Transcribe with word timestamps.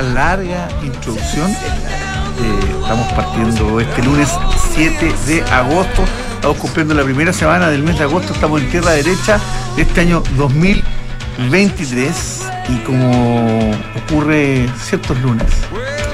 larga 0.00 0.68
introducción 0.82 1.50
eh, 1.50 2.76
estamos 2.80 3.12
partiendo 3.12 3.80
este 3.80 4.02
lunes 4.02 4.30
7 4.74 5.12
de 5.26 5.42
agosto. 5.50 6.04
Estamos 6.34 6.56
cumpliendo 6.56 6.94
la 6.94 7.04
primera 7.04 7.32
semana 7.32 7.68
del 7.68 7.82
mes 7.82 7.98
de 7.98 8.04
agosto, 8.04 8.32
estamos 8.32 8.60
en 8.60 8.70
tierra 8.70 8.92
derecha 8.92 9.38
de 9.76 9.82
este 9.82 10.00
año 10.00 10.22
2023 10.36 12.42
y 12.68 12.76
como 12.78 13.72
ocurre 14.04 14.68
ciertos 14.80 15.20
lunes 15.20 15.46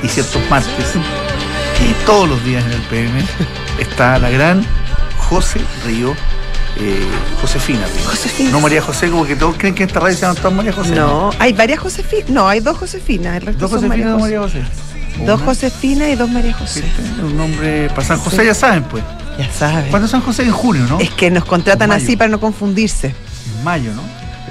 y 0.03 0.09
ciertos 0.09 0.43
martes 0.51 0.97
y 1.81 1.93
todos 2.05 2.29
los 2.29 2.45
días 2.45 2.65
en 2.65 2.73
el 2.73 2.83
PM 2.83 3.25
está 3.79 4.19
la 4.19 4.31
gran 4.31 4.65
José 5.17 5.61
Río 5.87 6.15
eh, 6.81 7.07
Josefina. 7.41 7.87
Josefina. 8.07 8.51
No 8.51 8.61
María 8.61 8.81
José, 8.83 9.11
como 9.11 9.25
que 9.27 9.37
todos 9.37 9.57
creen 9.57 9.75
que 9.75 9.83
en 9.83 9.89
esta 9.89 10.01
radio 10.01 10.15
se 10.15 10.23
llaman 10.23 10.37
todas 10.37 10.53
María 10.53 10.73
José. 10.73 10.95
No, 10.95 11.31
hay 11.39 11.53
varias 11.53 11.81
Josefinas. 11.81 12.31
No, 12.31 12.49
hay 12.49 12.61
dos 12.61 12.77
Josefinas. 12.77 13.37
El 13.37 13.43
resto 13.43 13.61
Dos 13.61 13.71
son 13.71 13.81
dos 13.81 13.89
María 13.89 14.17
María 14.17 14.41
José. 14.41 14.63
Dos 15.27 15.37
Una, 15.41 15.47
Josefinas 15.47 16.09
y 16.09 16.15
dos 16.15 16.31
María 16.31 16.53
José. 16.55 16.85
Un 17.23 17.37
nombre 17.37 17.89
para 17.89 18.07
San 18.07 18.19
José, 18.19 18.47
ya 18.47 18.55
saben, 18.55 18.85
pues. 18.85 19.03
Ya 19.39 19.51
sabes. 19.53 19.87
¿Cuándo 19.91 20.09
San 20.09 20.21
José? 20.21 20.43
En 20.45 20.53
junio, 20.53 20.85
¿no? 20.89 21.01
Es 21.01 21.11
que 21.11 21.31
nos 21.31 21.45
contratan 21.45 21.93
así 21.93 22.17
para 22.17 22.31
no 22.31 22.41
confundirse. 22.41 23.15
En 23.57 23.65
mayo, 23.65 23.93
¿no? 23.95 24.03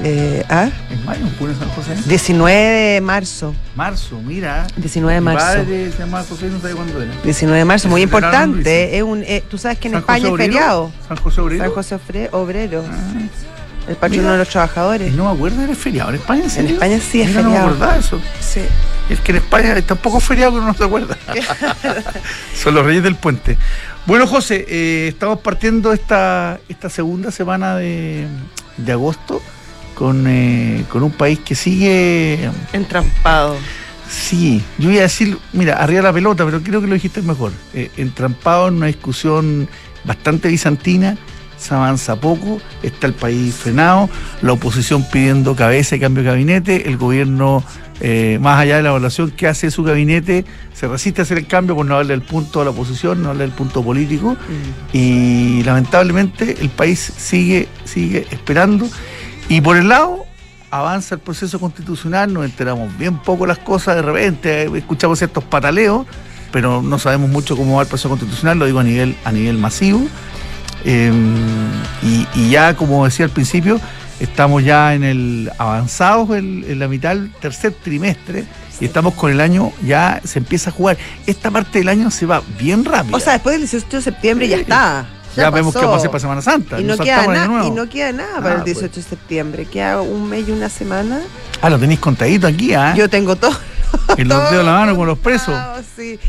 Eh, 0.03 0.43
¿ah? 0.49 0.69
En 0.91 1.05
mayo, 1.05 1.21
en 1.25 1.55
San 1.59 1.69
José. 1.69 1.95
19 2.07 2.53
de 2.53 3.01
marzo. 3.01 3.53
Marzo, 3.75 4.21
mira. 4.21 4.67
19 4.77 5.13
de 5.15 5.21
Mi 5.21 5.25
marzo. 5.25 5.45
padre 5.45 5.91
se 5.91 5.97
llamaba 5.99 6.23
José 6.23 6.47
no 6.49 6.59
sabía 6.61 6.75
cuándo 6.75 7.01
era. 7.01 7.11
19 7.23 7.57
de 7.57 7.65
marzo, 7.65 7.87
muy 7.89 8.01
Es 8.01 8.05
importante. 8.05 8.97
Es 8.97 9.03
un, 9.03 9.23
eh, 9.23 9.43
Tú 9.49 9.57
sabes 9.57 9.79
que 9.79 9.87
en 9.87 9.95
España 9.95 10.29
es 10.29 10.35
feriado. 10.37 10.91
San 11.07 11.17
José 11.17 11.41
Obrero. 11.41 11.63
San 11.63 11.71
José 11.73 12.29
Obrero, 12.31 12.83
Ah, 12.89 13.89
el 13.89 13.95
patrono 13.95 14.21
Mira. 14.23 14.31
de 14.33 14.37
los 14.39 14.49
trabajadores. 14.49 15.13
no 15.13 15.25
me 15.25 15.31
acuerdo, 15.35 15.61
era 15.63 15.73
feriado. 15.73 16.09
¿En 16.09 16.15
España 16.15 16.43
en 16.43 16.49
serio? 16.49 16.73
España 16.73 16.99
sí 16.99 17.21
es 17.21 17.29
Mira, 17.29 17.41
No 17.41 17.49
me 17.49 17.55
feriado. 17.55 17.67
acordaba 17.75 17.97
eso. 17.97 18.21
Sí. 18.41 18.61
Es 19.09 19.19
que 19.21 19.31
en 19.31 19.37
España 19.37 19.73
está 19.77 19.93
un 19.93 20.01
poco 20.01 20.19
feriado 20.19 20.51
que 20.51 20.57
uno 20.57 20.67
no 20.67 20.73
se 20.73 20.83
acuerda. 20.83 21.17
Son 22.61 22.75
los 22.75 22.85
reyes 22.85 23.01
del 23.03 23.15
puente. 23.15 23.57
Bueno, 24.05 24.27
José, 24.27 24.65
eh, 24.67 25.07
estamos 25.07 25.39
partiendo 25.39 25.93
esta, 25.93 26.59
esta 26.67 26.89
segunda 26.89 27.31
semana 27.31 27.77
de, 27.77 28.27
de 28.77 28.91
agosto 28.91 29.41
con, 29.97 30.25
eh, 30.27 30.85
con 30.89 31.01
un 31.01 31.11
país 31.11 31.39
que 31.39 31.55
sigue. 31.55 32.51
Entrampado. 32.71 33.55
Sí, 34.07 34.61
yo 34.77 34.91
iba 34.91 34.99
a 34.99 35.03
decir, 35.03 35.39
mira, 35.53 35.73
arriba 35.81 36.03
la 36.03 36.13
pelota, 36.13 36.45
pero 36.45 36.61
creo 36.61 36.81
que 36.81 36.87
lo 36.87 36.93
dijiste 36.93 37.23
mejor. 37.23 37.51
Eh, 37.73 37.89
entrampado 37.97 38.67
en 38.67 38.75
una 38.75 38.85
discusión 38.85 39.67
bastante 40.03 40.49
bizantina, 40.49 41.17
se 41.57 41.73
avanza 41.73 42.15
poco, 42.15 42.61
está 42.83 43.07
el 43.07 43.13
país 43.13 43.55
frenado, 43.55 44.07
la 44.43 44.53
oposición 44.53 45.03
pidiendo 45.11 45.55
cabeza 45.55 45.95
y 45.95 45.99
cambio 45.99 46.21
de 46.21 46.29
gabinete, 46.29 46.87
el 46.87 46.97
gobierno, 46.97 47.63
eh, 47.99 48.37
más 48.39 48.59
allá 48.59 48.77
de 48.77 48.83
la 48.83 48.89
evaluación 48.89 49.31
que 49.31 49.47
hace 49.47 49.71
su 49.71 49.83
gabinete, 49.83 50.45
se 50.73 50.87
resiste 50.87 51.21
a 51.21 51.23
hacer 51.23 51.39
el 51.39 51.47
cambio 51.47 51.75
por 51.75 51.87
no 51.87 51.95
darle 51.95 52.13
el 52.13 52.21
punto 52.21 52.61
a 52.61 52.63
la 52.63 52.69
oposición, 52.69 53.23
no 53.23 53.29
darle 53.29 53.45
el 53.45 53.51
punto 53.51 53.83
político, 53.83 54.37
y 54.93 55.63
lamentablemente 55.63 56.57
el 56.61 56.69
país 56.69 56.99
sigue, 57.17 57.67
sigue 57.83 58.27
esperando. 58.29 58.87
Y 59.49 59.61
por 59.61 59.77
el 59.77 59.87
lado 59.87 60.25
avanza 60.69 61.15
el 61.15 61.21
proceso 61.21 61.59
constitucional, 61.59 62.33
nos 62.33 62.45
enteramos 62.45 62.95
bien 62.97 63.17
poco 63.17 63.45
las 63.45 63.57
cosas, 63.57 63.95
de 63.95 64.01
repente 64.01 64.63
eh, 64.63 64.71
escuchamos 64.75 65.17
ciertos 65.17 65.43
pataleos, 65.45 66.05
pero 66.51 66.81
no 66.81 66.99
sabemos 66.99 67.29
mucho 67.29 67.55
cómo 67.55 67.77
va 67.77 67.83
el 67.83 67.87
proceso 67.87 68.09
constitucional, 68.09 68.59
lo 68.59 68.65
digo 68.65 68.79
a 68.79 68.83
nivel, 68.83 69.15
a 69.23 69.31
nivel 69.31 69.57
masivo. 69.57 70.05
Eh, 70.83 71.11
y, 72.03 72.27
y 72.35 72.49
ya, 72.49 72.75
como 72.75 73.05
decía 73.05 73.25
al 73.25 73.31
principio, 73.31 73.79
estamos 74.19 74.63
ya 74.63 74.93
en 74.93 75.03
el 75.03 75.51
avanzados 75.57 76.29
en, 76.31 76.65
en 76.67 76.79
la 76.79 76.87
mitad 76.87 77.15
del 77.15 77.31
tercer 77.31 77.73
trimestre 77.73 78.45
y 78.79 78.85
estamos 78.85 79.13
con 79.15 79.31
el 79.31 79.39
año, 79.39 79.71
ya 79.83 80.21
se 80.23 80.39
empieza 80.39 80.69
a 80.69 80.73
jugar. 80.73 80.97
Esta 81.25 81.49
parte 81.51 81.79
del 81.79 81.89
año 81.89 82.11
se 82.11 82.25
va 82.25 82.41
bien 82.59 82.85
rápido. 82.85 83.17
O 83.17 83.19
sea, 83.19 83.33
después 83.33 83.53
del 83.53 83.61
18 83.61 83.97
de 83.97 84.03
septiembre 84.03 84.47
ya 84.47 84.57
está. 84.57 85.07
Ya 85.43 85.49
vemos 85.49 85.73
qué 85.73 85.79
pasó. 85.79 85.89
va 85.89 85.95
a 85.95 85.97
hacer 85.97 86.09
para 86.11 86.19
Semana 86.19 86.41
Santa. 86.41 86.79
Y 86.79 86.83
no, 86.83 86.97
queda 86.97 87.27
nada, 87.27 87.65
y 87.65 87.71
no 87.71 87.87
queda 87.89 88.11
nada 88.11 88.33
Ah, 88.37 88.41
para 88.41 88.55
el 88.55 88.61
pues. 88.63 88.75
18 88.79 88.95
de 88.95 89.01
septiembre. 89.07 89.65
Queda 89.65 90.01
un 90.01 90.27
mes 90.29 90.47
y 90.47 90.51
una 90.51 90.69
semana. 90.69 91.21
Ah, 91.61 91.69
lo 91.69 91.79
tenéis 91.79 91.99
contadito 91.99 92.47
aquí, 92.47 92.73
¿ah? 92.73 92.93
Yo 92.95 93.09
tengo 93.09 93.35
todo. 93.35 93.57
En 94.17 94.27
los 94.27 94.37
dedos 94.51 94.57
de 94.57 94.63
la 94.63 94.71
mano 94.79 94.95
con 94.95 95.07
los 95.07 95.17
presos. 95.19 95.55
sí. 95.95 96.19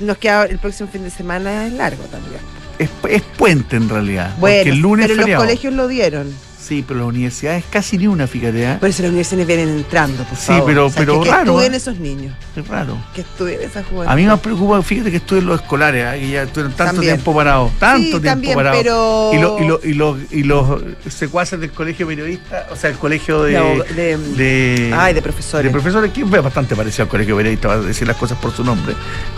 Nos 0.00 0.18
queda 0.18 0.44
el 0.44 0.58
próximo 0.58 0.88
fin 0.90 1.04
de 1.04 1.10
semana 1.10 1.66
es 1.66 1.72
largo 1.72 2.02
también. 2.04 2.40
Es, 2.78 2.90
es 3.08 3.22
puente 3.38 3.76
en 3.76 3.88
realidad. 3.88 4.34
Bueno, 4.38 4.56
porque 4.58 4.70
el 4.70 4.78
lunes 4.78 5.06
pero 5.08 5.26
los 5.26 5.36
colegios 5.38 5.72
lo 5.72 5.88
dieron. 5.88 6.26
Sí, 6.66 6.84
pero 6.86 6.98
las 7.00 7.08
universidades 7.08 7.62
casi 7.70 7.96
ni 7.96 8.08
una, 8.08 8.26
fíjate, 8.26 8.66
¿ah? 8.66 8.78
Por 8.80 8.88
eso 8.88 9.02
las 9.02 9.10
universidades 9.10 9.46
vienen 9.46 9.68
entrando, 9.68 10.24
por 10.24 10.36
Sí, 10.36 10.46
favor. 10.46 10.64
pero- 10.66 10.86
O 10.86 10.90
sea, 10.90 10.98
pero 11.00 11.20
que, 11.20 11.24
que 11.26 11.30
raro, 11.30 11.50
estudien 11.52 11.74
¿eh? 11.74 11.76
esos 11.76 11.98
niños. 12.00 12.34
Es 12.56 12.66
raro. 12.66 12.96
Que 13.14 13.20
estudien 13.20 13.60
esa 13.62 13.84
juventud. 13.84 14.12
A 14.12 14.16
mí 14.16 14.26
me 14.26 14.36
preocupa, 14.38 14.82
fíjate 14.82 15.10
que 15.12 15.18
estudien 15.18 15.46
los 15.46 15.60
escolares, 15.60 16.04
¿ah? 16.04 16.14
que 16.14 16.28
ya 16.28 16.42
estuvieron 16.42 16.72
tanto 16.72 16.94
También. 16.94 17.14
tiempo 17.14 17.34
parados, 17.36 17.70
tanto 17.78 17.98
Sí, 17.98 18.10
tiempo 18.10 18.26
también, 18.28 18.54
parados. 18.56 18.78
pero- 18.82 19.30
Y, 19.32 19.38
lo- 19.38 19.58
y, 19.60 19.66
lo- 19.68 19.80
y 19.84 19.92
los, 19.94 20.32
y 20.32 20.42
los 20.42 20.82
secuaces 21.08 21.60
del 21.60 21.70
colegio 21.70 22.06
periodista, 22.08 22.66
o 22.72 22.74
sea, 22.76 22.90
el 22.90 22.96
colegio 22.96 23.44
de. 23.44 23.52
No, 23.52 23.84
de- 23.94 24.16
de- 24.18 24.92
Ay, 24.92 25.14
de 25.14 25.22
profesores. 25.22 25.64
de 25.66 25.70
profesores, 25.70 26.12
que 26.12 26.22
es 26.22 26.30
bastante 26.30 26.74
parecido 26.74 27.04
al 27.04 27.08
colegio 27.08 27.36
periodista, 27.36 27.68
va 27.68 27.74
a 27.74 27.78
decir 27.80 28.08
las 28.08 28.16
cosas 28.16 28.38
por 28.38 28.50
su 28.50 28.64
nombre. 28.64 28.92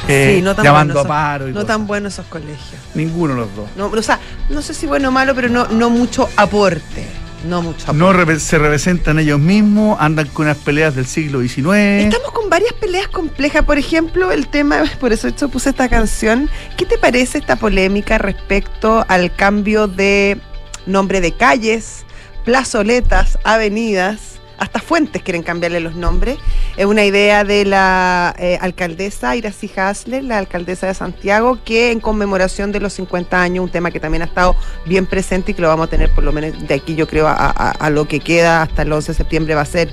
Sí, 0.07 0.13
Eh, 0.13 0.41
no 0.43 0.55
tan 0.55 0.65
llamando 0.65 0.95
buenos 0.95 1.05
a 1.05 1.09
paro 1.09 1.45
y 1.49 1.51
No 1.51 1.57
cosas. 1.57 1.69
tan 1.69 1.87
buenos 1.87 2.13
esos 2.15 2.25
colegios. 2.27 2.81
Ninguno 2.95 3.35
de 3.35 3.41
los 3.41 3.55
dos. 3.55 3.69
No, 3.77 3.87
o 3.89 4.03
sea, 4.03 4.19
no 4.49 4.63
sé 4.63 4.73
si 4.73 4.87
bueno 4.87 5.09
o 5.09 5.13
malo, 5.13 5.35
pero 5.35 5.51
no, 5.51 5.67
no 5.69 5.91
mucho 5.91 6.27
aporte. 6.37 7.07
No 7.47 7.63
mucho. 7.63 7.93
No 7.93 8.13
re- 8.13 8.41
se 8.41 8.59
representan 8.59 9.19
ellos 9.19 9.39
mismos, 9.39 9.97
andan 10.01 10.27
con 10.29 10.47
unas 10.47 10.59
peleas 10.59 10.95
del 10.95 11.07
siglo 11.07 11.41
XIX. 11.41 11.69
Estamos 12.05 12.33
con 12.33 12.51
varias 12.51 12.73
peleas 12.75 13.09
complejas. 13.09 13.65
Por 13.65 13.79
ejemplo, 13.79 14.33
el 14.33 14.49
tema, 14.49 14.83
por 15.01 15.13
eso 15.13 15.29
yo 15.29 15.49
puse 15.49 15.71
esta 15.71 15.89
canción. 15.89 16.51
¿Qué 16.77 16.85
te 16.85 16.99
parece 16.99 17.39
esta 17.39 17.57
polémica 17.57 18.19
respecto 18.19 19.05
al 19.09 19.35
cambio 19.35 19.87
de 19.87 20.39
nombre 20.87 21.21
de 21.21 21.33
calles, 21.33 22.05
plazoletas, 22.45 23.39
avenidas? 23.45 24.38
Hasta 24.59 24.81
fuentes 24.81 25.23
quieren 25.23 25.43
cambiarle 25.43 25.81
los 25.81 25.95
nombres. 25.95 26.39
Es 26.77 26.87
una 26.87 27.05
idea 27.05 27.45
de 27.45 27.65
la 27.65 28.35
eh, 28.39 28.59
alcaldesa 28.61 29.37
Iracy 29.37 29.71
Hasler, 29.77 30.25
la 30.25 30.39
alcaldesa 30.39 30.87
de 30.87 30.95
Santiago, 30.95 31.59
que 31.65 31.93
en 31.93 32.01
conmemoración 32.01 32.73
de 32.73 32.81
los 32.81 32.93
50 32.95 33.41
años, 33.41 33.65
un 33.65 33.71
tema 33.71 33.91
que 33.91 34.01
también 34.01 34.23
ha 34.23 34.27
estado 34.27 34.57
bien 34.87 35.07
presente 35.07 35.53
y 35.53 35.55
que 35.55 35.63
lo 35.63 35.69
vamos 35.69 35.87
a 35.87 35.91
tener 35.91 36.11
por 36.11 36.25
lo 36.25 36.33
menos 36.33 36.67
de 36.67 36.75
aquí, 36.75 36.95
yo 36.95 37.07
creo, 37.07 37.27
a, 37.29 37.91
lo 37.91 38.07
que 38.07 38.21
queda 38.21 38.63
hasta 38.63 38.83
el 38.83 38.93
11 38.93 39.13
de 39.13 39.17
septiembre 39.17 39.55
va 39.55 39.63
a 39.63 39.67
ser 39.67 39.93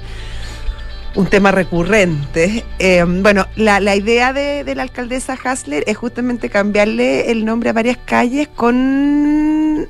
un 1.14 1.28
tema 1.28 1.52
recurrente. 1.52 2.66
Eh, 2.80 3.06
bueno, 3.08 3.48
la, 3.56 3.96
idea 3.96 4.34
de, 4.34 4.64
de 4.64 4.76
la 4.76 4.84
alcaldesa 4.84 5.38
Hasler 5.42 5.84
es 5.88 5.96
justamente 5.96 6.50
cambiarle 6.50 7.32
el 7.32 7.46
nombre 7.46 7.70
a 7.70 7.74
varias 7.74 7.98
calles 7.98 8.48
con 8.48 9.88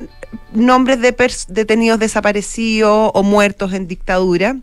nombres 0.56 1.01
de 1.01 1.16
detenidos 1.50 2.00
desaparecidos 2.00 3.12
o 3.13 3.24
muertos 3.24 3.74
en 3.74 3.88
dictadura, 3.88 4.57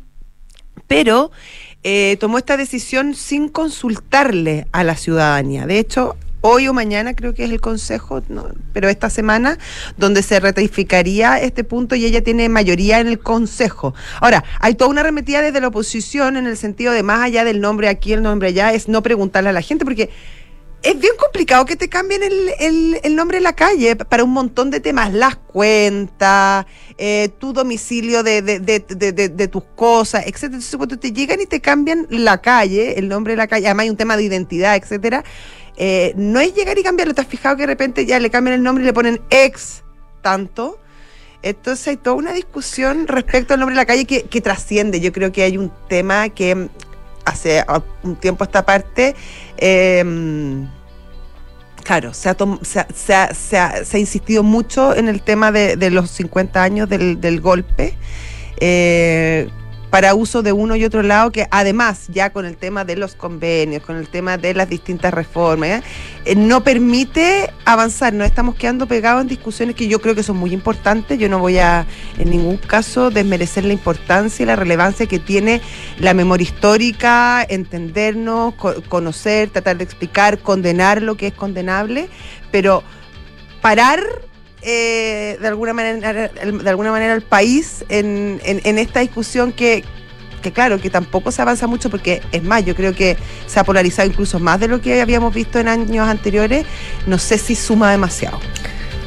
pero 0.86 1.30
eh, 1.82 2.16
tomó 2.20 2.38
esta 2.38 2.56
decisión 2.56 3.14
sin 3.14 3.48
consultarle 3.48 4.66
a 4.72 4.84
la 4.84 4.96
ciudadanía. 4.96 5.66
De 5.66 5.78
hecho, 5.78 6.16
hoy 6.42 6.68
o 6.68 6.74
mañana 6.74 7.14
creo 7.14 7.34
que 7.34 7.44
es 7.44 7.50
el 7.50 7.60
consejo, 7.60 8.22
no, 8.28 8.48
pero 8.72 8.88
esta 8.88 9.08
semana, 9.08 9.58
donde 9.96 10.22
se 10.22 10.38
ratificaría 10.38 11.38
este 11.40 11.64
punto 11.64 11.94
y 11.94 12.04
ella 12.04 12.22
tiene 12.22 12.48
mayoría 12.48 13.00
en 13.00 13.08
el 13.08 13.18
consejo. 13.18 13.94
Ahora, 14.20 14.44
hay 14.60 14.74
toda 14.74 14.90
una 14.90 15.00
arremetida 15.00 15.40
desde 15.40 15.60
la 15.60 15.68
oposición 15.68 16.36
en 16.36 16.46
el 16.46 16.56
sentido 16.56 16.92
de 16.92 17.02
más 17.02 17.20
allá 17.20 17.44
del 17.44 17.60
nombre 17.60 17.88
aquí, 17.88 18.12
el 18.12 18.22
nombre 18.22 18.48
allá, 18.48 18.72
es 18.72 18.88
no 18.88 19.02
preguntarle 19.02 19.50
a 19.50 19.52
la 19.52 19.62
gente, 19.62 19.84
porque 19.84 20.10
es 20.82 20.98
bien 20.98 21.12
complicado 21.18 21.64
que 21.64 21.76
te 21.76 21.88
cambien 21.88 22.22
el, 22.22 22.98
el- 23.02 23.16
nombre 23.16 23.38
de 23.38 23.42
la 23.42 23.52
calle 23.54 23.94
para 23.96 24.24
un 24.24 24.30
montón 24.30 24.70
de 24.70 24.80
temas, 24.80 25.12
las 25.12 25.36
cuentas, 25.36 26.66
eh, 26.98 27.28
tu 27.38 27.52
domicilio 27.52 28.22
de, 28.22 28.42
de- 28.42 28.58
de- 28.60 28.80
de- 29.28 29.48
tus 29.48 29.62
cosas, 29.76 30.22
etcétera. 30.26 30.54
Entonces, 30.56 30.76
cuando 30.76 30.98
te 30.98 31.12
llegan 31.12 31.40
y 31.40 31.46
te 31.46 31.60
cambian 31.60 32.06
la 32.10 32.40
calle, 32.40 32.98
el 32.98 33.08
nombre 33.08 33.34
de 33.34 33.36
la 33.36 33.46
calle, 33.46 33.66
además 33.66 33.84
hay 33.84 33.90
un 33.90 33.96
tema 33.96 34.16
de 34.16 34.24
identidad, 34.24 34.76
etcétera, 34.76 35.24
eh, 35.76 36.12
no 36.16 36.40
es 36.40 36.54
llegar 36.54 36.76
y 36.78 36.82
cambiarlo. 36.82 37.14
¿Te 37.14 37.20
has 37.20 37.26
fijado 37.28 37.56
que 37.56 37.62
de 37.62 37.66
repente 37.68 38.04
ya 38.06 38.18
le 38.18 38.30
cambian 38.30 38.54
el 38.54 38.62
nombre 38.62 38.82
y 38.82 38.86
le 38.86 38.92
ponen 38.92 39.20
ex 39.30 39.82
tanto? 40.20 40.78
Entonces 41.42 41.88
hay 41.88 41.96
toda 41.96 42.16
una 42.16 42.32
discusión 42.32 43.08
respecto 43.08 43.54
al 43.54 43.60
nombre 43.60 43.74
de 43.74 43.80
la 43.82 43.86
calle 43.86 44.04
que, 44.04 44.22
que 44.24 44.40
trasciende. 44.40 45.00
Yo 45.00 45.12
creo 45.12 45.32
que 45.32 45.42
hay 45.42 45.58
un 45.58 45.72
tema 45.88 46.28
que 46.28 46.68
hace 47.24 47.64
un 48.02 48.16
tiempo 48.16 48.44
esta 48.44 48.64
parte, 48.64 49.14
eh, 49.58 50.64
claro, 51.84 52.14
se 52.14 52.28
ha, 52.28 52.36
se, 52.62 52.80
ha- 52.80 52.86
se 52.94 53.14
ha- 53.14 53.34
se 53.34 53.56
ha- 53.58 54.00
insistido 54.00 54.42
mucho 54.42 54.94
en 54.96 55.08
el 55.08 55.22
tema 55.22 55.52
de, 55.52 55.76
los 55.90 56.10
50 56.10 56.62
años 56.62 56.88
del, 56.88 57.20
del 57.20 57.40
golpe. 57.40 57.96
eh, 58.60 59.48
para 59.92 60.14
uso 60.14 60.42
de 60.42 60.52
uno 60.52 60.74
y 60.74 60.86
otro 60.86 61.02
lado, 61.02 61.32
que 61.32 61.46
además 61.50 62.06
ya 62.08 62.30
con 62.30 62.46
el 62.46 62.56
tema 62.56 62.86
de 62.86 62.96
los 62.96 63.14
convenios, 63.14 63.82
con 63.82 63.96
el 63.96 64.08
tema 64.08 64.38
de 64.38 64.54
las 64.54 64.70
distintas 64.70 65.12
reformas, 65.12 65.82
eh, 66.24 66.34
no 66.34 66.64
permite 66.64 67.52
avanzar, 67.66 68.14
nos 68.14 68.26
estamos 68.26 68.54
quedando 68.54 68.86
pegados 68.86 69.20
en 69.20 69.28
discusiones 69.28 69.76
que 69.76 69.88
yo 69.88 70.00
creo 70.00 70.14
que 70.14 70.22
son 70.22 70.38
muy 70.38 70.54
importantes, 70.54 71.18
yo 71.18 71.28
no 71.28 71.40
voy 71.40 71.58
a 71.58 71.84
en 72.16 72.30
ningún 72.30 72.56
caso 72.56 73.10
desmerecer 73.10 73.66
la 73.66 73.74
importancia 73.74 74.42
y 74.42 74.46
la 74.46 74.56
relevancia 74.56 75.04
que 75.04 75.18
tiene 75.18 75.60
la 75.98 76.14
memoria 76.14 76.44
histórica, 76.44 77.44
entendernos, 77.46 78.54
conocer, 78.88 79.50
tratar 79.50 79.76
de 79.76 79.84
explicar, 79.84 80.38
condenar 80.38 81.02
lo 81.02 81.18
que 81.18 81.26
es 81.26 81.34
condenable, 81.34 82.08
pero 82.50 82.82
parar 83.60 84.00
eh, 84.62 85.38
de 85.40 85.48
alguna 85.48 85.72
manera 85.72 86.28
de 86.28 86.70
alguna 86.70 86.92
manera 86.92 87.14
el 87.14 87.22
país 87.22 87.84
en, 87.88 88.40
en, 88.44 88.78
esta 88.78 89.00
discusión 89.00 89.52
que, 89.52 89.84
que 90.40 90.52
claro, 90.52 90.80
que 90.80 90.88
tampoco 90.88 91.32
se 91.32 91.42
avanza 91.42 91.66
mucho 91.66 91.90
porque 91.90 92.22
es 92.32 92.42
más, 92.42 92.64
yo 92.64 92.74
creo 92.74 92.94
que 92.94 93.16
se 93.46 93.58
ha 93.58 93.64
polarizado 93.64 94.08
incluso 94.08 94.38
más 94.38 94.60
de 94.60 94.68
lo 94.68 94.80
que 94.80 95.00
habíamos 95.00 95.34
visto 95.34 95.58
en 95.58 95.68
años 95.68 96.08
anteriores, 96.08 96.64
no 97.06 97.18
sé 97.18 97.38
si 97.38 97.54
suma 97.54 97.90
demasiado. 97.90 98.38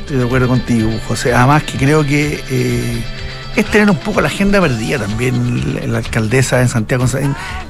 Estoy 0.02 0.18
de 0.18 0.25
acuerdo 0.25 0.48
contigo, 0.48 0.92
José. 1.07 1.34
Además 1.34 1.63
que 1.63 1.78
creo 1.78 2.06
que 2.06 2.40
eh, 2.52 3.04
es 3.56 3.66
tener 3.72 3.90
un 3.90 3.98
poco 3.98 4.22
la 4.22 4.28
agenda 4.28 4.62
perdida 4.62 5.00
también 5.00 5.92
la 5.92 5.98
alcaldesa 6.00 6.62
en 6.62 6.68
Santiago. 6.68 7.06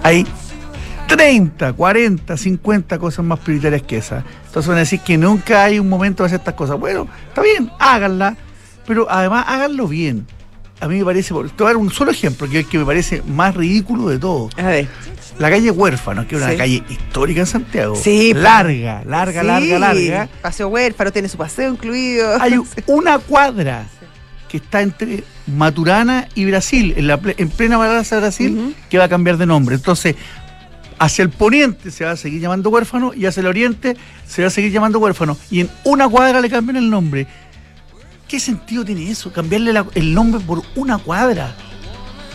Hay 0.03 0.25
30, 1.07 1.73
40, 1.73 2.37
50 2.37 2.99
cosas 2.99 3.25
más 3.25 3.39
prioritarias 3.39 3.81
que 3.83 3.97
esa. 3.97 4.23
Entonces 4.45 4.67
van 4.67 4.77
a 4.77 4.81
decir 4.81 4.99
que 5.01 5.17
nunca 5.17 5.63
hay 5.63 5.79
un 5.79 5.89
momento 5.89 6.23
de 6.23 6.27
hacer 6.27 6.39
estas 6.39 6.55
cosas. 6.55 6.79
Bueno, 6.79 7.07
está 7.27 7.41
bien, 7.41 7.71
háganla, 7.79 8.35
pero 8.85 9.07
además 9.09 9.45
háganlo 9.47 9.87
bien. 9.87 10.27
A 10.81 10.87
mí 10.87 10.97
me 10.97 11.05
parece, 11.05 11.29
te 11.29 11.33
voy 11.33 11.47
a 11.61 11.65
dar 11.65 11.77
un 11.77 11.89
solo 11.89 12.11
ejemplo 12.11 12.49
que, 12.49 12.65
que 12.65 12.77
me 12.77 12.85
parece 12.85 13.21
más 13.27 13.55
ridículo 13.55 14.09
de 14.09 14.19
todo. 14.19 14.49
A 14.57 14.63
ver. 14.63 14.87
La 15.39 15.49
calle 15.49 15.69
Huérfano, 15.69 16.25
que 16.27 16.35
es 16.35 16.41
una 16.41 16.55
calle 16.55 16.83
histórica 16.89 17.41
en 17.41 17.45
Santiago. 17.45 17.95
Sí. 17.95 18.33
Larga, 18.33 19.03
larga, 19.05 19.43
larga, 19.43 19.79
larga. 19.79 20.29
Paseo 20.41 20.69
Huérfano, 20.69 21.11
tiene 21.11 21.27
su 21.27 21.37
paseo 21.37 21.71
incluido. 21.71 22.41
Hay 22.41 22.59
una 22.87 23.19
cuadra 23.19 23.85
que 24.47 24.57
está 24.57 24.81
entre 24.81 25.23
Maturana 25.47 26.29
y 26.35 26.45
Brasil, 26.45 26.93
en, 26.95 27.07
la, 27.07 27.19
en 27.37 27.49
plena 27.49 27.77
Plaza 27.77 28.15
de 28.15 28.21
Brasil, 28.21 28.75
que 28.89 28.97
va 28.97 29.05
a 29.05 29.09
cambiar 29.09 29.37
de 29.37 29.45
nombre. 29.45 29.75
Entonces, 29.75 30.15
hacia 30.99 31.23
el 31.23 31.29
poniente 31.29 31.91
se 31.91 32.05
va 32.05 32.11
a 32.11 32.17
seguir 32.17 32.41
llamando 32.41 32.69
huérfano 32.69 33.13
y 33.13 33.25
hacia 33.25 33.41
el 33.41 33.47
oriente 33.47 33.97
se 34.27 34.41
va 34.41 34.47
a 34.47 34.51
seguir 34.51 34.71
llamando 34.71 34.99
huérfano. 34.99 35.37
Y 35.49 35.61
en 35.61 35.69
una 35.83 36.07
cuadra 36.07 36.41
le 36.41 36.49
cambian 36.49 36.77
el 36.77 36.89
nombre. 36.89 37.27
¿Qué 38.27 38.39
sentido 38.39 38.83
tiene 38.83 39.09
eso? 39.09 39.31
Cambiarle 39.31 39.73
el 39.93 40.13
nombre 40.13 40.41
por 40.41 40.63
una 40.75 40.97
cuadra. 40.97 41.55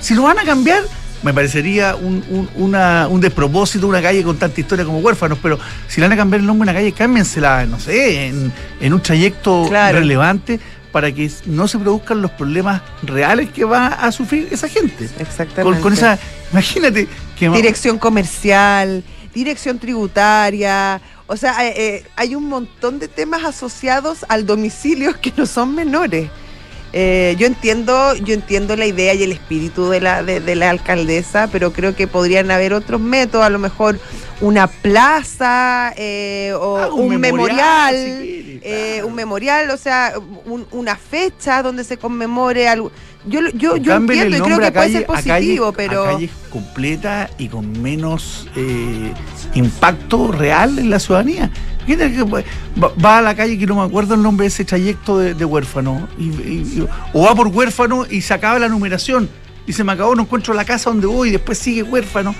Si 0.00 0.14
lo 0.14 0.22
van 0.22 0.38
a 0.38 0.44
cambiar, 0.44 0.82
me 1.22 1.34
parecería 1.34 1.96
un, 1.96 2.48
un, 2.56 3.20
despropósito 3.20 3.86
una 3.86 4.00
calle 4.00 4.22
con 4.22 4.38
tanta 4.38 4.60
historia 4.60 4.84
como 4.84 4.98
huérfanos, 5.00 5.38
pero 5.42 5.58
si 5.88 6.00
le 6.00 6.06
van 6.06 6.12
a 6.14 6.16
cambiar 6.16 6.40
el 6.40 6.46
nombre 6.46 6.68
a 6.68 6.72
una 6.72 6.80
calle, 6.80 6.92
cámbiensela, 6.92 7.66
no 7.66 7.78
sé, 7.78 8.28
en, 8.28 8.92
un 8.92 9.00
trayecto 9.00 9.68
relevante 9.68 10.60
para 10.92 11.12
que 11.12 11.30
no 11.46 11.68
se 11.68 11.78
produzcan 11.78 12.20
los 12.22 12.30
problemas 12.32 12.82
reales 13.02 13.50
que 13.50 13.64
va 13.64 13.88
a 13.88 14.10
sufrir 14.12 14.48
esa 14.50 14.68
gente. 14.68 15.08
Exactamente. 15.18 15.80
Con, 15.80 15.92
esa, 15.92 16.18
imagínate. 16.52 17.08
Dirección 17.40 17.98
comercial, 17.98 19.02
dirección 19.34 19.78
tributaria, 19.78 21.00
o 21.32 21.36
sea, 21.36 21.64
eh, 21.64 21.74
eh, 21.76 22.04
hay 22.16 22.34
un 22.34 22.48
montón 22.48 22.98
de 22.98 23.06
temas 23.06 23.44
asociados 23.44 24.26
al 24.28 24.46
domicilio 24.46 25.14
que 25.22 25.32
no 25.36 25.46
son 25.46 25.76
menores. 25.76 26.28
Eh, 26.92 27.36
yo 27.38 27.46
entiendo, 27.46 28.16
yo 28.16 28.34
entiendo 28.34 28.74
la 28.74 28.84
idea 28.84 29.14
y 29.14 29.22
el 29.22 29.30
espíritu 29.30 29.88
de 29.90 30.00
la, 30.00 30.24
de, 30.24 30.56
la 30.56 30.70
alcaldesa, 30.70 31.48
pero 31.52 31.72
creo 31.72 31.94
que 31.94 32.08
podrían 32.08 32.50
haber 32.50 32.72
otros 32.74 33.00
métodos, 33.00 33.46
a 33.46 33.50
lo 33.50 33.60
mejor 33.60 34.00
una 34.40 34.66
plaza 34.66 35.94
o 36.58 36.76
ah, 36.76 36.92
un, 36.92 37.20
memorial, 37.20 37.94
un 39.04 39.14
memorial, 39.14 39.70
o 39.70 39.76
sea, 39.76 40.14
una 40.72 40.96
fecha 40.96 41.62
donde 41.62 41.84
se 41.84 41.96
conmemore 41.96 42.66
algo. 42.66 42.90
Yo, 43.26 43.40
yo, 43.54 43.76
yo 43.76 43.96
entiendo 43.96 44.36
y 44.36 44.40
creo 44.40 44.58
que 44.58 44.72
puede 44.72 44.92
ser 44.92 45.06
positivo, 45.06 45.72
pero. 45.72 46.04
A 46.04 46.12
calles 46.12 46.30
completa 46.50 47.30
y 47.38 47.48
con 47.48 47.80
menos 47.80 48.48
eh, 48.56 49.12
impacto 49.54 50.32
real 50.32 50.78
en 50.78 50.90
la 50.90 50.98
ciudadanía. 50.98 51.50
va, 53.04 53.18
a 53.18 53.22
la 53.22 53.34
calle 53.34 53.58
que 53.58 53.66
no 53.66 53.76
me 53.76 53.82
acuerdo 53.82 54.14
el 54.14 54.22
nombre 54.22 54.44
de 54.44 54.48
ese 54.48 54.64
trayecto 54.64 55.18
de, 55.18 55.44
huérfano. 55.44 56.08
o 57.12 57.22
va 57.22 57.34
por 57.34 57.48
huérfano 57.48 58.06
y 58.08 58.22
se 58.22 58.34
acaba 58.34 58.58
la 58.58 58.68
numeración. 58.68 59.28
Y 59.66 59.72
se 59.74 59.84
me 59.84 59.92
acabó, 59.92 60.14
no 60.14 60.22
encuentro 60.22 60.54
la 60.54 60.64
casa 60.64 60.90
donde 60.90 61.06
voy 61.06 61.28
y 61.28 61.32
después 61.32 61.58
sigue 61.58 61.82
huérfano. 61.82 62.34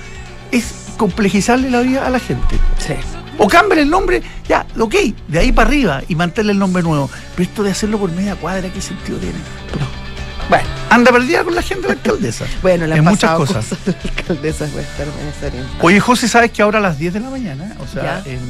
Es 0.50 0.74
complejizarle 0.96 1.70
la 1.70 1.82
vida 1.82 2.06
a 2.06 2.10
la 2.10 2.18
gente. 2.18 2.56
Sí. 2.78 2.94
O 3.38 3.46
cambien 3.46 3.80
el 3.80 3.90
nombre, 3.90 4.22
ya, 4.48 4.66
ok, 4.78 4.94
de 5.28 5.38
ahí 5.38 5.52
para 5.52 5.68
arriba 5.68 6.02
y 6.08 6.14
mantenerle 6.14 6.52
el 6.52 6.58
nombre 6.58 6.82
nuevo. 6.82 7.08
Pero 7.36 7.48
esto 7.48 7.62
de 7.62 7.70
hacerlo 7.70 7.98
por 7.98 8.10
media 8.12 8.34
cuadra, 8.36 8.70
¿qué 8.72 8.80
sentido 8.80 9.18
tiene? 9.18 9.38
Bueno, 10.50 10.68
anda 10.90 11.12
perdida 11.12 11.44
con 11.44 11.54
la 11.54 11.62
gente 11.62 11.82
de 11.82 11.88
la 11.88 11.94
alcaldesa. 11.94 12.44
bueno, 12.62 12.84
en 12.84 13.04
muchas 13.04 13.36
cosas. 13.36 13.66
la 13.86 13.94
alcaldesa 14.02 14.64
estar 14.64 15.06
Oye, 15.80 16.00
José, 16.00 16.26
¿sabes 16.26 16.50
que 16.50 16.60
ahora 16.60 16.78
a 16.78 16.82
las 16.82 16.98
10 16.98 17.14
de 17.14 17.20
la 17.20 17.30
mañana, 17.30 17.76
o 17.78 17.86
sea, 17.86 18.20
en 18.24 18.40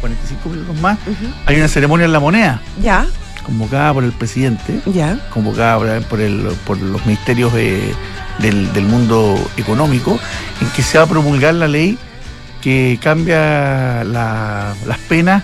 45 0.00 0.48
minutos 0.48 0.80
más, 0.80 0.98
hay 1.44 1.56
una 1.56 1.68
ceremonia 1.68 2.06
en 2.06 2.12
la 2.12 2.20
moneda? 2.20 2.62
Ya. 2.80 3.06
Convocada 3.44 3.92
por 3.92 4.02
el 4.02 4.12
presidente. 4.12 4.80
Ya. 4.86 5.18
Convocada 5.28 6.00
por, 6.00 6.20
el, 6.20 6.40
por 6.64 6.80
los 6.80 7.04
ministerios 7.04 7.52
del, 7.52 8.84
mundo 8.86 9.36
económico, 9.58 10.18
en 10.62 10.70
que 10.70 10.82
se 10.82 10.96
va 10.96 11.04
a 11.04 11.06
promulgar 11.06 11.52
la 11.54 11.68
ley 11.68 11.98
que 12.62 12.98
cambia 13.02 14.04
las 14.04 14.98
penas 15.06 15.42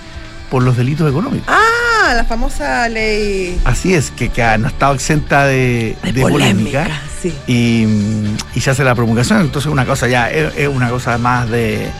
por 0.49 0.63
los 0.63 0.75
delitos 0.75 1.11
económicos. 1.11 1.47
Ah, 1.49 1.88
la 2.15 2.25
famosa 2.25 2.89
ley. 2.89 3.61
Así 3.65 3.95
es, 3.95 4.11
que, 4.11 4.29
que 4.29 4.43
no 4.59 4.67
ha 4.67 4.71
estado 4.71 4.95
exenta 4.95 5.47
de, 5.47 5.97
polémica. 6.21 7.03
Sí. 7.21 7.35
Y, 7.47 8.61
se 8.61 8.71
hace 8.71 8.85
la 8.85 8.95
promulgación, 8.95 9.41
entonces 9.41 9.71
una 9.71 9.85
cosa 9.85 10.09
ya 10.09 10.31
es, 10.31 10.69
una 10.69 10.91
cosa 10.91 11.19
más 11.19 11.49
de, 11.51 11.91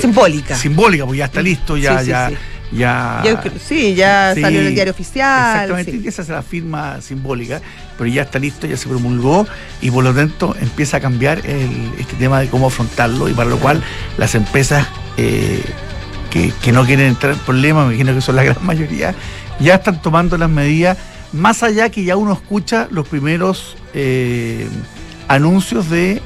simbólica. 0.00 0.56
Simbólica, 0.56 1.04
porque 1.04 1.18
ya 1.18 1.24
está 1.26 1.42
listo, 1.42 1.76
ya, 1.76 2.02
ya, 2.02 2.30
ya, 2.72 3.22
sí, 3.64 3.94
ya 3.94 4.34
salió 4.38 4.60
en 4.60 4.66
el 4.66 4.74
diario 4.74 4.92
oficial. 4.92 5.70
Exactamente, 5.70 6.08
esa 6.08 6.22
es 6.22 6.28
la 6.28 6.42
firma 6.42 7.00
simbólica, 7.00 7.60
pero 7.96 8.08
ya 8.10 8.22
está 8.22 8.38
listo, 8.38 8.66
ya 8.66 8.76
se 8.76 8.88
promulgó 8.88 9.46
y 9.80 9.90
por 9.90 10.04
lo 10.04 10.14
tanto 10.14 10.54
empieza 10.60 10.98
a 10.98 11.00
cambiar 11.00 11.38
el, 11.46 11.92
este 11.98 12.14
tema 12.16 12.40
de 12.40 12.48
cómo 12.48 12.66
afrontarlo 12.66 13.28
y 13.28 13.32
para 13.32 13.48
lo 13.48 13.58
cual 13.58 13.82
las 14.18 14.34
empresas 14.34 14.86
eh, 15.16 15.62
que, 16.30 16.52
no 16.72 16.84
quieren 16.84 17.06
entrar 17.06 17.32
en 17.32 17.38
problemas, 17.40 17.86
me 17.86 17.94
imagino 17.94 18.14
que 18.14 18.20
son 18.20 18.36
la 18.36 18.44
gran 18.44 18.64
mayoría, 18.64 19.14
ya 19.60 19.74
están 19.74 20.00
tomando 20.00 20.36
las 20.38 20.50
medidas, 20.50 20.98
más 21.32 21.62
allá 21.62 21.90
que 21.90 22.04
ya 22.04 22.16
uno 22.16 22.32
escucha 22.32 22.88
los 22.90 23.06
primeros 23.08 23.76
eh, 23.94 24.68
anuncios 25.28 25.90
de 25.90 26.22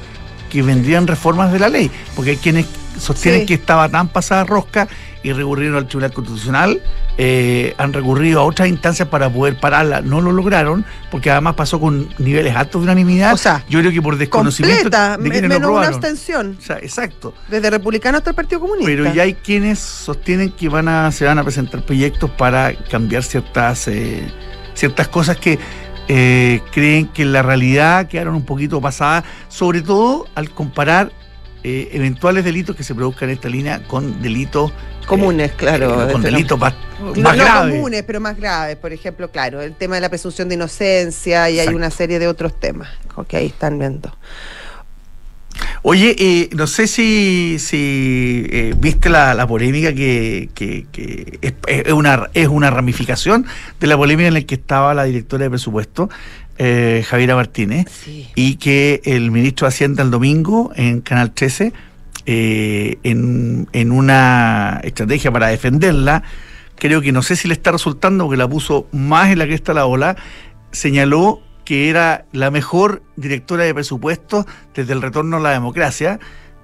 que 0.49 0.61
vendrían 0.61 1.07
reformas 1.07 1.51
de 1.51 1.59
la 1.59 1.69
ley, 1.69 1.89
porque 2.15 2.31
hay 2.31 2.37
quienes 2.37 2.65
sostienen 2.99 3.45
que 3.45 3.55
estaba 3.55 3.89
tan 3.89 4.07
pasada 4.07 4.43
rosca 4.43 4.87
y 5.23 5.31
recurrieron 5.31 5.77
al 5.77 5.87
Tribunal 5.87 6.13
Constitucional, 6.13 6.81
eh, 7.17 7.73
han 7.77 7.93
recurrido 7.93 8.41
a 8.41 8.43
otras 8.43 8.67
instancias 8.67 9.07
para 9.07 9.29
poder 9.31 9.57
pararla, 9.57 10.01
no 10.01 10.19
lo 10.19 10.31
lograron, 10.31 10.85
porque 11.09 11.31
además 11.31 11.55
pasó 11.55 11.79
con 11.79 12.09
niveles 12.17 12.55
altos 12.55 12.81
de 12.81 12.85
unanimidad. 12.85 13.33
O 13.33 13.37
sea, 13.37 13.63
yo 13.69 13.79
creo 13.79 13.91
que 13.91 14.01
por 14.01 14.17
desconocimiento 14.17 14.83
completa, 14.83 15.17
de 15.17 15.29
quienes 15.29 15.49
menos 15.49 15.71
una 15.71 15.87
abstención. 15.87 16.57
O 16.59 16.61
sea, 16.61 16.77
exacto. 16.77 17.33
Desde 17.47 17.69
republicano 17.69 18.17
hasta 18.17 18.31
el 18.31 18.35
Partido 18.35 18.59
Comunista. 18.59 18.91
Pero 18.91 19.13
ya 19.13 19.23
hay 19.23 19.35
quienes 19.35 19.79
sostienen 19.79 20.51
que 20.51 20.67
van 20.67 20.87
a, 20.87 21.11
se 21.11 21.25
van 21.25 21.39
a 21.39 21.43
presentar 21.43 21.85
proyectos 21.85 22.29
para 22.31 22.73
cambiar 22.73 23.23
ciertas, 23.23 23.87
eh, 23.87 24.27
ciertas 24.73 25.07
cosas 25.07 25.37
que 25.37 25.57
eh, 26.09 26.61
creen 26.71 27.07
que 27.07 27.21
en 27.21 27.31
la 27.31 27.43
realidad 27.43 28.07
quedaron 28.07 28.35
un 28.35 28.43
poquito 28.43 28.81
pasadas, 28.81 29.23
sobre 29.47 29.81
todo 29.81 30.27
al 30.35 30.49
comparar 30.49 31.11
eventuales 31.63 32.43
delitos 32.43 32.75
que 32.75 32.83
se 32.83 32.93
produzcan 32.93 33.29
en 33.29 33.35
esta 33.35 33.49
línea 33.49 33.83
con 33.87 34.21
delitos 34.21 34.73
Comunes, 35.05 35.51
eh, 35.51 35.53
claro. 35.55 36.09
Eh, 36.09 36.11
con 36.11 36.21
delitos 36.21 36.59
más, 36.59 36.73
no, 37.15 37.69
comunes, 37.69 38.03
pero 38.03 38.19
más 38.19 38.37
graves. 38.37 38.77
Por 38.77 38.93
ejemplo, 38.93 39.29
claro, 39.31 39.61
el 39.61 39.75
tema 39.75 39.95
de 39.95 40.01
la 40.01 40.09
presunción 40.09 40.49
de 40.49 40.55
inocencia 40.55 41.49
y 41.49 41.59
hay 41.59 41.69
una 41.69 41.89
serie 41.89 42.19
de 42.19 42.27
otros 42.27 42.59
temas 42.59 42.89
que 43.27 43.37
ahí 43.37 43.47
están 43.47 43.77
viendo. 43.79 44.15
Oye, 45.83 46.15
eh, 46.17 46.49
no 46.53 46.65
sé 46.65 46.87
si, 46.87 47.57
si 47.59 48.71
viste 48.77 49.09
la, 49.09 49.45
polémica 49.45 49.93
que, 49.93 50.49
es, 51.67 51.93
una, 51.93 52.29
es 52.33 52.47
una 52.47 52.71
ramificación 52.71 53.45
de 53.79 53.87
la 53.87 53.97
polémica 53.97 54.29
en 54.29 54.33
la 54.33 54.41
que 54.41 54.55
estaba 54.55 54.93
la 54.93 55.03
directora 55.03 55.43
de 55.43 55.49
presupuesto, 55.49 56.09
Javiera 56.57 57.35
Martínez, 57.35 57.85
y 58.35 58.55
que 58.55 59.01
el 59.05 59.31
ministro 59.31 59.65
de 59.65 59.69
Hacienda 59.69 60.03
el 60.03 60.11
domingo 60.11 60.71
en 60.75 61.01
Canal 61.01 61.31
13 61.31 61.73
eh, 62.25 62.99
en, 63.03 63.67
en, 63.73 63.91
una 63.91 64.79
estrategia 64.83 65.29
para 65.29 65.47
defenderla, 65.47 66.23
creo 66.75 67.01
que 67.01 67.11
no 67.11 67.21
sé 67.21 67.35
si 67.35 67.49
le 67.49 67.53
está 67.53 67.73
resultando 67.73 68.23
porque 68.25 68.37
la 68.37 68.47
puso 68.47 68.87
más 68.93 69.29
en 69.29 69.39
la 69.39 69.45
cresta 69.45 69.73
de 69.73 69.79
la 69.79 69.85
ola, 69.85 70.15
señaló 70.71 71.41
que 71.65 71.89
era 71.89 72.25
la 72.31 72.49
mejor 72.49 73.03
directora 73.17 73.65
de 73.65 73.73
presupuestos 73.73 74.45
desde 74.73 74.93
el 74.93 75.01
retorno 75.01 75.37
a 75.37 75.39
la 75.41 75.51
democracia. 75.51 76.19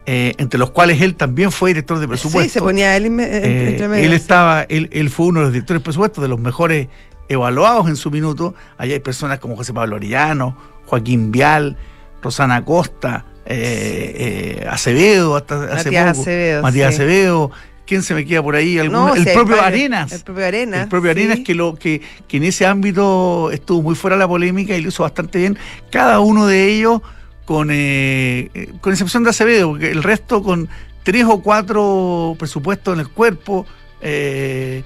Eh, 0.05 0.33
entre 0.39 0.57
los 0.57 0.71
cuales 0.71 1.01
él 1.01 1.13
también 1.13 1.51
fue 1.51 1.69
director 1.69 1.99
de 1.99 2.07
presupuesto. 2.07 2.49
Sí, 2.49 2.53
se 2.53 2.61
ponía 2.61 2.97
él 2.97 3.05
en, 3.05 3.19
eh, 3.19 3.77
Él 4.03 4.13
estaba, 4.13 4.63
él, 4.63 4.89
él, 4.91 5.11
fue 5.11 5.27
uno 5.27 5.41
de 5.41 5.45
los 5.47 5.53
directores 5.53 5.81
de 5.81 5.83
presupuestos, 5.83 6.21
de 6.23 6.27
los 6.27 6.39
mejores 6.39 6.87
evaluados 7.29 7.87
en 7.87 7.95
su 7.95 8.11
minuto. 8.11 8.55
Allá 8.77 8.93
hay 8.93 8.99
personas 8.99 9.39
como 9.39 9.55
José 9.55 9.73
Pablo 9.73 9.95
Orellano, 9.95 10.57
Joaquín 10.85 11.31
Vial, 11.31 11.77
Rosana 12.21 12.65
Costa, 12.65 13.25
eh, 13.45 14.65
Acevedo, 14.69 15.35
hasta 15.37 15.63
hace 15.63 15.85
Matías 15.85 16.19
Acevedo, 16.19 16.61
Matías 16.61 16.93
Acevedo. 16.93 17.51
¿Quién 17.89 18.03
se 18.03 18.13
me 18.13 18.23
queda 18.23 18.43
por 18.43 18.55
ahí? 18.55 18.77
el, 18.77 18.91
propio 18.91 19.59
Arenas, 19.59 20.11
el 20.11 20.21
propio 20.21 20.45
Arenas. 20.45 20.83
El 20.83 20.89
propio 20.89 21.09
Arenas. 21.09 21.39
que, 21.39 21.55
lo, 21.55 21.73
que, 21.73 22.03
que 22.27 22.37
en 22.37 22.43
ese 22.43 22.67
ámbito 22.67 23.49
estuvo 23.51 23.81
muy 23.81 23.95
fuera 23.95 24.15
de 24.15 24.19
la 24.19 24.27
polémica 24.27 24.77
y 24.77 24.81
lo 24.81 24.89
hizo 24.89 25.01
bastante 25.01 25.39
bien. 25.39 25.57
Cada 25.89 26.19
uno 26.19 26.45
de 26.45 26.67
ellos 26.67 27.01
con, 27.45 27.71
eh, 27.71 28.51
eh, 28.53 28.73
con 28.79 28.93
excepción 28.93 29.23
de 29.23 29.31
Acevedo, 29.31 29.69
porque 29.69 29.89
el 29.89 30.03
resto 30.03 30.43
con 30.43 30.69
tres 31.01 31.25
o 31.25 31.41
cuatro 31.41 32.35
presupuestos 32.37 32.93
en 32.93 32.99
el 32.99 33.09
cuerpo. 33.09 33.65
Eh, 34.01 34.83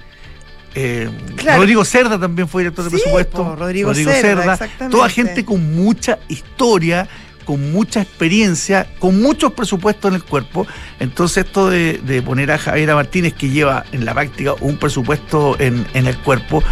Rodrigo 1.56 1.84
Cerda 1.84 2.18
también 2.18 2.48
fue 2.48 2.62
director 2.62 2.84
de 2.84 2.90
presupuesto. 2.90 3.56
Rodrigo, 3.56 3.94
Cerda, 3.94 4.58
toda 4.90 5.08
gente 5.08 5.44
con 5.44 5.74
mucha 5.74 6.18
historia, 6.28 7.08
con 7.44 7.72
mucha 7.72 8.02
experiencia, 8.02 8.88
con 8.98 9.20
muchos 9.20 9.52
presupuestos 9.52 10.10
en 10.10 10.16
el 10.16 10.24
cuerpo. 10.24 10.66
Entonces 11.00 11.46
esto 11.46 11.70
de, 11.70 12.22
poner 12.24 12.50
a 12.50 12.58
Javiera 12.58 12.94
Martínez, 12.94 13.34
que 13.34 13.50
lleva 13.50 13.84
en 13.92 14.04
la 14.04 14.14
práctica 14.14 14.54
un 14.60 14.78
presupuesto 14.78 15.56
en, 15.58 15.86
el 15.94 16.18
cuerpo, 16.18 16.62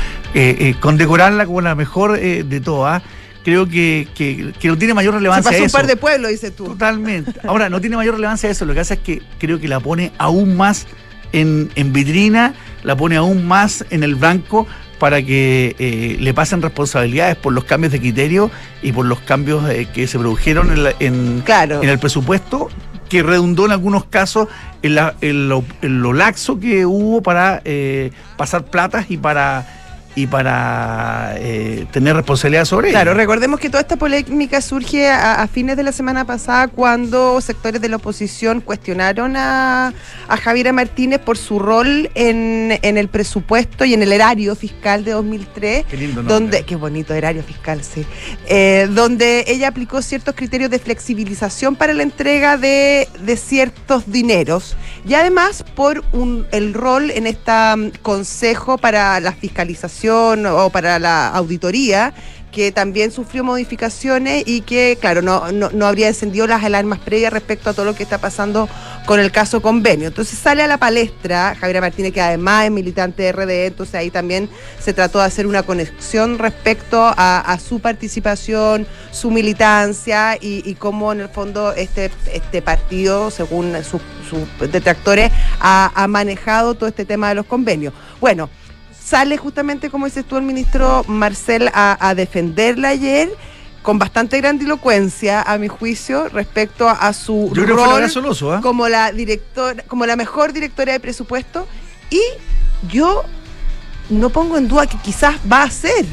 condecorarla 0.81 1.47
como 1.47 1.61
la 1.61 1.75
mejor 1.75 2.19
de 2.19 2.61
todas 2.61 3.03
creo 3.43 3.69
que, 3.69 4.09
que, 4.15 4.69
no 4.69 4.79
tiene 4.79 4.95
mayor 4.95 5.15
relevancia 5.15 5.51
Se 5.51 5.59
pasó 5.59 5.65
un 5.65 5.71
par 5.71 5.87
de 5.87 5.97
pueblos, 5.97 6.31
dices 6.31 6.55
tú. 6.55 6.65
Totalmente. 6.65 7.33
Ahora, 7.45 7.69
no 7.69 7.81
tiene 7.81 7.97
mayor 7.97 8.15
relevancia 8.15 8.51
eso. 8.51 8.65
Lo 8.65 8.73
que 8.73 8.81
pasa 8.81 8.95
es 8.95 9.01
que 9.01 9.23
creo 9.39 9.61
que 9.61 9.69
la 9.69 9.81
pone 9.81 10.13
aún 10.19 10.57
más 10.57 10.87
en, 11.33 11.93
vitrina, 11.93 12.55
la 12.83 12.97
pone 12.97 13.17
aún 13.17 13.47
más 13.47 13.85
en 13.91 14.03
el 14.03 14.15
blanco 14.15 14.67
para 14.99 15.21
que 15.21 15.75
eh, 15.81 16.17
le 16.21 16.33
pasen 16.33 16.63
responsabilidades 16.63 17.35
por 17.35 17.53
los 17.53 17.65
cambios 17.65 17.93
de 17.93 17.99
criterio 17.99 18.53
y 18.83 18.93
por 18.93 19.05
los 19.05 19.19
cambios 19.21 19.69
eh, 19.69 19.89
que 19.93 20.07
se 20.07 20.17
produjeron 20.17 20.71
en, 20.71 21.43
en, 21.45 21.89
el 21.89 21.99
presupuesto, 21.99 22.69
que 23.09 23.25
redundó 23.25 23.65
en 23.65 23.73
algunos 23.73 24.05
casos 24.05 24.47
en, 24.83 24.95
la, 24.95 25.17
lo, 25.21 26.13
laxo 26.13 26.61
que 26.61 26.87
hubo 26.87 27.21
para 27.21 27.63
eh, 27.65 28.13
pasar 28.37 28.67
platas 28.67 29.11
y 29.11 29.17
para 29.17 29.67
y 30.15 30.27
para 30.27 31.35
eh, 31.37 31.87
tener 31.91 32.15
responsabilidad 32.15 32.65
sobre 32.65 32.91
claro, 32.91 33.13
Claro, 33.13 33.19
recordemos 33.19 33.59
que 33.59 33.69
toda 33.69 33.81
esta 33.81 33.97
polémica 33.97 34.61
surge 34.61 35.09
a, 35.09 35.47
fines 35.49 35.77
de 35.77 35.83
la 35.83 35.93
semana 35.93 36.25
pasada 36.25 36.69
cuando 36.69 37.41
sectores 37.41 37.81
de 37.81 37.89
la 37.89 37.97
oposición 37.97 38.61
cuestionaron 38.61 39.37
a, 39.37 39.93
a 40.29 40.37
Javiera 40.37 40.73
Martínez 40.73 41.19
por 41.21 41.39
su 41.39 41.59
rol 41.59 42.11
en, 42.15 42.79
el 42.83 43.09
presupuesto 43.09 43.85
y 43.85 43.95
en 43.95 44.03
el 44.03 44.13
erario 44.13 44.55
fiscal 44.55 45.05
de 45.05 45.13
2003. 45.13 45.87
Qué 45.87 45.97
lindo 45.97 46.23
donde 46.23 46.65
Qué 46.65 46.77
bonito 46.77 47.15
erario 47.15 47.43
fiscal, 47.43 47.83
sí. 47.83 48.05
Eh, 48.47 48.89
donde 48.91 49.45
ella 49.49 49.69
aplicó 49.69 50.01
ciertos 50.03 50.35
criterios 50.35 50.71
de 50.71 50.79
flexibilización 50.79 51.75
para 51.75 51.93
la 51.95 52.03
entrega 52.03 52.57
de, 52.57 53.09
de 53.21 53.37
ciertos 53.37 54.11
dineros 54.11 54.77
y 55.07 55.15
además 55.15 55.65
por 55.75 56.05
un, 56.13 56.47
el 56.53 56.75
rol 56.75 57.11
en 57.11 57.27
este 57.27 57.43
consejo 58.03 58.79
para 58.79 59.19
la 59.21 59.33
fiscalización 59.33 60.02
o 60.11 60.71
para 60.71 60.99
la 60.99 61.29
auditoría, 61.29 62.13
que 62.53 62.71
también 62.71 63.11
sufrió 63.11 63.43
modificaciones 63.43 64.45
y 64.47 64.61
que, 64.61 64.99
claro, 65.01 65.23
no, 65.23 65.51
no, 65.51 65.87
habría 65.87 66.09
encendido 66.09 66.47
las 66.47 66.63
alarmas 66.63 66.99
previas 67.01 67.33
respecto 67.33 67.71
a 67.71 67.73
todo 67.73 67.87
lo 67.87 67.95
que 67.95 68.03
está 68.03 68.19
pasando 68.19 68.69
con 69.07 69.19
el 69.19 69.33
caso 69.33 69.63
convenio. 69.63 70.09
Entonces 70.09 70.39
sale 70.39 70.63
a 70.63 70.67
la 70.67 70.77
palestra 70.77 71.57
Javier 71.59 71.81
Martínez, 71.81 72.13
que 72.13 72.21
además 72.21 72.67
es 72.67 72.71
militante 72.71 73.23
de 73.23 73.33
RD, 73.33 73.51
entonces 73.67 73.95
ahí 73.95 74.11
también 74.11 74.51
se 74.79 74.93
trató 74.93 75.19
de 75.19 75.25
hacer 75.25 75.47
una 75.47 75.63
conexión 75.63 76.39
respecto 76.39 77.03
a, 77.17 77.59
su 77.59 77.81
participación, 77.81 78.87
su 79.11 79.31
militancia 79.31 80.37
y, 80.39 80.75
cómo 80.75 81.13
en 81.13 81.21
el 81.21 81.29
fondo 81.31 81.73
este, 81.73 82.11
este 82.33 82.61
partido, 82.61 83.31
según 83.31 83.75
sus, 83.83 84.03
detractores, 84.71 85.33
ha 85.59 86.07
manejado 86.09 86.75
todo 86.75 86.89
este 86.89 87.07
tema 87.07 87.31
de 87.31 87.37
los 87.37 87.47
convenios. 87.47 87.95
Bueno, 88.21 88.51
sale 89.03 89.37
justamente, 89.37 89.91
como 89.91 90.07
dices 90.07 90.25
tú, 90.25 90.37
el 90.37 90.45
ministro 90.45 91.05
Marcel 91.09 91.71
a, 91.75 92.15
defenderla 92.15 92.89
ayer 92.89 93.31
con 93.83 93.99
bastante 93.99 94.41
grandilocuencia, 94.41 95.43
a 95.43 95.59
mi 95.59 95.67
juicio, 95.67 96.29
respecto 96.29 96.89
a, 96.89 97.13
su 97.13 97.51
rol 97.53 98.05
¿ah? 98.53 98.61
como 98.63 98.89
la 98.89 99.11
directora, 99.11 99.83
como 99.89 100.07
la 100.07 100.15
mejor 100.15 100.53
directora 100.53 100.93
de 100.93 101.01
presupuesto. 101.01 101.67
Y 102.11 102.21
yo 102.89 103.25
no 104.09 104.31
pongo 104.31 104.57
en 104.57 104.69
duda 104.69 104.87
que 104.87 104.99
quizás 104.99 105.35
va 105.51 105.65
a 105.65 105.71
ser. 105.71 106.05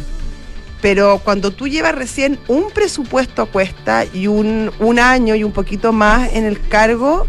Pero 0.82 1.22
cuando 1.24 1.52
tú 1.52 1.68
llevas 1.68 1.94
recién 1.94 2.40
un 2.48 2.72
presupuesto 2.72 3.44
a 3.44 3.46
cuesta 3.46 4.06
y 4.06 4.28
un, 4.28 4.72
un 4.80 4.98
año 4.98 5.36
y 5.36 5.44
un 5.44 5.52
poquito 5.52 5.92
más 5.92 6.34
en 6.34 6.46
el 6.46 6.60
cargo, 6.68 7.28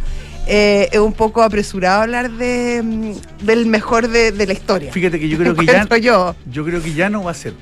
eh, 0.52 0.88
es 0.90 0.99
un 0.99 1.12
poco 1.12 1.45
apresurado 1.45 2.02
hablar 2.02 2.28
de, 2.33 2.83
mm, 2.83 3.45
del 3.47 3.66
mejor 3.66 4.09
de, 4.09 4.33
la 4.33 4.52
historia. 4.52 4.92
Fíjate 4.92 5.21
que 5.21 5.28
yo 5.28 5.38
creo 5.38 5.54
que 5.54 5.64
ya 5.64 5.87
yo. 5.99 6.35
yo 6.50 6.64
creo 6.64 6.83
que 6.83 6.92
ya 6.92 7.09
no 7.09 7.23
va 7.23 7.30
a 7.30 7.35
ser. 7.35 7.54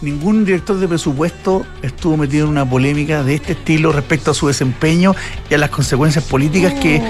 Ningún 0.00 0.46
director 0.46 0.78
de 0.78 0.88
presupuesto 0.88 1.66
estuvo 1.82 2.16
metido 2.16 2.46
en 2.46 2.52
una 2.52 2.68
polémica 2.68 3.22
de 3.22 3.34
este 3.34 3.52
estilo 3.52 3.92
respecto 3.92 4.30
a 4.30 4.34
su 4.34 4.48
desempeño 4.48 5.14
y 5.50 5.54
a 5.54 5.58
las 5.58 5.68
consecuencias 5.68 6.24
políticas 6.24 6.72
que, 6.80 7.02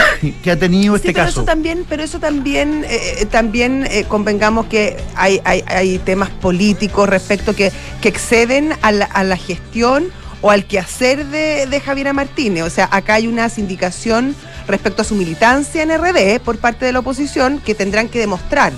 que 0.42 0.50
ha 0.50 0.56
tenido 0.56 0.96
este 0.96 1.12
pero 1.12 1.26
caso. 1.26 1.40
Eso 1.40 1.44
también, 1.44 1.84
pero 1.86 2.02
eso 2.02 2.18
también, 2.18 2.86
eh, 2.88 3.26
también 3.30 3.86
eh, 3.90 4.06
convengamos 4.08 4.68
que 4.68 4.96
hay, 5.14 5.42
hay, 5.44 5.62
hay, 5.66 5.98
temas 5.98 6.30
políticos 6.30 7.06
respecto 7.06 7.54
que, 7.54 7.72
que 8.00 8.08
exceden 8.08 8.72
a 8.80 8.92
la, 8.92 9.04
a 9.04 9.22
la 9.22 9.36
gestión 9.36 10.06
o 10.40 10.50
al 10.50 10.64
quehacer 10.64 11.26
de, 11.26 11.66
de 11.66 11.80
Javiera 11.80 12.14
Martínez. 12.14 12.62
O 12.64 12.70
sea, 12.70 12.88
acá 12.90 13.14
hay 13.14 13.26
una 13.26 13.50
sindicación 13.50 14.34
respecto 14.68 15.02
a 15.02 15.04
su 15.04 15.14
militancia 15.14 15.82
en 15.82 15.90
RD 15.90 16.40
por 16.40 16.58
parte 16.58 16.84
de 16.84 16.92
la 16.92 17.00
oposición 17.00 17.58
que 17.58 17.74
tendrán 17.74 18.08
que 18.08 18.20
demostrar. 18.20 18.72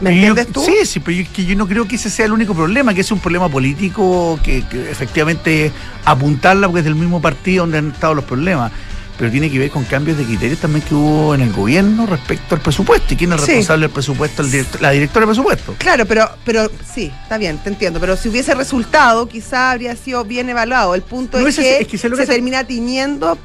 ¿Me 0.00 0.14
entiendes 0.14 0.46
tú? 0.46 0.64
Sí, 0.64 0.74
sí, 0.84 1.00
pero 1.00 1.18
yo, 1.18 1.30
que 1.30 1.44
yo 1.44 1.54
no 1.56 1.68
creo 1.68 1.86
que 1.86 1.96
ese 1.96 2.08
sea 2.08 2.24
el 2.24 2.32
único 2.32 2.54
problema, 2.54 2.94
que 2.94 3.02
es 3.02 3.12
un 3.12 3.18
problema 3.18 3.50
político 3.50 4.38
que, 4.42 4.66
que 4.66 4.90
efectivamente 4.90 5.70
apuntarla 6.06 6.68
porque 6.68 6.80
es 6.80 6.84
del 6.86 6.94
mismo 6.94 7.20
partido 7.20 7.64
donde 7.64 7.78
han 7.78 7.90
estado 7.90 8.14
los 8.14 8.24
problemas 8.24 8.72
pero 9.20 9.30
tiene 9.30 9.50
que 9.50 9.58
ver 9.58 9.70
con 9.70 9.84
cambios 9.84 10.16
de 10.16 10.24
criterios 10.24 10.60
también 10.60 10.82
que 10.82 10.94
hubo 10.94 11.34
en 11.34 11.42
el 11.42 11.52
gobierno 11.52 12.06
respecto 12.06 12.54
al 12.54 12.62
presupuesto. 12.62 13.12
¿Y 13.12 13.18
quién 13.18 13.30
es 13.34 13.40
responsable 13.42 13.82
del 13.82 13.92
presupuesto? 13.92 14.42
la 14.80 14.92
directora 14.92 15.26
de 15.26 15.32
presupuesto. 15.32 15.74
Claro, 15.76 16.06
pero, 16.06 16.30
pero 16.42 16.70
sí, 16.90 17.12
está 17.22 17.36
bien, 17.36 17.58
te 17.58 17.68
entiendo. 17.68 18.00
Pero 18.00 18.16
si 18.16 18.30
hubiese 18.30 18.54
resultado, 18.54 19.28
quizá 19.28 19.72
habría 19.72 19.94
sido 19.94 20.24
bien 20.24 20.48
evaluado. 20.48 20.94
El 20.94 21.02
punto 21.02 21.38
es, 21.38 21.54
que, 21.54 21.98
se, 21.98 22.08
termina 22.08 22.64
tiñendo 22.64 23.36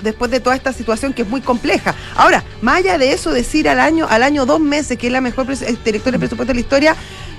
después 0.00 0.30
de 0.30 0.38
toda 0.38 0.54
esta 0.54 0.72
situación 0.72 1.12
que 1.12 1.22
es 1.22 1.28
muy 1.28 1.40
compleja. 1.40 1.96
Ahora, 2.14 2.44
más 2.62 2.76
allá 2.76 2.96
de 2.96 3.10
eso, 3.10 3.32
decir 3.32 3.68
al 3.68 3.80
año, 3.80 4.06
al 4.08 4.22
año 4.22 4.46
dos 4.46 4.60
meses 4.60 4.96
que 4.96 5.08
es 5.08 5.12
la 5.12 5.20
mejor 5.20 5.48
directora 5.48 6.12
de 6.12 6.18
presupuesto 6.20 6.52
de 6.52 6.54
la 6.54 6.60
historia, 6.60 6.96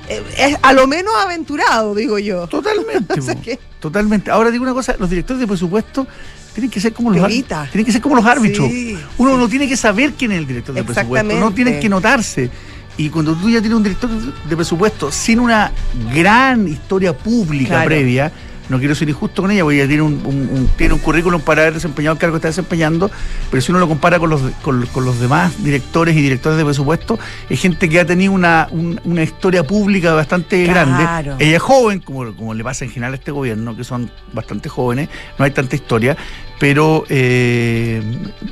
es 0.08 0.58
a 0.62 0.74
lo 0.74 0.88
menos 0.88 1.14
aventurado, 1.16 1.94
digo 1.94 2.18
yo. 2.20 2.48
Totalmente. 2.48 3.60
Totalmente. 3.80 4.32
Ahora 4.32 4.52
digo 4.52 4.64
una 4.64 4.74
cosa, 4.74 4.96
los 4.98 5.10
directores 5.10 5.40
de 5.40 5.48
presupuesto 5.48 6.08
tienen 6.54 6.72
que 6.72 6.80
ser 6.80 6.94
como 6.94 7.12
los 7.12 7.24
árbitros. 7.24 7.70
Tienen 7.70 7.86
que 7.86 7.92
ser 7.92 8.02
como 8.02 8.16
los 8.16 8.26
árbitros. 8.26 8.70
Uno 9.18 9.38
no 9.38 9.48
tiene 9.48 9.68
que 9.68 9.78
saber 9.78 10.14
quién 10.14 10.32
es 10.32 10.40
el 10.40 10.48
director 10.48 10.74
de 10.74 10.84
presupuesto, 10.84 11.40
no 11.40 11.54
tienen 11.54 11.80
que 11.80 11.90
notarse. 11.90 12.50
Y 12.98 13.10
cuando 13.10 13.36
tú 13.36 13.48
ya 13.50 13.60
tienes 13.60 13.78
un 13.78 13.84
director 13.84 14.10
de 14.10 14.56
presupuesto 14.56 15.12
sin 15.12 15.40
una 15.40 15.72
gran 16.12 16.68
historia 16.68 17.16
pública 17.16 17.84
previa, 17.84 18.32
no 18.70 18.80
quiero 18.80 18.96
ser 18.96 19.10
injusto 19.10 19.42
con 19.42 19.52
ella, 19.52 19.64
porque 19.64 19.78
ella 19.78 19.88
tiene 19.88 20.04
un, 20.04 20.70
tiene 20.78 20.94
un 20.94 21.00
currículum 21.00 21.42
para 21.42 21.62
haber 21.62 21.76
desempeñado 21.76 22.14
el 22.14 22.20
cargo 22.20 22.36
que 22.36 22.38
está 22.38 22.48
desempeñando, 22.50 23.10
pero 23.50 23.62
si 23.62 23.72
uno 23.72 23.80
lo 23.80 23.88
compara 23.88 24.20
con 24.20 24.30
los, 24.30 24.42
con, 24.62 24.80
los 24.80 25.20
demás 25.20 25.64
directores 25.64 26.16
y 26.16 26.22
directores 26.22 26.58
de 26.58 26.66
presupuesto, 26.66 27.20
es 27.50 27.60
gente 27.60 27.90
que 27.90 28.00
ha 28.00 28.06
tenido 28.06 28.32
una, 28.32 28.68
una 28.72 29.24
historia 29.24 29.64
pública 29.64 30.14
bastante 30.14 30.64
grande. 30.66 31.04
Ella 31.40 31.56
es 31.56 31.62
joven, 31.62 32.00
como, 32.00 32.34
como 32.36 32.54
le 32.54 32.64
pasa 32.64 32.86
en 32.86 32.92
general 32.92 33.14
a 33.14 33.16
este 33.16 33.32
gobierno, 33.32 33.76
que 33.76 33.84
son 33.84 34.10
bastante 34.34 34.70
jóvenes, 34.70 35.10
no 35.38 35.46
hay 35.46 35.52
tanta 35.52 35.76
historia, 35.76 36.18
pero 36.60 37.04
eh, 37.10 38.02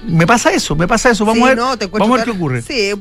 me 0.07 0.27
pasa 0.27 0.53
eso, 0.53 0.75
me 0.75 0.87
pasa 0.87 1.09
eso. 1.09 1.25
Vamos 1.25 1.43
a 1.49 1.55
ver, 1.55 1.89
vamos 1.91 2.11
a 2.11 2.15
ver 2.17 2.25
qué 2.25 2.31
ocurre. 2.31 2.61
Sí, 2.61 2.91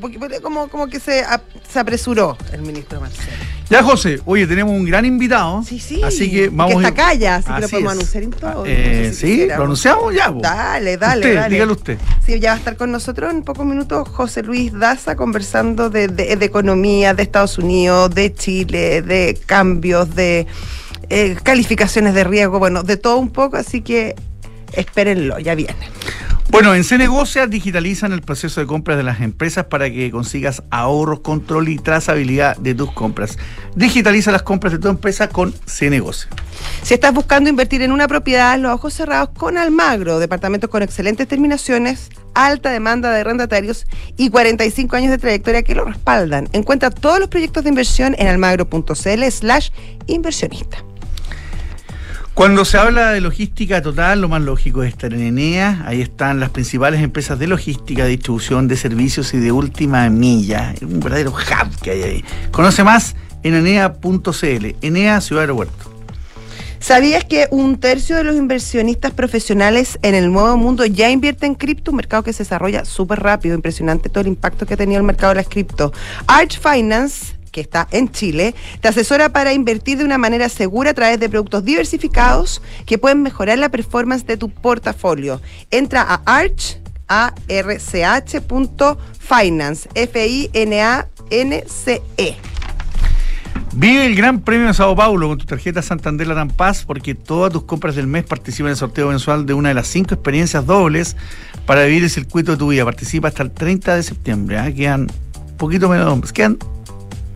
como, 0.41 0.67
como 0.67 0.87
que 0.87 0.99
se, 0.99 1.23
se 1.71 1.79
apresuró 1.79 2.37
el 2.51 2.61
ministro 2.61 2.99
Marcelo. 2.99 3.37
Ya, 3.69 3.81
José, 3.81 4.19
oye, 4.25 4.45
tenemos 4.45 4.73
un 4.73 4.85
gran 4.85 5.05
invitado. 5.05 5.63
Sí, 5.63 5.79
sí. 5.79 6.01
Así 6.03 6.29
que 6.29 6.49
vamos 6.49 6.75
que 6.75 6.87
está 6.87 6.93
calla, 6.93 7.35
así, 7.37 7.51
que 7.51 7.61
lo 7.61 7.69
podemos 7.69 7.93
anunciar 7.93 8.23
en 8.23 8.31
todo. 8.31 8.63
Eh, 8.65 9.11
sí, 9.13 9.47
lo 9.47 9.63
anunciamos 9.63 10.13
ya. 10.13 10.31
Dale, 10.31 10.97
dale, 10.97 11.33
dale. 11.33 11.53
Dígalo 11.53 11.73
usted. 11.73 11.97
Sí, 12.25 12.39
ya 12.39 12.51
va 12.51 12.55
a 12.55 12.59
estar 12.59 12.77
con 12.77 12.91
nosotros 12.91 13.31
en 13.31 13.43
pocos 13.43 13.65
minutos 13.65 14.07
José 14.09 14.43
Luis 14.43 14.71
Daza 14.71 15.15
conversando 15.15 15.89
de, 15.89 16.07
de 16.07 16.45
economía 16.45 17.13
de 17.13 17.23
Estados 17.23 17.57
Unidos, 17.57 18.13
de 18.13 18.33
Chile, 18.33 19.01
de 19.01 19.39
cambios, 19.45 20.13
de 20.15 20.45
eh, 21.09 21.35
calificaciones 21.41 22.13
de 22.13 22.23
riesgo, 22.23 22.59
bueno, 22.59 22.83
de 22.83 22.97
todo 22.97 23.17
un 23.17 23.29
poco, 23.29 23.57
así 23.57 23.81
que 23.81 24.15
espérenlo, 24.75 25.39
ya 25.39 25.55
viene. 25.55 25.89
Bueno, 26.51 26.75
en 26.75 26.83
Cenegocia 26.83 27.47
digitalizan 27.47 28.13
el 28.13 28.21
proceso 28.21 28.61
de 28.61 28.67
compras 28.67 28.97
de 28.97 29.03
las 29.03 29.19
empresas 29.19 29.65
para 29.65 29.89
que 29.89 30.11
consigas 30.11 30.61
ahorros, 30.69 31.21
control 31.21 31.69
y 31.69 31.77
trazabilidad 31.77 32.55
de 32.57 32.75
tus 32.75 32.91
compras. 32.91 33.37
Digitaliza 33.75 34.31
las 34.31 34.43
compras 34.43 34.71
de 34.71 34.79
tu 34.79 34.87
empresa 34.87 35.27
con 35.27 35.53
Cenegocia. 35.65 36.29
Si 36.83 36.93
estás 36.93 37.13
buscando 37.13 37.49
invertir 37.49 37.81
en 37.81 37.91
una 37.91 38.07
propiedad, 38.07 38.57
los 38.59 38.71
ojos 38.71 38.93
cerrados 38.93 39.29
con 39.35 39.57
Almagro, 39.57 40.19
departamentos 40.19 40.69
con 40.69 40.83
excelentes 40.83 41.27
terminaciones, 41.27 42.09
alta 42.35 42.69
demanda 42.69 43.11
de 43.11 43.21
arrendatarios 43.21 43.87
y 44.15 44.29
45 44.29 44.95
años 44.95 45.11
de 45.11 45.17
trayectoria 45.17 45.63
que 45.63 45.73
lo 45.73 45.83
respaldan. 45.83 46.47
Encuentra 46.53 46.91
todos 46.91 47.19
los 47.19 47.27
proyectos 47.27 47.63
de 47.63 47.69
inversión 47.69 48.15
en 48.19 48.27
almagro.cl 48.27 49.23
slash 49.29 49.69
inversionista. 50.05 50.77
Cuando 52.35 52.65
se 52.65 52.77
habla 52.77 53.11
de 53.11 53.21
logística 53.21 53.81
total, 53.81 54.19
lo 54.19 54.27
más 54.27 54.41
lógico 54.41 54.83
es 54.83 54.89
estar 54.89 55.13
en 55.13 55.21
Enea. 55.21 55.85
Ahí 55.87 56.01
están 56.01 56.41
las 56.41 56.49
principales 56.49 57.01
empresas 57.01 57.39
de 57.39 57.47
logística, 57.47 58.03
distribución 58.03 58.67
de 58.67 58.75
servicios 58.75 59.33
y 59.33 59.37
de 59.37 59.53
última 59.53 60.09
milla. 60.09 60.73
Es 60.73 60.81
un 60.81 60.99
verdadero 60.99 61.31
hub 61.31 61.81
que 61.81 61.91
hay 61.91 62.03
ahí. 62.03 62.25
Conoce 62.51 62.83
más 62.83 63.15
en 63.43 63.55
enea.cl. 63.55 64.65
Enea 64.81 65.21
Ciudad 65.21 65.43
Aeropuerto. 65.43 65.89
¿Sabías 66.79 67.23
que 67.23 67.47
un 67.51 67.79
tercio 67.79 68.17
de 68.17 68.25
los 68.25 68.35
inversionistas 68.35 69.13
profesionales 69.13 69.97
en 70.01 70.13
el 70.13 70.29
nuevo 70.29 70.57
mundo 70.57 70.85
ya 70.85 71.09
invierten 71.09 71.51
en 71.51 71.55
cripto? 71.55 71.91
Un 71.91 71.97
mercado 71.97 72.21
que 72.23 72.33
se 72.33 72.43
desarrolla 72.43 72.83
súper 72.83 73.21
rápido, 73.21 73.55
impresionante 73.55 74.09
todo 74.09 74.19
el 74.19 74.27
impacto 74.27 74.65
que 74.65 74.73
ha 74.73 74.77
tenido 74.77 74.99
el 74.99 75.05
mercado 75.05 75.29
de 75.29 75.35
las 75.35 75.47
cripto. 75.47 75.93
Arch 76.27 76.59
Finance 76.59 77.35
que 77.55 77.61
está 77.61 77.87
en 77.91 78.11
Chile, 78.11 78.53
te 78.81 78.89
asesora 78.89 79.29
para 79.29 79.53
invertir 79.53 79.97
de 79.97 80.03
una 80.03 80.17
manera 80.17 80.49
segura 80.49 80.91
a 80.91 80.93
través 80.93 81.21
de 81.21 81.29
productos 81.29 81.63
diversificados 81.63 82.61
que 82.85 82.97
pueden 82.97 83.23
mejorar 83.23 83.57
la 83.57 83.69
performance 83.69 84.25
de 84.25 84.35
tu 84.35 84.49
portafolio. 84.49 85.39
Entra 85.71 86.01
a 86.01 86.15
arch, 86.25 86.81
a 87.07 87.33
finance, 89.19 89.87
F-I-N-A-N-C-E. 89.95 91.15
Vive 93.71 94.05
el 94.05 94.15
Gran 94.15 94.41
Premio 94.41 94.67
de 94.67 94.73
Sao 94.73 94.93
Paulo 94.93 95.29
con 95.29 95.37
tu 95.37 95.45
tarjeta 95.45 95.81
Santander 95.81 96.27
Latam 96.27 96.49
Paz 96.49 96.83
porque 96.85 97.15
todas 97.15 97.53
tus 97.53 97.63
compras 97.63 97.95
del 97.95 98.07
mes 98.07 98.25
participan 98.25 98.67
en 98.67 98.71
el 98.71 98.77
sorteo 98.77 99.07
mensual 99.07 99.45
de 99.45 99.53
una 99.53 99.69
de 99.69 99.75
las 99.75 99.87
cinco 99.87 100.13
experiencias 100.13 100.65
dobles 100.65 101.15
para 101.65 101.85
vivir 101.85 102.03
el 102.03 102.09
circuito 102.09 102.51
de 102.51 102.57
tu 102.57 102.67
vida. 102.67 102.83
Participa 102.83 103.29
hasta 103.29 103.43
el 103.43 103.51
30 103.51 103.95
de 103.95 104.03
septiembre. 104.03 104.59
¿eh? 104.67 104.73
Quedan 104.73 105.07
poquito 105.57 105.87
menos, 105.87 106.33
quedan 106.33 106.57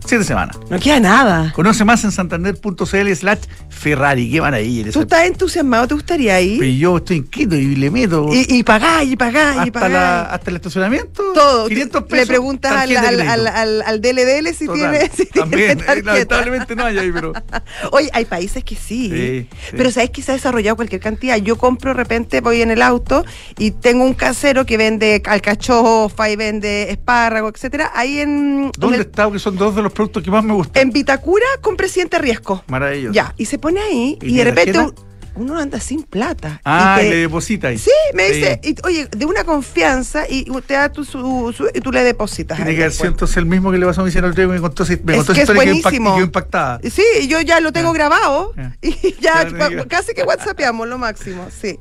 siete 0.04 0.24
semanas. 0.24 0.58
No 0.68 0.78
queda 0.78 1.00
nada. 1.00 1.52
Conoce 1.52 1.84
más 1.84 2.02
en 2.04 2.12
santander.cl 2.12 3.12
slash 3.14 3.38
Ferrari. 3.68 4.30
¿Qué 4.30 4.40
van 4.40 4.54
a 4.54 4.60
ir? 4.60 4.92
¿Tú 4.92 5.00
estás 5.02 5.24
entusiasmado? 5.26 5.86
¿Te 5.88 5.94
gustaría 5.94 6.40
ir? 6.40 6.58
Pero 6.58 6.72
yo 6.72 6.96
estoy 6.98 7.16
inquieto 7.18 7.54
y 7.56 7.76
le 7.76 7.90
meto. 7.90 8.28
Y, 8.32 8.46
y 8.58 8.62
pagás, 8.62 9.04
y 9.04 9.16
pagás, 9.16 9.56
hasta 9.56 9.66
y 9.66 9.70
pagás. 9.70 9.90
La, 9.90 10.20
hasta 10.22 10.50
el 10.50 10.56
estacionamiento. 10.56 11.22
Todo. 11.32 11.68
500 11.68 12.02
pesos. 12.04 12.18
Le 12.18 12.26
preguntas 12.26 12.72
al, 12.72 12.96
al, 12.96 13.82
al, 13.82 14.00
DLDL 14.00 14.48
si 14.54 14.66
Total. 14.66 14.90
tiene. 14.92 15.10
Si 15.14 15.26
También, 15.26 15.78
tiene 15.78 15.92
eh, 16.00 16.02
lamentablemente 16.02 16.76
no 16.76 16.84
hay 16.84 16.98
ahí, 16.98 17.10
pero. 17.12 17.32
Oye, 17.92 18.10
hay 18.12 18.24
países 18.24 18.64
que 18.64 18.74
sí. 18.76 19.08
Sí, 19.10 19.48
sí. 19.50 19.74
Pero 19.76 19.90
sabes 19.90 20.10
que 20.10 20.22
se 20.22 20.32
ha 20.32 20.34
desarrollado 20.34 20.76
cualquier 20.76 21.00
cantidad. 21.00 21.36
Yo 21.36 21.56
compro 21.56 21.90
de 21.90 21.94
repente, 21.94 22.40
voy 22.40 22.62
en 22.62 22.70
el 22.70 22.82
auto 22.82 23.24
y 23.58 23.70
tengo 23.72 24.04
un 24.04 24.14
casero 24.14 24.66
que 24.66 24.76
vende 24.76 25.22
alcachofa 25.26 26.30
y 26.30 26.36
vende 26.36 26.90
espárrago, 26.90 27.48
etcétera. 27.48 27.90
Ahí 27.94 28.18
en. 28.20 28.70
¿Dónde 28.78 28.96
en 28.96 29.02
el- 29.02 29.06
está? 29.08 29.30
Que 29.30 29.38
son 29.38 29.56
dos 29.56 29.74
de 29.76 29.82
los 29.82 29.89
productos 29.92 30.22
que 30.22 30.30
más 30.30 30.44
me 30.44 30.52
gustan. 30.52 30.82
En 30.82 30.90
Vitacura 30.90 31.46
con 31.60 31.76
presidente 31.76 32.18
Riesco. 32.18 32.64
Maravilloso. 32.68 33.12
Ya, 33.14 33.34
y 33.36 33.46
se 33.46 33.58
pone 33.58 33.80
ahí 33.80 34.18
¿Y 34.22 34.30
y, 34.32 34.36
de 34.36 34.44
repente 34.44 34.78
uno 35.36 35.56
anda 35.58 35.78
sin 35.80 36.02
plata. 36.02 36.60
Ah, 36.64 36.98
y 36.98 37.04
te- 37.04 37.10
le 37.10 37.16
deposita 37.18 37.68
ahí. 37.68 37.78
Sí, 37.78 37.90
me 38.14 38.30
dice, 38.30 38.60
y, 38.64 38.74
oye, 38.84 39.06
de 39.06 39.24
una 39.26 39.44
confianza 39.44 40.24
y 40.28 40.44
te 40.66 40.74
da 40.74 40.90
tu, 40.92 41.04
su, 41.04 41.54
su- 41.56 41.68
y 41.72 41.80
tú 41.80 41.92
le 41.92 42.02
depositas. 42.02 42.56
Tiene 42.56 42.74
que 42.74 42.82
haber 42.82 42.92
sido 42.92 43.08
entonces 43.08 43.36
el 43.36 43.46
mismo 43.46 43.70
que 43.70 43.78
le 43.78 43.86
pasó 43.86 44.00
a 44.00 44.04
mi 44.04 44.10
señor 44.10 44.36
me 44.36 44.60
contó, 44.60 44.84
me 44.84 44.92
Es 44.92 45.00
contó 45.18 45.32
que 45.32 45.42
es 45.42 45.48
impactada. 46.20 46.80
Sí, 46.90 47.28
yo 47.28 47.40
ya 47.40 47.60
lo 47.60 47.72
tengo 47.72 47.90
Ya. 47.92 47.94
grabado 47.94 48.52
Ya. 48.56 48.76
y 48.82 49.14
ya. 49.20 49.46
casi 49.88 50.14
que 50.14 50.22
whatsappeamos 50.24 50.88
lo 50.88 50.98
máximo, 50.98 51.46
sí. 51.58 51.78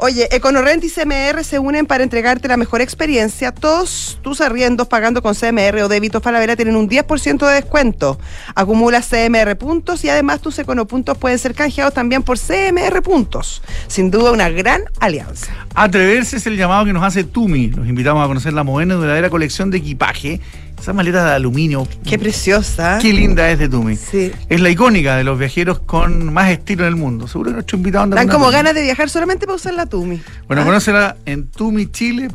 Oye, 0.00 0.28
EconoRent 0.30 0.84
y 0.84 0.90
CMR 0.90 1.42
se 1.42 1.58
unen 1.58 1.84
para 1.84 2.04
entregarte 2.04 2.46
la 2.46 2.56
mejor 2.56 2.80
experiencia. 2.80 3.50
Todos 3.50 4.20
tus 4.22 4.40
arriendos 4.40 4.86
pagando 4.86 5.22
con 5.22 5.34
CMR 5.34 5.82
o 5.82 5.88
débito 5.88 6.20
Falabella 6.20 6.54
tienen 6.54 6.76
un 6.76 6.88
10% 6.88 7.44
de 7.44 7.54
descuento. 7.54 8.16
Acumulas 8.54 9.08
CMR 9.08 9.58
puntos 9.58 10.04
y 10.04 10.08
además 10.08 10.40
tus 10.40 10.56
econopuntos 10.60 11.18
pueden 11.18 11.36
ser 11.40 11.52
canjeados 11.52 11.94
también 11.94 12.22
por 12.22 12.38
CMR 12.38 13.02
puntos. 13.02 13.60
Sin 13.88 14.12
duda 14.12 14.30
una 14.30 14.48
gran 14.50 14.84
alianza. 15.00 15.52
Atreverse 15.74 16.36
es 16.36 16.46
el 16.46 16.56
llamado 16.56 16.84
que 16.84 16.92
nos 16.92 17.02
hace 17.02 17.24
Tumi. 17.24 17.70
Los 17.70 17.88
invitamos 17.88 18.24
a 18.24 18.28
conocer 18.28 18.52
la 18.52 18.62
moderna 18.62 18.94
y 18.94 18.98
duradera 18.98 19.30
colección 19.30 19.72
de 19.72 19.78
equipaje. 19.78 20.40
Esa 20.88 20.94
maleta 20.94 21.22
de 21.22 21.32
aluminio. 21.32 21.86
Qué 22.02 22.18
preciosa. 22.18 22.98
Qué 22.98 23.12
linda 23.12 23.50
es 23.50 23.58
de 23.58 23.68
Tumi. 23.68 23.94
Sí. 23.94 24.32
Es 24.48 24.58
la 24.58 24.70
icónica 24.70 25.16
de 25.16 25.24
los 25.24 25.38
viajeros 25.38 25.80
con 25.80 26.32
más 26.32 26.48
estilo 26.50 26.84
en 26.84 26.88
el 26.88 26.96
mundo. 26.96 27.28
Seguro 27.28 27.50
que 27.50 27.54
nuestro 27.56 27.76
invitado 27.76 28.04
anda 28.04 28.16
Dan 28.16 28.28
como 28.28 28.46
Tumi. 28.46 28.54
ganas 28.54 28.74
de 28.74 28.80
viajar 28.84 29.10
solamente 29.10 29.44
para 29.44 29.56
usar 29.56 29.74
la 29.74 29.84
Tumi. 29.84 30.18
Bueno, 30.46 30.62
¿Ah? 30.62 30.64
conócela 30.64 31.16
en 31.26 31.48
tumichile.cl. 31.48 32.32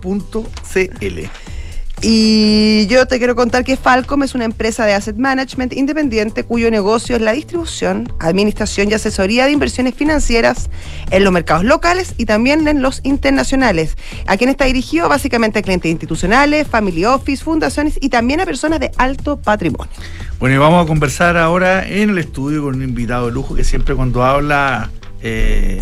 Y 2.06 2.86
yo 2.88 3.06
te 3.06 3.18
quiero 3.18 3.34
contar 3.34 3.64
que 3.64 3.78
Falcom 3.78 4.24
es 4.24 4.36
una 4.36 4.44
empresa 4.44 4.86
de 4.86 4.94
asset 4.94 5.16
management 5.16 5.72
independiente 5.72 6.44
cuyo 6.44 6.70
negocio 6.70 7.16
es 7.16 7.22
la 7.22 7.32
distribución, 7.32 8.12
administración 8.20 8.92
y 8.92 8.94
asesoría 8.94 9.46
de 9.46 9.52
inversiones 9.52 9.96
financieras 9.96 10.70
en 11.12 11.24
los 11.24 11.32
mercados 11.32 11.64
locales 11.64 12.14
y 12.18 12.26
también 12.26 12.68
en 12.68 12.82
los 12.82 13.00
internacionales. 13.04 13.96
A 14.28 14.36
quien 14.36 14.50
está 14.50 14.66
dirigido 14.66 15.08
básicamente 15.08 15.60
a 15.60 15.62
clientes 15.62 15.90
institucionales, 15.90 16.68
family 16.68 17.06
office, 17.06 17.42
fundaciones 17.42 17.98
y 18.02 18.10
también 18.10 18.42
a 18.42 18.46
personas 18.46 18.82
de 18.82 18.92
alto 18.98 19.38
patrimonio. 19.38 19.94
Bueno, 20.40 20.56
y 20.56 20.58
vamos 20.58 20.84
a 20.84 20.88
conversar 20.88 21.38
ahora 21.38 21.88
en 21.88 22.10
el 22.10 22.18
estudio 22.18 22.64
con 22.64 22.76
un 22.76 22.84
invitado 22.84 23.28
de 23.28 23.32
lujo 23.32 23.56
que 23.56 23.64
siempre 23.64 23.96
cuando 23.96 24.24
habla 24.26 24.92
eh, 25.22 25.82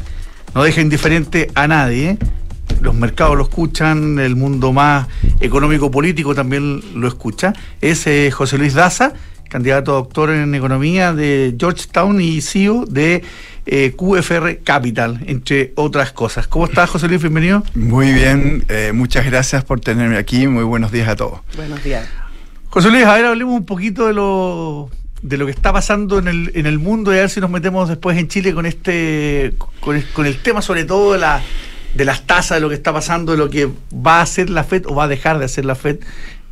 no 0.53 0.61
deja 0.61 0.81
indiferente 0.81 1.49
a 1.55 1.67
nadie. 1.67 2.19
Los 2.81 2.95
mercados 2.95 3.37
lo 3.37 3.43
escuchan, 3.43 4.17
el 4.17 4.35
mundo 4.35 4.73
más 4.73 5.07
económico-político 5.39 6.33
también 6.33 6.81
lo 6.99 7.07
escucha. 7.07 7.53
Es 7.79 8.07
eh, 8.07 8.31
José 8.31 8.57
Luis 8.57 8.73
Daza, 8.73 9.13
candidato 9.47 9.91
a 9.91 9.95
doctor 9.95 10.31
en 10.31 10.55
economía 10.55 11.13
de 11.13 11.55
Georgetown 11.59 12.19
y 12.19 12.41
CEO 12.41 12.85
de 12.85 13.23
eh, 13.67 13.93
QFR 13.95 14.61
Capital, 14.63 15.21
entre 15.27 15.73
otras 15.75 16.11
cosas. 16.11 16.47
¿Cómo 16.47 16.65
estás, 16.65 16.89
José 16.89 17.07
Luis? 17.07 17.21
Bienvenido. 17.21 17.63
Muy 17.75 18.11
bien, 18.13 18.65
eh, 18.67 18.91
muchas 18.95 19.27
gracias 19.27 19.63
por 19.63 19.79
tenerme 19.79 20.17
aquí. 20.17 20.47
Muy 20.47 20.63
buenos 20.63 20.91
días 20.91 21.07
a 21.07 21.15
todos. 21.15 21.41
Buenos 21.55 21.83
días. 21.83 22.07
José 22.69 22.89
Luis, 22.89 23.05
a 23.05 23.13
ver, 23.13 23.25
hablemos 23.25 23.53
un 23.53 23.65
poquito 23.65 24.07
de 24.07 24.13
lo 24.13 24.89
de 25.21 25.37
lo 25.37 25.45
que 25.45 25.51
está 25.51 25.71
pasando 25.71 26.17
en 26.17 26.27
el, 26.27 26.51
en 26.55 26.65
el 26.65 26.79
mundo 26.79 27.13
y 27.13 27.17
a 27.17 27.19
ver 27.19 27.29
si 27.29 27.39
nos 27.39 27.51
metemos 27.51 27.87
después 27.87 28.17
en 28.17 28.27
Chile 28.27 28.55
con 28.55 28.65
este 28.65 29.53
con 29.79 29.95
el, 29.95 30.03
con 30.07 30.25
el 30.25 30.41
tema 30.41 30.63
sobre 30.63 30.83
todo 30.83 31.13
de 31.13 31.19
la 31.19 31.43
de 31.93 32.05
las 32.05 32.25
tasas, 32.25 32.57
de 32.57 32.61
lo 32.61 32.69
que 32.69 32.75
está 32.75 32.93
pasando, 32.93 33.31
de 33.33 33.37
lo 33.37 33.49
que 33.49 33.69
va 33.93 34.19
a 34.19 34.21
hacer 34.21 34.49
la 34.49 34.63
FED 34.63 34.85
o 34.87 34.95
va 34.95 35.05
a 35.05 35.07
dejar 35.07 35.39
de 35.39 35.45
hacer 35.45 35.65
la 35.65 35.75
FED 35.75 35.99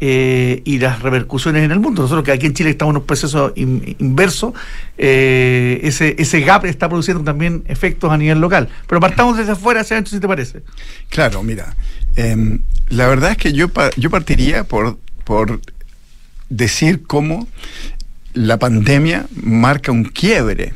eh, 0.02 0.62
y 0.66 0.80
las 0.80 1.02
repercusiones 1.02 1.64
en 1.64 1.72
el 1.72 1.80
mundo. 1.80 2.02
Nosotros 2.04 2.24
que 2.24 2.32
aquí 2.32 2.46
en 2.46 2.54
Chile 2.54 2.70
estamos 2.70 2.94
en 2.94 2.98
un 3.02 3.06
proceso 3.06 3.52
in- 3.56 3.96
inverso, 4.00 4.54
eh, 4.98 5.80
ese, 5.84 6.16
ese 6.20 6.42
gap 6.42 6.66
está 6.66 6.88
produciendo 6.90 7.24
también 7.24 7.64
efectos 7.68 8.12
a 8.12 8.18
nivel 8.18 8.40
local. 8.40 8.70
Pero 8.88 9.00
partamos 9.02 9.38
desde 9.38 9.52
afuera 9.54 9.82
hacia 9.82 9.96
adentro, 9.96 10.12
si 10.12 10.20
te 10.20 10.28
parece. 10.28 10.62
Claro, 11.10 11.44
mira, 11.44 11.76
em, 12.16 12.62
la 12.90 13.08
verdad 13.08 13.32
es 13.32 13.38
que 13.38 13.54
yo, 13.54 13.68
yo 13.98 14.10
partiría 14.10 14.64
por, 14.64 14.98
por 15.24 15.60
decir 16.50 17.04
cómo 17.04 17.48
la 18.34 18.58
pandemia 18.58 19.26
marca 19.42 19.92
un 19.92 20.04
quiebre 20.06 20.74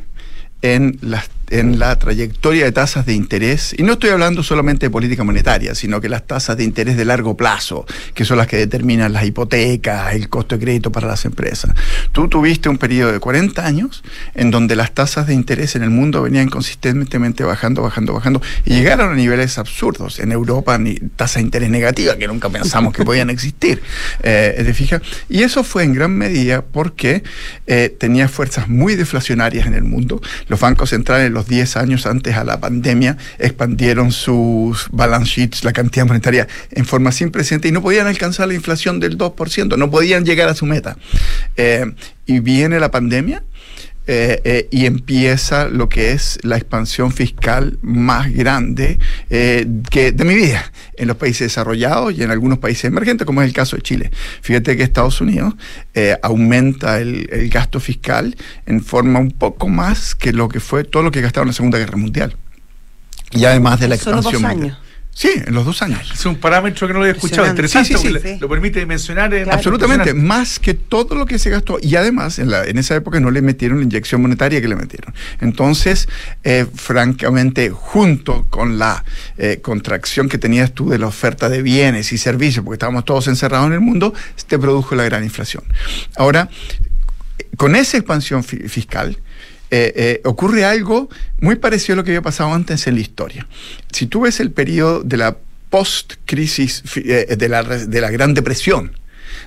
en 0.62 0.98
las 1.02 1.28
en 1.54 1.78
la 1.78 1.96
trayectoria 1.98 2.64
de 2.64 2.72
tasas 2.72 3.06
de 3.06 3.14
interés, 3.14 3.74
y 3.78 3.84
no 3.84 3.92
estoy 3.92 4.10
hablando 4.10 4.42
solamente 4.42 4.86
de 4.86 4.90
política 4.90 5.22
monetaria, 5.22 5.74
sino 5.76 6.00
que 6.00 6.08
las 6.08 6.26
tasas 6.26 6.56
de 6.56 6.64
interés 6.64 6.96
de 6.96 7.04
largo 7.04 7.36
plazo, 7.36 7.86
que 8.12 8.24
son 8.24 8.38
las 8.38 8.48
que 8.48 8.56
determinan 8.56 9.12
las 9.12 9.24
hipotecas, 9.24 10.14
el 10.14 10.28
costo 10.28 10.56
de 10.56 10.64
crédito 10.64 10.90
para 10.90 11.06
las 11.06 11.24
empresas. 11.24 11.72
Tú 12.10 12.28
tuviste 12.28 12.68
un 12.68 12.76
periodo 12.76 13.12
de 13.12 13.20
40 13.20 13.64
años 13.64 14.02
en 14.34 14.50
donde 14.50 14.74
las 14.74 14.92
tasas 14.92 15.28
de 15.28 15.34
interés 15.34 15.76
en 15.76 15.84
el 15.84 15.90
mundo 15.90 16.22
venían 16.22 16.48
consistentemente 16.48 17.44
bajando, 17.44 17.82
bajando, 17.82 18.14
bajando, 18.14 18.42
y 18.64 18.74
llegaron 18.74 19.12
a 19.12 19.14
niveles 19.14 19.56
absurdos. 19.56 20.18
En 20.18 20.32
Europa, 20.32 20.76
ni 20.78 20.96
tasa 20.96 21.38
de 21.38 21.44
interés 21.44 21.70
negativa, 21.70 22.16
que 22.16 22.26
nunca 22.26 22.48
pensamos 22.48 22.92
que 22.92 23.04
podían 23.04 23.30
existir. 23.30 23.82
Eh, 24.26 24.74
¿te? 24.88 25.00
Y 25.28 25.42
eso 25.42 25.64
fue 25.64 25.82
en 25.82 25.92
gran 25.92 26.12
medida 26.12 26.62
porque 26.62 27.22
eh, 27.66 27.94
tenía 27.98 28.28
fuerzas 28.28 28.68
muy 28.68 28.96
deflacionarias 28.96 29.66
en 29.66 29.74
el 29.74 29.84
mundo. 29.84 30.20
Los 30.48 30.60
bancos 30.60 30.90
centrales, 30.90 31.30
los 31.30 31.43
10 31.46 31.76
años 31.76 32.06
antes 32.06 32.36
a 32.36 32.44
la 32.44 32.60
pandemia, 32.60 33.16
expandieron 33.38 34.12
sus 34.12 34.88
balance 34.90 35.32
sheets, 35.32 35.64
la 35.64 35.72
cantidad 35.72 36.06
monetaria, 36.06 36.48
en 36.70 36.84
forma 36.84 37.12
sin 37.12 37.30
precedente 37.30 37.68
y 37.68 37.72
no 37.72 37.82
podían 37.82 38.06
alcanzar 38.06 38.48
la 38.48 38.54
inflación 38.54 39.00
del 39.00 39.18
2%, 39.18 39.76
no 39.76 39.90
podían 39.90 40.24
llegar 40.24 40.48
a 40.48 40.54
su 40.54 40.66
meta. 40.66 40.96
Eh, 41.56 41.92
y 42.26 42.40
viene 42.40 42.80
la 42.80 42.90
pandemia 42.90 43.42
eh, 44.06 44.42
eh, 44.44 44.68
y 44.70 44.84
empieza 44.84 45.68
lo 45.68 45.88
que 45.88 46.12
es 46.12 46.38
la 46.42 46.56
expansión 46.56 47.10
fiscal 47.10 47.78
más 47.80 48.30
grande 48.32 48.98
eh, 49.30 49.66
que 49.90 50.12
de 50.12 50.24
mi 50.24 50.34
vida 50.34 50.70
en 50.98 51.08
los 51.08 51.16
países 51.16 51.46
desarrollados 51.46 52.12
y 52.12 52.22
en 52.22 52.30
algunos 52.30 52.58
países 52.58 52.84
emergentes, 52.84 53.26
como 53.26 53.40
es 53.40 53.48
el 53.48 53.54
caso 53.54 53.76
de 53.76 53.82
Chile. 53.82 54.10
Fíjate 54.42 54.76
que 54.76 54.82
Estados 54.82 55.20
Unidos 55.20 55.54
aumenta 56.22 57.00
el, 57.00 57.28
el, 57.32 57.48
gasto 57.48 57.80
fiscal 57.80 58.36
en 58.66 58.82
forma 58.82 59.20
un 59.20 59.30
poco 59.30 59.68
más 59.68 60.14
que 60.14 60.32
lo 60.32 60.48
que 60.48 60.60
fue 60.60 60.84
todo 60.84 61.02
lo 61.02 61.10
que 61.10 61.22
gastaron 61.22 61.48
en 61.48 61.52
la 61.52 61.54
Segunda 61.54 61.78
Guerra 61.78 61.96
Mundial. 61.96 62.36
Y 63.30 63.44
además 63.46 63.80
de 63.80 63.88
la 63.88 63.94
expansión. 63.94 64.42
Dos 64.42 64.44
años. 64.44 64.78
Sí, 65.14 65.30
en 65.46 65.54
los 65.54 65.64
dos 65.64 65.80
años. 65.80 66.10
Es 66.12 66.26
un 66.26 66.36
parámetro 66.36 66.88
que 66.88 66.92
no 66.92 66.98
lo 66.98 67.04
había 67.04 67.14
escuchado. 67.14 67.46
Interesante, 67.46 67.96
sí, 67.96 68.12
sí, 68.20 68.38
lo 68.40 68.48
permite 68.48 68.84
mencionar. 68.84 69.32
Absolutamente, 69.48 70.12
más 70.12 70.58
que 70.58 70.74
todo 70.74 71.14
lo 71.14 71.24
que 71.24 71.38
se 71.38 71.50
gastó. 71.50 71.78
Y 71.80 71.94
además, 71.94 72.40
en, 72.40 72.50
la, 72.50 72.64
en 72.64 72.78
esa 72.78 72.96
época 72.96 73.20
no 73.20 73.30
le 73.30 73.40
metieron 73.40 73.78
la 73.78 73.84
inyección 73.84 74.20
monetaria 74.20 74.60
que 74.60 74.66
le 74.66 74.74
metieron. 74.74 75.14
Entonces, 75.40 76.08
eh, 76.42 76.66
francamente, 76.74 77.70
junto 77.70 78.46
con 78.50 78.78
la 78.78 79.04
eh, 79.38 79.60
contracción 79.62 80.28
que 80.28 80.38
tenías 80.38 80.72
tú 80.72 80.90
de 80.90 80.98
la 80.98 81.06
oferta 81.06 81.48
de 81.48 81.62
bienes 81.62 82.12
y 82.12 82.18
servicios, 82.18 82.64
porque 82.64 82.74
estábamos 82.74 83.04
todos 83.04 83.28
encerrados 83.28 83.68
en 83.68 83.74
el 83.74 83.80
mundo, 83.80 84.12
te 84.48 84.58
produjo 84.58 84.96
la 84.96 85.04
gran 85.04 85.22
inflación. 85.22 85.62
Ahora, 86.16 86.48
con 87.56 87.76
esa 87.76 87.98
expansión 87.98 88.42
fiscal, 88.42 89.18
eh, 89.76 89.92
eh, 89.96 90.20
ocurre 90.22 90.64
algo 90.64 91.08
muy 91.40 91.56
parecido 91.56 91.94
a 91.94 91.96
lo 91.96 92.04
que 92.04 92.12
había 92.12 92.22
pasado 92.22 92.54
antes 92.54 92.86
en 92.86 92.94
la 92.94 93.00
historia. 93.00 93.44
Si 93.90 94.06
tú 94.06 94.20
ves 94.20 94.38
el 94.38 94.52
periodo 94.52 95.02
de 95.02 95.16
la 95.16 95.36
post-crisis 95.68 96.84
eh, 96.94 97.34
de, 97.36 97.48
la, 97.48 97.64
de 97.64 98.00
la 98.00 98.08
Gran 98.12 98.34
Depresión, 98.34 98.92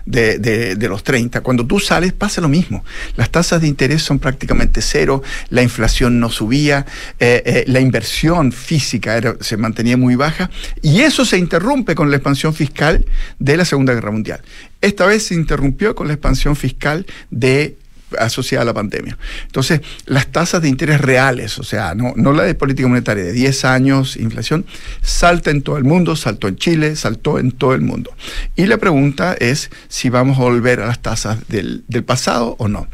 de, 0.06 0.38
de, 0.38 0.88
los 0.90 1.04
30. 1.04 1.42
Cuando 1.42 1.66
tú 1.66 1.80
sales 1.80 2.12
pasa 2.12 2.42
lo 2.42 2.50
mismo. 2.50 2.84
Las 3.16 3.30
tasas 3.30 3.62
de 3.62 3.68
interés 3.68 4.02
son 4.02 4.20
prácticamente 4.20 4.82
cero, 4.82 5.22
la 5.50 5.63
inflación 5.63 6.20
no 6.20 6.30
subía, 6.30 6.86
la 7.20 7.80
inversión 7.80 8.52
física 8.52 9.38
se 9.40 9.58
mantenía 9.58 9.98
muy 9.98 10.16
baja 10.16 10.50
y 10.82 11.02
eso 11.02 11.26
se 11.26 11.38
interrumpe 11.38 11.94
con 11.96 12.10
la 12.10 12.18
expansión 12.18 12.54
fiscal 12.54 13.06
de 13.40 13.58
la 13.58 13.66
Segunda 13.66 13.94
Guerra 13.94 14.12
Mundial. 14.12 14.42
Esta 14.82 15.06
vez 15.06 15.28
se 15.28 15.36
interrumpió 15.36 15.94
con 15.94 16.08
la 16.08 16.13
expansión 16.13 16.56
fiscal 16.56 17.06
de 17.30 17.78
asociada 18.20 18.63
a 18.63 18.65
la 18.65 18.74
pandemia. 18.74 19.17
Entonces, 19.46 19.82
las 20.06 20.28
tasas 20.28 20.62
de 20.62 20.70
interés 20.70 21.02
reales, 21.02 21.60
o 21.60 21.63
sea, 21.63 21.96
no, 21.96 22.13
no 22.15 22.34
la 22.34 22.43
de 22.43 22.56
política 22.56 22.88
monetaria, 22.88 23.24
de 23.24 23.34
10 23.34 23.65
años, 23.65 24.17
inflación, 24.17 24.65
salta 25.02 25.52
en 25.52 25.62
todo 25.62 25.78
el 25.78 25.84
mundo, 25.84 26.15
saltó 26.15 26.48
en 26.48 26.56
Chile, 26.56 26.96
saltó 26.96 27.39
en 27.39 27.52
todo 27.52 27.74
el 27.74 27.82
mundo. 27.82 28.12
Y 28.56 28.65
la 28.65 28.78
pregunta 28.78 29.36
es 29.39 29.70
si 29.88 30.10
vamos 30.10 30.38
a 30.38 30.41
volver 30.41 30.80
a 30.80 30.88
las 30.88 31.00
tasas 31.00 31.48
del, 31.48 31.84
del 31.88 32.04
pasado 32.04 32.56
o 32.60 32.67
no. 32.67 32.88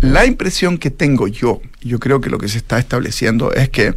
La 0.00 0.26
impresión 0.26 0.78
que 0.78 0.90
tengo 0.90 1.28
yo, 1.28 1.60
yo 1.82 1.98
creo 1.98 2.20
que 2.20 2.30
lo 2.30 2.38
que 2.38 2.48
se 2.48 2.58
está 2.58 2.78
estableciendo 2.78 3.52
es 3.52 3.68
que 3.68 3.94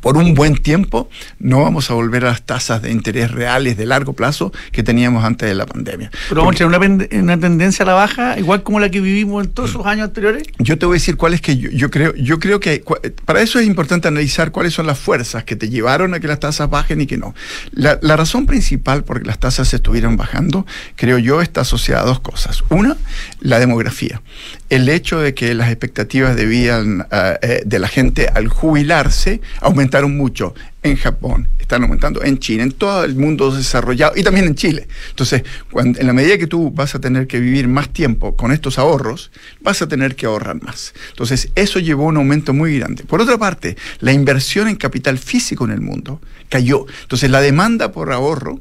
por 0.00 0.16
un 0.16 0.34
buen 0.34 0.56
tiempo 0.56 1.08
no 1.38 1.62
vamos 1.62 1.90
a 1.90 1.94
volver 1.94 2.24
a 2.24 2.28
las 2.28 2.42
tasas 2.42 2.82
de 2.82 2.90
interés 2.90 3.30
reales 3.30 3.76
de 3.76 3.86
largo 3.86 4.12
plazo 4.12 4.52
que 4.72 4.82
teníamos 4.82 5.24
antes 5.24 5.48
de 5.48 5.54
la 5.54 5.66
pandemia. 5.66 6.10
Pero 6.28 6.42
vamos 6.42 6.54
a 6.56 6.58
tener 6.58 7.20
una, 7.22 7.38
tendencia 7.38 7.84
a 7.84 7.86
la 7.86 7.94
baja, 7.94 8.38
igual 8.38 8.62
como 8.62 8.80
la 8.80 8.90
que 8.90 9.00
vivimos 9.00 9.44
en 9.44 9.52
todos 9.52 9.70
esos 9.70 9.86
años 9.86 10.08
anteriores. 10.08 10.44
Yo 10.58 10.78
te 10.78 10.86
voy 10.86 10.94
a 10.94 10.98
decir 10.98 11.16
cuál 11.16 11.34
es 11.34 11.40
que 11.40 11.56
yo, 11.56 11.90
creo, 11.90 12.14
yo 12.14 12.38
creo 12.38 12.60
que 12.60 12.84
para 13.24 13.42
eso 13.42 13.58
es 13.58 13.66
importante 13.66 14.08
analizar 14.08 14.50
cuáles 14.50 14.74
son 14.74 14.86
las 14.86 14.98
fuerzas 14.98 15.44
que 15.44 15.56
te 15.56 15.68
llevaron 15.68 16.14
a 16.14 16.20
que 16.20 16.28
las 16.28 16.40
tasas 16.40 16.70
bajen 16.70 17.00
y 17.00 17.06
que 17.06 17.16
no. 17.16 17.34
La, 17.72 17.98
razón 18.14 18.46
principal 18.46 19.02
por 19.02 19.20
que 19.20 19.26
las 19.26 19.40
tasas 19.40 19.68
se 19.68 19.76
estuvieron 19.76 20.16
bajando, 20.16 20.66
creo 20.94 21.18
yo, 21.18 21.40
está 21.40 21.62
asociada 21.62 22.02
a 22.02 22.06
dos 22.06 22.20
cosas. 22.20 22.62
Una, 22.68 22.96
la 23.40 23.58
demografía. 23.58 24.22
El 24.70 24.88
hecho 24.88 25.18
de 25.18 25.34
que 25.34 25.54
las 25.54 25.68
expectativas 25.68 26.36
de 26.36 26.46
vida 26.46 26.82
eh, 27.10 27.38
eh, 27.42 27.62
de 27.64 27.78
la 27.78 27.88
gente 27.88 28.28
al 28.28 28.48
jubilarse 28.48 29.40
aumentaron 29.64 30.16
mucho 30.16 30.54
en 30.82 30.96
Japón, 30.96 31.48
están 31.58 31.82
aumentando 31.82 32.22
en 32.22 32.38
China, 32.38 32.62
en 32.62 32.72
todo 32.72 33.04
el 33.04 33.16
mundo 33.16 33.50
desarrollado 33.50 34.12
y 34.16 34.22
también 34.22 34.46
en 34.46 34.54
Chile. 34.54 34.86
Entonces, 35.10 35.42
cuando, 35.70 35.98
en 35.98 36.06
la 36.06 36.12
medida 36.12 36.36
que 36.36 36.46
tú 36.46 36.70
vas 36.70 36.94
a 36.94 37.00
tener 37.00 37.26
que 37.26 37.40
vivir 37.40 37.66
más 37.66 37.88
tiempo 37.88 38.36
con 38.36 38.52
estos 38.52 38.78
ahorros, 38.78 39.30
vas 39.60 39.80
a 39.80 39.88
tener 39.88 40.14
que 40.14 40.26
ahorrar 40.26 40.62
más. 40.62 40.94
Entonces, 41.10 41.50
eso 41.54 41.78
llevó 41.78 42.04
a 42.04 42.08
un 42.08 42.18
aumento 42.18 42.52
muy 42.52 42.78
grande. 42.78 43.04
Por 43.04 43.22
otra 43.22 43.38
parte, 43.38 43.76
la 44.00 44.12
inversión 44.12 44.68
en 44.68 44.76
capital 44.76 45.18
físico 45.18 45.64
en 45.64 45.70
el 45.70 45.80
mundo 45.80 46.20
cayó. 46.50 46.86
Entonces, 47.02 47.30
la 47.30 47.40
demanda 47.40 47.90
por 47.90 48.12
ahorro 48.12 48.60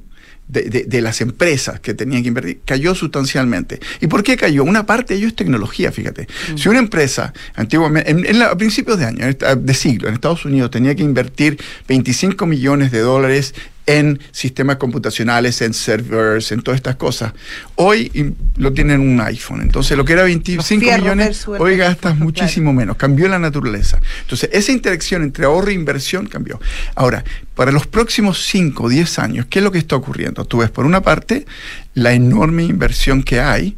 de, 0.54 1.02
las 1.02 1.22
empresas 1.22 1.80
que 1.80 1.94
tenían 1.94 2.22
que 2.22 2.30
invertir 2.30 2.62
cayó 2.66 2.96
sustancialmente. 2.96 3.80
¿Y 4.00 4.08
por 4.08 4.24
qué 4.24 4.38
cayó? 4.38 4.64
Una 4.64 4.86
parte 4.86 5.14
de 5.14 5.20
ello 5.20 5.28
es 5.28 5.36
tecnología, 5.36 5.92
fíjate. 5.92 6.28
Mm. 6.52 6.58
Si 6.58 6.70
una 6.70 6.80
empresa, 6.80 7.34
antiguamente, 7.56 8.10
en, 8.12 8.42
a 8.42 8.56
principios 8.56 9.00
de 9.00 9.06
año, 9.06 9.26
de 9.34 9.74
siglo, 9.74 10.08
en 10.08 10.14
Estados 10.14 10.46
Unidos, 10.46 10.72
tenía 10.72 10.96
que 10.96 11.04
invertir 11.04 11.58
25 11.88 12.46
millones 12.46 12.92
de 12.92 13.00
dólares 13.00 13.54
en 13.86 14.20
sistemas 14.32 14.78
computacionales, 14.78 15.62
en 15.62 15.74
servers, 15.74 16.52
en 16.52 16.62
todas 16.62 16.78
estas 16.78 16.96
cosas. 16.96 17.34
Hoy 17.76 18.36
lo 18.56 18.72
tienen 18.74 19.02
un 19.02 19.20
iPhone. 19.22 19.62
Entonces, 19.62 19.98
lo 19.98 20.06
que 20.06 20.14
era 20.14 20.24
25 20.24 20.80
millones, 20.80 21.48
hoy 21.48 21.78
gastas 21.78 22.18
muchísimo 22.18 22.74
menos. 22.74 22.98
Cambió 22.98 23.28
la 23.28 23.40
naturaleza. 23.40 24.00
Entonces, 24.22 24.50
esa 24.54 24.72
interacción 24.72 25.24
entre 25.24 25.46
ahorro 25.46 25.70
e 25.70 25.74
inversión 25.74 26.28
cambió. 26.28 26.60
Ahora, 26.96 27.24
para 27.56 27.72
los 27.72 27.88
próximos 27.88 28.44
5 28.46 28.84
o 28.84 28.90
10 28.90 29.20
años, 29.20 29.46
¿qué 29.50 29.60
es 29.60 29.64
lo 29.64 29.72
que 29.72 29.80
está 29.80 29.96
ocurriendo? 29.96 30.46
Tú 30.46 30.60
ves, 30.60 30.70
por 30.70 30.86
una 30.86 31.02
parte, 31.02 31.46
la 31.94 32.14
enorme 32.14 32.64
inversión 32.64 33.24
que 33.24 33.40
hay 33.40 33.78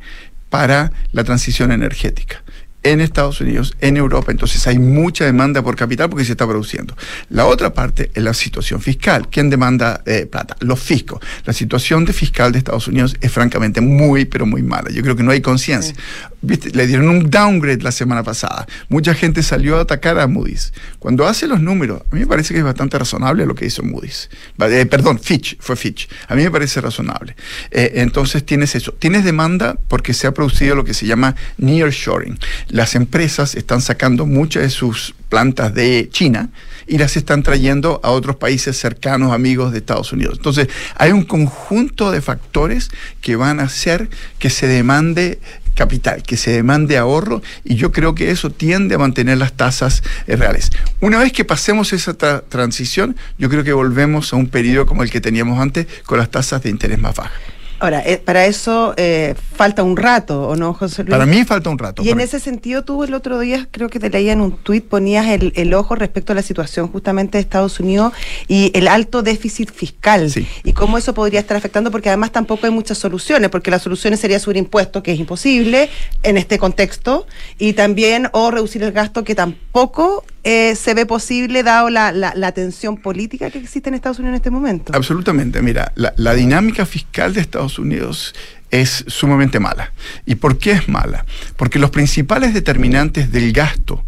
para 0.49 0.91
la 1.11 1.23
transición 1.23 1.71
energética 1.71 2.44
en 2.85 3.01
Estados 3.01 3.41
Unidos, 3.41 3.75
en 3.81 3.97
Europa. 3.97 4.31
Entonces 4.31 4.65
hay 4.67 4.77
mucha 4.77 5.25
demanda 5.25 5.61
por 5.63 5.75
capital 5.75 6.07
porque 6.07 6.23
se 6.23 6.33
está 6.33 6.47
produciendo. 6.47 6.95
La 7.29 7.47
otra 7.47 7.73
parte 7.73 8.11
es 8.13 8.23
la 8.23 8.33
situación 8.33 8.79
fiscal. 8.79 9.27
¿Quién 9.29 9.49
demanda 9.49 10.03
eh, 10.05 10.27
plata? 10.27 10.55
Los 10.59 10.79
fiscos. 10.79 11.19
La 11.45 11.53
situación 11.53 12.05
de 12.05 12.13
fiscal 12.13 12.51
de 12.51 12.59
Estados 12.59 12.87
Unidos 12.87 13.15
es 13.19 13.31
francamente 13.31 13.81
muy, 13.81 14.25
pero 14.25 14.45
muy 14.45 14.61
mala. 14.61 14.91
Yo 14.91 15.01
creo 15.01 15.15
que 15.15 15.23
no 15.23 15.31
hay 15.31 15.41
conciencia. 15.41 15.95
Le 16.43 16.85
dieron 16.85 17.09
un 17.09 17.31
downgrade 17.31 17.81
la 17.81 17.91
semana 17.91 18.21
pasada. 18.21 18.67
Mucha 18.87 19.15
gente 19.15 19.41
salió 19.41 19.77
a 19.77 19.81
atacar 19.81 20.19
a 20.19 20.27
Moody's. 20.27 20.71
Cuando 20.99 21.25
hace 21.25 21.47
los 21.47 21.59
números, 21.59 22.03
a 22.11 22.13
mí 22.13 22.21
me 22.21 22.27
parece 22.27 22.53
que 22.53 22.59
es 22.59 22.65
bastante 22.65 22.99
razonable 22.99 23.47
lo 23.47 23.55
que 23.55 23.65
hizo 23.65 23.81
Moody's. 23.81 24.29
Eh, 24.59 24.85
perdón, 24.85 25.19
Fitch, 25.19 25.57
fue 25.59 25.75
Fitch. 25.75 26.07
A 26.27 26.35
mí 26.35 26.43
me 26.43 26.51
parece 26.51 26.81
razonable. 26.81 27.35
Eh, 27.71 27.93
entonces 27.95 28.45
tienes 28.45 28.75
eso. 28.75 28.91
Tienes 28.93 29.25
demanda 29.25 29.75
porque 29.87 30.13
se 30.13 30.27
ha 30.27 30.33
producido 30.35 30.75
lo 30.75 30.83
que 30.83 30.93
se 30.93 31.07
llama 31.07 31.35
nearshoring 31.57 32.37
las 32.75 32.93
empresas 32.93 33.55
están 33.55 33.79
sacando 33.79 34.25
muchas 34.25 34.63
de 34.63 34.69
sus 34.69 35.15
plantas 35.29 35.73
de 35.73 36.09
China 36.11 36.49
y 36.85 36.97
las 36.97 37.15
están 37.15 37.41
trayendo 37.41 38.01
a 38.03 38.11
otros 38.11 38.35
países 38.35 38.77
cercanos, 38.77 39.31
amigos 39.31 39.71
de 39.71 39.77
Estados 39.77 40.11
Unidos. 40.11 40.33
Entonces, 40.35 40.67
hay 40.97 41.13
un 41.13 41.23
conjunto 41.23 42.11
de 42.11 42.21
factores 42.21 42.89
que 43.21 43.37
van 43.37 43.61
a 43.61 43.63
hacer 43.63 44.09
que 44.39 44.49
se 44.49 44.67
demande 44.67 45.39
capital, 45.73 46.21
que 46.21 46.35
se 46.35 46.51
demande 46.51 46.97
ahorro 46.97 47.41
y 47.63 47.75
yo 47.75 47.93
creo 47.93 48.13
que 48.13 48.29
eso 48.29 48.49
tiende 48.49 48.95
a 48.95 48.97
mantener 48.97 49.37
las 49.37 49.53
tasas 49.53 50.03
eh, 50.27 50.35
reales. 50.35 50.69
Una 50.99 51.19
vez 51.19 51.31
que 51.31 51.45
pasemos 51.45 51.93
esa 51.93 52.41
transición, 52.41 53.15
yo 53.37 53.49
creo 53.49 53.63
que 53.63 53.71
volvemos 53.71 54.33
a 54.33 54.35
un 54.35 54.47
periodo 54.47 54.85
como 54.85 55.01
el 55.01 55.09
que 55.09 55.21
teníamos 55.21 55.61
antes 55.61 55.87
con 56.05 56.17
las 56.17 56.29
tasas 56.29 56.61
de 56.61 56.71
interés 56.71 56.99
más 56.99 57.15
bajas. 57.15 57.54
Ahora, 57.85 58.01
eh, 58.03 58.17
para 58.17 58.47
eso 58.47 58.95
eh, 58.97 59.35
falta 59.55 59.83
un 59.83 59.95
rato, 59.95 60.47
¿o 60.47 60.55
no, 60.55 60.73
José 60.73 61.03
Luis? 61.03 61.11
Para 61.11 61.27
mí 61.27 61.43
falta 61.43 61.69
un 61.69 61.77
rato. 61.77 62.01
Y 62.01 62.09
en 62.09 62.19
ese 62.19 62.39
sentido, 62.39 62.83
tú 62.83 63.03
el 63.03 63.13
otro 63.13 63.37
día, 63.37 63.67
creo 63.69 63.89
que 63.89 63.99
te 63.99 64.09
leía 64.09 64.33
en 64.33 64.41
un 64.41 64.57
tuit, 64.57 64.83
ponías 64.83 65.27
el, 65.27 65.73
ojo 65.75 65.93
respecto 65.93 66.31
a 66.31 66.35
la 66.35 66.41
situación 66.41 66.87
justamente 66.87 67.37
de 67.37 67.43
Estados 67.43 67.79
Unidos 67.79 68.11
y 68.47 68.71
el 68.73 68.87
alto 68.87 69.21
déficit 69.21 69.71
fiscal. 69.71 70.33
Y 70.63 70.73
cómo 70.73 70.97
eso 70.97 71.13
podría 71.13 71.39
estar 71.39 71.57
afectando, 71.57 71.91
porque 71.91 72.09
además 72.09 72.31
tampoco 72.31 72.65
hay 72.65 72.71
muchas 72.71 72.97
soluciones, 72.97 73.51
porque 73.51 73.69
las 73.69 73.83
soluciones 73.83 74.19
sería 74.19 74.39
subir 74.39 74.57
impuestos, 74.57 75.03
que 75.03 75.11
es 75.11 75.19
imposible 75.19 75.91
en 76.23 76.37
este 76.37 76.57
contexto, 76.57 77.27
y 77.59 77.73
también 77.73 78.29
o 78.31 78.49
reducir 78.49 78.81
el 78.81 78.93
gasto, 78.93 79.23
que 79.23 79.35
tampoco 79.35 80.23
eh, 80.47 80.75
se 80.75 80.93
ve 80.93 81.07
posible 81.07 81.63
dado 81.63 81.89
la, 81.89 82.11
la, 82.11 82.51
tensión 82.51 82.97
política 82.97 83.49
que 83.49 83.57
existe 83.57 83.89
en 83.89 83.95
Estados 83.95 84.19
Unidos 84.19 84.33
en 84.33 84.35
este 84.35 84.51
momento. 84.51 84.91
Absolutamente. 84.95 85.59
Mira, 85.63 85.91
la, 85.95 86.13
la 86.17 86.35
dinámica 86.35 86.85
fiscal 86.85 87.33
de 87.33 87.41
Estados 87.41 87.79
Unidos 87.79 88.35
es 88.69 89.03
sumamente 89.07 89.59
mala. 89.59 89.91
¿Y 90.23 90.35
por 90.35 90.59
qué 90.59 90.73
es 90.73 90.87
mala? 90.87 91.25
Porque 91.57 91.79
los 91.79 91.89
principales 91.89 92.53
determinantes 92.53 93.31
del 93.31 93.53
gasto 93.53 94.05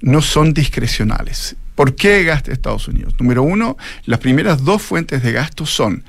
no 0.00 0.22
son 0.22 0.54
discrecionales. 0.54 1.56
¿Por 1.74 1.96
qué 1.96 2.22
gasta 2.22 2.52
Estados 2.52 2.86
Unidos? 2.86 3.14
Número 3.18 3.42
uno, 3.42 3.76
las 4.04 4.20
primeras 4.20 4.62
dos 4.62 4.82
fuentes 4.82 5.24
de 5.24 5.32
gasto 5.32 5.66
son 5.66 6.04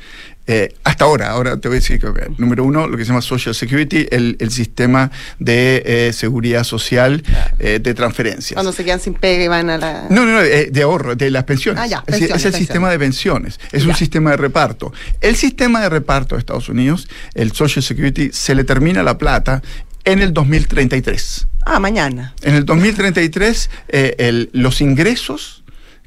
eh, 0.46 0.76
hasta 0.84 1.06
ahora, 1.06 1.30
ahora 1.30 1.58
te 1.58 1.70
voy 1.70 1.78
a 1.78 1.80
decir 1.80 2.00
que, 2.00 2.08
número 2.38 2.66
uno, 2.66 2.88
lo 2.88 2.98
que 2.98 3.04
se 3.06 3.10
llama 3.10 3.22
Social 3.22 3.56
Security, 3.56 4.08
el, 4.12 4.38
sistema 4.52 5.10
de 5.40 5.84
eh, 5.86 6.14
seguridad 6.14 6.64
social 6.64 7.24
eh, 7.60 7.80
de 7.82 7.94
transferencias. 7.94 8.54
Cuando 8.54 8.74
se 8.74 8.84
quedan 8.84 9.00
sin 9.00 9.14
pega 9.14 9.44
y 9.44 9.48
van 9.48 9.70
a 9.70 9.78
la... 9.78 10.08
No, 10.10 10.26
no, 10.26 10.34
no, 10.34 10.42
de 10.42 10.82
ahorro, 10.82 11.16
de 11.16 11.32
las 11.32 11.46
pensiones. 11.46 11.82
Ah, 11.82 12.04
es, 12.08 12.46
el 12.46 12.54
sistema 12.54 12.90
de 12.90 13.00
pensiones, 13.00 13.60
es 13.72 13.86
un 13.86 13.96
sistema 13.96 14.32
de 14.32 14.38
reparto. 14.38 14.92
El 15.22 15.36
sistema 15.38 15.82
de 15.82 15.90
reparto 15.90 16.36
de 16.36 16.40
Estados 16.40 16.68
Unidos, 16.68 17.08
el 17.34 17.54
Social 17.54 17.82
Security, 17.82 18.32
se 18.34 18.54
le 18.54 18.66
termina 18.66 19.02
la 19.02 19.18
plata 19.18 19.62
en 20.04 20.20
el 20.22 20.34
2033. 20.34 21.48
Ah, 21.66 21.80
mañana. 21.80 22.34
En 22.42 22.56
el 22.56 22.66
2033, 22.66 23.70
eh, 23.88 24.16
el- 24.18 24.50
los 24.52 24.82
ingresos 24.82 25.63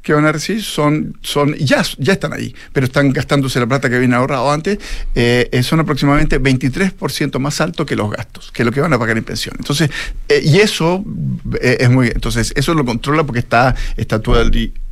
que 0.07 0.13
van 0.13 0.25
a 0.25 0.31
recibir 0.31 0.63
son, 0.63 1.19
son 1.21 1.57
ya, 1.57 1.83
ya 1.99 2.13
están 2.13 2.33
ahí, 2.33 2.55
pero 2.73 2.87
están 2.87 3.13
gastándose 3.13 3.59
la 3.59 3.67
plata 3.67 3.91
que 3.91 3.97
habían 3.97 4.15
ahorrado 4.15 4.53
antes, 4.53 4.79
eh, 5.17 5.49
eh, 5.51 5.65
son 5.65 5.81
aproximadamente 5.81 6.41
23% 6.41 7.41
más 7.41 7.61
alto 7.61 7.85
que 7.85 7.97
los 7.97 8.09
gastos, 8.09 8.53
que 8.53 8.63
lo 8.63 8.71
que 8.71 8.81
van 8.81 8.93
a 8.93 9.01
pagar 9.01 9.19
en 9.19 9.25
pensión. 9.25 9.57
Entonces, 9.59 9.91
eh, 10.29 10.41
y 10.45 10.61
eso 10.61 11.05
es 11.61 11.91
muy, 11.91 12.07
entonces 12.07 12.53
eso 12.55 12.73
lo 12.75 12.85
controla 12.85 13.25
porque 13.25 13.41
está, 13.41 13.75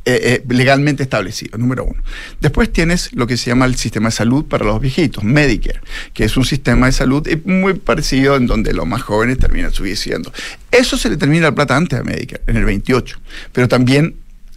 eh, 0.07 0.43
legalmente 0.49 1.03
establecido, 1.03 1.57
número 1.57 1.85
uno. 1.85 2.03
Después 2.41 2.69
tienes 2.73 3.13
lo 3.13 3.25
que 3.25 3.37
se 3.37 3.51
llama 3.51 3.67
el 3.67 3.75
sistema 3.75 4.09
de 4.09 4.15
salud 4.15 4.43
para 4.43 4.65
los 4.65 4.81
viejitos, 4.81 5.23
Medicare, 5.23 5.79
que 6.13 6.25
es 6.25 6.35
un 6.35 6.43
sistema 6.43 6.87
de 6.87 6.91
salud 6.91 7.25
muy 7.45 7.75
parecido 7.75 8.35
en 8.35 8.47
donde 8.47 8.73
los 8.73 8.85
más 8.85 9.01
jóvenes 9.01 9.37
terminan 9.37 9.71
subiendo. 9.71 10.33
Eso 10.71 10.97
se 10.97 11.09
le 11.09 11.15
termina 11.15 11.45
la 11.45 11.55
plata 11.55 11.77
antes 11.77 11.97
a 11.97 12.03
Medicare, 12.03 12.43
en 12.47 12.57
el 12.57 12.65
28, 12.65 13.17
pero 13.53 13.69
también 13.69 14.15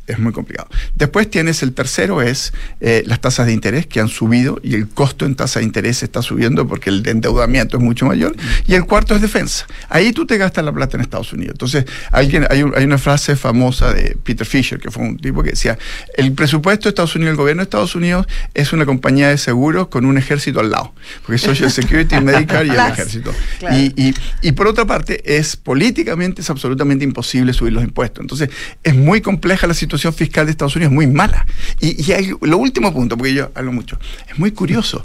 es 0.08 0.18
muy 0.18 0.32
complicado. 0.32 0.68
Después 0.94 1.30
tienes 1.30 1.62
el 1.62 1.72
tercero, 1.72 2.22
es 2.22 2.52
eh, 2.80 3.02
las 3.06 3.20
tasas 3.20 3.46
de 3.46 3.52
interés 3.52 3.86
que 3.86 4.00
han 4.00 4.08
subido 4.08 4.58
y 4.62 4.74
el 4.74 4.88
costo 4.88 5.26
en 5.26 5.34
tasa 5.36 5.60
de 5.60 5.66
interés 5.66 6.02
está 6.02 6.22
subiendo 6.22 6.66
porque 6.66 6.90
el 6.90 7.06
endeudamiento 7.06 7.76
es 7.76 7.82
mucho 7.82 8.06
mayor. 8.06 8.34
Y 8.66 8.74
el 8.74 8.84
cuarto 8.86 9.14
es 9.14 9.20
defensa. 9.22 9.66
Ahí 9.88 10.12
tú 10.12 10.26
te 10.26 10.38
gastas 10.38 10.64
la 10.64 10.72
plata 10.72 10.96
en 10.96 11.02
Estados 11.02 11.32
Unidos. 11.32 11.52
Entonces, 11.54 11.84
alguien, 12.10 12.46
hay, 12.50 12.62
un- 12.62 12.72
hay 12.76 12.84
una 12.84 12.98
frase 12.98 13.36
famosa 13.36 13.92
de 13.92 14.16
Peter 14.24 14.46
Fisher, 14.46 14.78
que 14.80 14.90
fue 14.90 15.02
un 15.04 15.16
tipo 15.18 15.42
que 15.42 15.50
decía, 15.50 15.78
el 16.16 16.32
presupuesto 16.32 16.84
de 16.84 16.90
Estados 16.90 17.14
Unidos, 17.14 17.32
el 17.32 17.36
gobierno 17.36 17.60
de 17.60 17.64
Estados 17.64 17.94
Unidos 17.94 18.26
es 18.54 18.72
una 18.72 18.86
compañía 18.86 19.28
de 19.28 19.38
seguros 19.38 19.88
con 19.88 20.04
un 20.06 20.16
ejército 20.18 20.60
al 20.60 20.70
lado. 20.70 20.94
Porque 21.26 21.38
Social 21.38 21.70
Security, 21.70 22.16
Medicare 22.22 22.66
y 22.66 22.70
el 22.70 22.76
ejército. 22.78 23.34
Claro. 23.58 23.76
Y, 23.76 23.92
y, 23.96 24.14
y 24.42 24.52
por 24.52 24.66
otra 24.66 24.86
parte, 24.86 25.36
es 25.38 25.56
políticamente 25.56 26.40
es 26.42 26.50
absolutamente 26.50 27.04
imposible 27.04 27.52
subir 27.52 27.72
los 27.72 27.84
impuestos. 27.84 28.22
Entonces, 28.22 28.48
es 28.82 28.94
muy 28.94 29.20
compleja 29.20 29.66
la 29.66 29.74
situación 29.74 29.97
fiscal 30.12 30.46
de 30.46 30.52
Estados 30.52 30.76
Unidos, 30.76 30.92
muy 30.92 31.06
mala. 31.06 31.46
Y, 31.80 32.02
y 32.02 32.12
hay, 32.12 32.30
lo 32.40 32.58
último 32.58 32.92
punto, 32.92 33.16
porque 33.16 33.34
yo 33.34 33.50
hablo 33.54 33.72
mucho, 33.72 33.98
es 34.30 34.38
muy 34.38 34.52
curioso. 34.52 35.02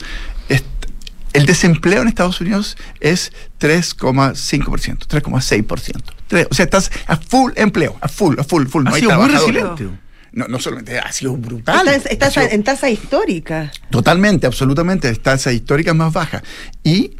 El 1.33 1.47
desempleo 1.47 2.03
en 2.03 2.07
Estados 2.07 2.39
Unidos 2.41 2.77
es 2.99 3.31
3,5%, 3.59 5.07
3,6%. 5.07 6.01
Tres- 6.27 6.47
O 6.51 6.53
sea, 6.53 6.65
estás 6.65 6.91
a 7.07 7.17
full 7.17 7.51
empleo, 7.55 7.97
a 8.01 8.07
full, 8.07 8.39
a 8.39 8.43
full, 8.43 8.67
full. 8.67 8.85
Ha 8.85 8.89
no 8.91 8.95
hay 8.95 9.01
sido 9.01 9.19
muy 9.19 9.29
resiliente. 9.31 9.87
No, 10.31 10.47
no 10.47 10.59
solamente 10.59 10.99
ha 10.99 11.11
sido 11.11 11.35
brutal. 11.35 11.87
Está, 11.87 12.09
está 12.09 12.25
ha 12.27 12.31
sido- 12.31 12.49
en 12.51 12.63
tasa 12.63 12.89
histórica. 12.89 13.71
Totalmente, 13.89 14.45
absolutamente. 14.47 15.13
Tasas 15.15 15.53
históricas 15.53 15.95
más 15.95 16.13
bajas. 16.13 16.43
Y 16.83 17.17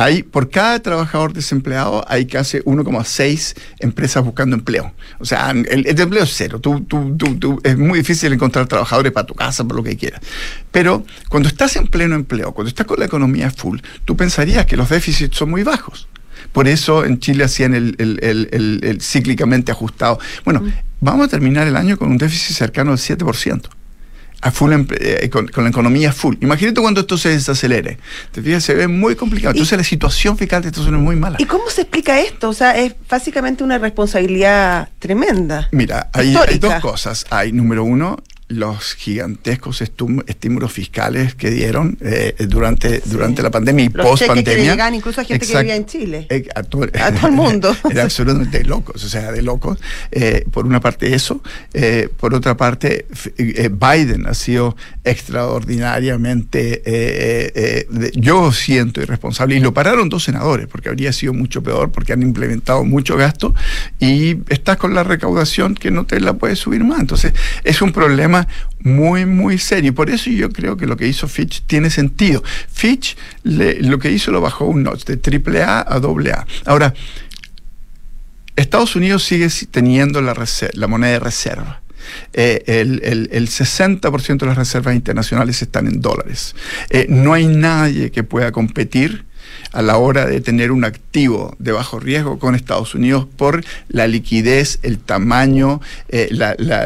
hay, 0.00 0.22
por 0.22 0.48
cada 0.48 0.80
trabajador 0.80 1.32
desempleado, 1.32 2.04
hay 2.08 2.26
casi 2.26 2.58
1,6 2.58 3.54
empresas 3.80 4.22
buscando 4.24 4.54
empleo. 4.54 4.94
O 5.18 5.24
sea, 5.24 5.50
el, 5.50 5.66
el 5.86 6.00
empleo 6.00 6.22
es 6.22 6.32
cero. 6.36 6.60
Tú, 6.60 6.80
tú- 6.82 7.16
tú- 7.16 7.36
tú- 7.36 7.60
es 7.64 7.76
muy 7.76 7.98
difícil 7.98 8.32
encontrar 8.32 8.66
trabajadores 8.68 9.10
para 9.10 9.26
tu 9.26 9.34
casa, 9.34 9.64
por 9.64 9.76
lo 9.76 9.82
que 9.82 9.96
quieras. 9.96 10.20
Pero 10.70 11.04
cuando 11.28 11.48
estás 11.48 11.74
en 11.76 11.88
pleno 11.88 12.14
empleo, 12.14 12.52
cuando 12.52 12.68
estás 12.68 12.86
con 12.86 13.00
la 13.00 13.06
economía 13.06 13.50
full, 13.50 13.80
tú 14.04 14.16
pensarías 14.16 14.66
que 14.66 14.76
los 14.76 14.88
déficits 14.88 15.36
son 15.36 15.50
muy 15.50 15.64
bajos. 15.64 16.06
Por 16.52 16.68
eso 16.68 17.04
en 17.04 17.18
Chile 17.18 17.42
hacían 17.44 17.74
el, 17.74 17.96
el- 17.98 18.20
el- 18.22 18.48
el- 18.52 18.80
el 18.84 19.00
cíclicamente 19.02 19.72
ajustado. 19.72 20.20
Bueno, 20.44 20.62
vamos 21.00 21.26
a 21.26 21.28
terminar 21.28 21.66
el 21.66 21.76
año 21.76 21.98
con 21.98 22.10
un 22.10 22.18
déficit 22.18 22.56
cercano 22.56 22.92
al 22.92 22.98
7% 22.98 23.68
a 24.40 24.50
full 24.50 24.72
eh, 25.00 25.28
con, 25.30 25.48
con 25.48 25.64
la 25.64 25.70
economía 25.70 26.12
full. 26.12 26.36
Imagínate 26.40 26.80
cuando 26.80 27.00
esto 27.00 27.18
se 27.18 27.30
desacelere. 27.30 27.98
Te 28.32 28.42
fijas, 28.42 28.62
se 28.62 28.74
ve 28.74 28.86
muy 28.86 29.16
complicado. 29.16 29.52
Entonces 29.52 29.76
la 29.76 29.84
situación 29.84 30.36
fiscal 30.36 30.62
de 30.62 30.68
Estados 30.68 30.88
Unidos 30.88 31.02
es 31.02 31.06
muy 31.06 31.16
mala. 31.16 31.36
¿Y 31.40 31.44
cómo 31.46 31.68
se 31.70 31.82
explica 31.82 32.20
esto? 32.20 32.48
O 32.48 32.54
sea, 32.54 32.76
es 32.78 32.94
básicamente 33.08 33.64
una 33.64 33.78
responsabilidad 33.78 34.88
tremenda. 34.98 35.68
Mira, 35.72 36.10
hay, 36.12 36.34
dos 36.58 36.74
cosas. 36.80 37.26
Hay, 37.30 37.52
número 37.52 37.84
uno, 37.84 38.18
los 38.48 38.94
gigantescos 38.94 39.82
estímulos 39.82 40.72
fiscales 40.72 41.34
que 41.34 41.50
dieron 41.50 41.98
eh, 42.00 42.34
durante, 42.48 43.00
durante 43.04 43.42
la 43.42 43.50
pandemia 43.50 43.84
y 43.84 43.88
Los 43.90 44.06
post 44.06 44.22
que 44.22 44.28
pandemia. 44.28 44.70
llegaban 44.72 44.94
incluso 44.94 45.20
a 45.20 45.24
gente 45.24 45.46
que 45.46 45.56
vivía 45.58 45.76
en 45.76 45.84
Chile. 45.86 46.26
a, 46.54 46.62
todo, 46.62 46.84
A 46.98 47.12
todo 47.12 47.26
el 47.26 47.32
mundo. 47.34 47.76
Era 47.90 48.04
absolutamente 48.04 48.64
locos, 48.64 49.04
o 49.04 49.08
sea, 49.08 49.32
de 49.32 49.42
locos. 49.42 49.78
Eh, 50.10 50.46
por 50.50 50.64
una 50.66 50.80
parte 50.80 51.14
eso, 51.14 51.42
eh, 51.74 52.08
por 52.16 52.34
otra 52.34 52.56
parte 52.56 53.06
eh, 53.36 53.68
Biden 53.70 54.26
ha 54.26 54.32
sido 54.34 54.76
extraordinariamente, 55.04 56.82
eh, 56.86 57.52
eh, 57.54 57.86
de- 57.90 58.12
yo 58.14 58.52
siento 58.52 59.00
irresponsable, 59.02 59.56
y 59.56 59.60
lo 59.60 59.74
pararon 59.74 60.08
dos 60.08 60.24
senadores, 60.24 60.66
porque 60.68 60.88
habría 60.88 61.12
sido 61.12 61.34
mucho 61.34 61.62
peor, 61.62 61.90
porque 61.92 62.12
han 62.12 62.22
implementado 62.22 62.84
mucho 62.84 63.16
gasto, 63.16 63.54
y 63.98 64.38
estás 64.48 64.76
con 64.76 64.94
la 64.94 65.02
recaudación 65.04 65.74
que 65.74 65.90
no 65.90 66.04
te 66.06 66.20
la 66.20 66.34
puedes 66.34 66.58
subir 66.58 66.84
más. 66.84 67.00
Entonces, 67.00 67.32
es 67.64 67.82
un 67.82 67.92
problema 67.92 68.37
muy, 68.80 69.26
muy 69.26 69.58
serio. 69.58 69.88
Y 69.88 69.92
por 69.94 70.10
eso 70.10 70.30
yo 70.30 70.50
creo 70.50 70.76
que 70.76 70.86
lo 70.86 70.96
que 70.96 71.08
hizo 71.08 71.26
Fitch 71.26 71.62
tiene 71.66 71.90
sentido. 71.90 72.42
Fitch 72.70 73.16
lo 73.42 73.98
que 73.98 74.10
hizo 74.12 74.30
lo 74.30 74.40
bajó 74.40 74.66
un 74.66 74.82
notch 74.82 75.04
de 75.04 75.16
triple 75.16 75.62
A 75.62 75.80
a 75.88 75.98
doble 75.98 76.32
A. 76.32 76.46
Ahora, 76.66 76.94
Estados 78.56 78.96
Unidos 78.96 79.24
sigue 79.24 79.50
si- 79.50 79.66
teniendo 79.66 80.20
la 80.20 80.86
moneda 80.88 81.12
de 81.12 81.20
reserva. 81.20 81.80
Eh, 82.32 82.62
el, 82.66 83.00
el- 83.04 83.28
el 83.32 83.48
60% 83.48 84.38
de 84.38 84.46
las 84.46 84.56
reservas 84.56 84.94
internacionales 84.94 85.60
están 85.62 85.86
en 85.86 86.00
dólares. 86.00 86.54
Eh, 86.90 87.06
no 87.08 87.34
hay 87.34 87.46
nadie 87.46 88.10
que 88.10 88.22
pueda 88.24 88.50
competir 88.50 89.26
a 89.72 89.82
la 89.82 89.98
hora 89.98 90.26
de 90.26 90.40
tener 90.40 90.72
un 90.72 90.84
activo 90.84 91.54
de 91.58 91.72
bajo 91.72 92.00
riesgo 92.00 92.38
con 92.38 92.54
Estados 92.54 92.94
Unidos 92.94 93.26
por 93.36 93.64
la 93.88 94.06
liquidez, 94.06 94.78
el 94.82 94.98
tamaño 94.98 95.80
eh, 96.08 96.28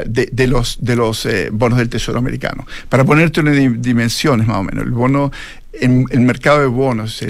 de, 0.07 0.47
los, 0.49 0.79
de 0.81 0.97
los 0.97 1.27
eh, 1.27 1.51
bonos 1.53 1.79
del 1.79 1.89
Tesoro 1.89 2.19
americano. 2.19 2.67
Para 2.89 3.05
ponerte 3.05 3.43
di- 3.43 3.69
dimensiones 3.79 4.47
más 4.47 4.59
o 4.59 4.63
menos, 4.65 4.85
el 4.85 4.91
bono, 4.91 5.31
en 5.73 6.07
el 6.11 6.21
mercado 6.21 6.61
de 6.61 6.67
bonos 6.67 7.23
eh, 7.23 7.29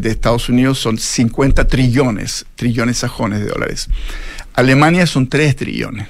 de 0.00 0.10
Estados 0.10 0.48
Unidos 0.48 0.78
son 0.78 0.98
50 0.98 1.66
trillones, 1.68 2.44
trillones 2.56 2.98
sajones 2.98 3.40
de 3.40 3.46
dólares. 3.46 3.88
Alemania 4.54 5.06
son 5.06 5.28
3 5.28 5.56
trillones. 5.56 6.08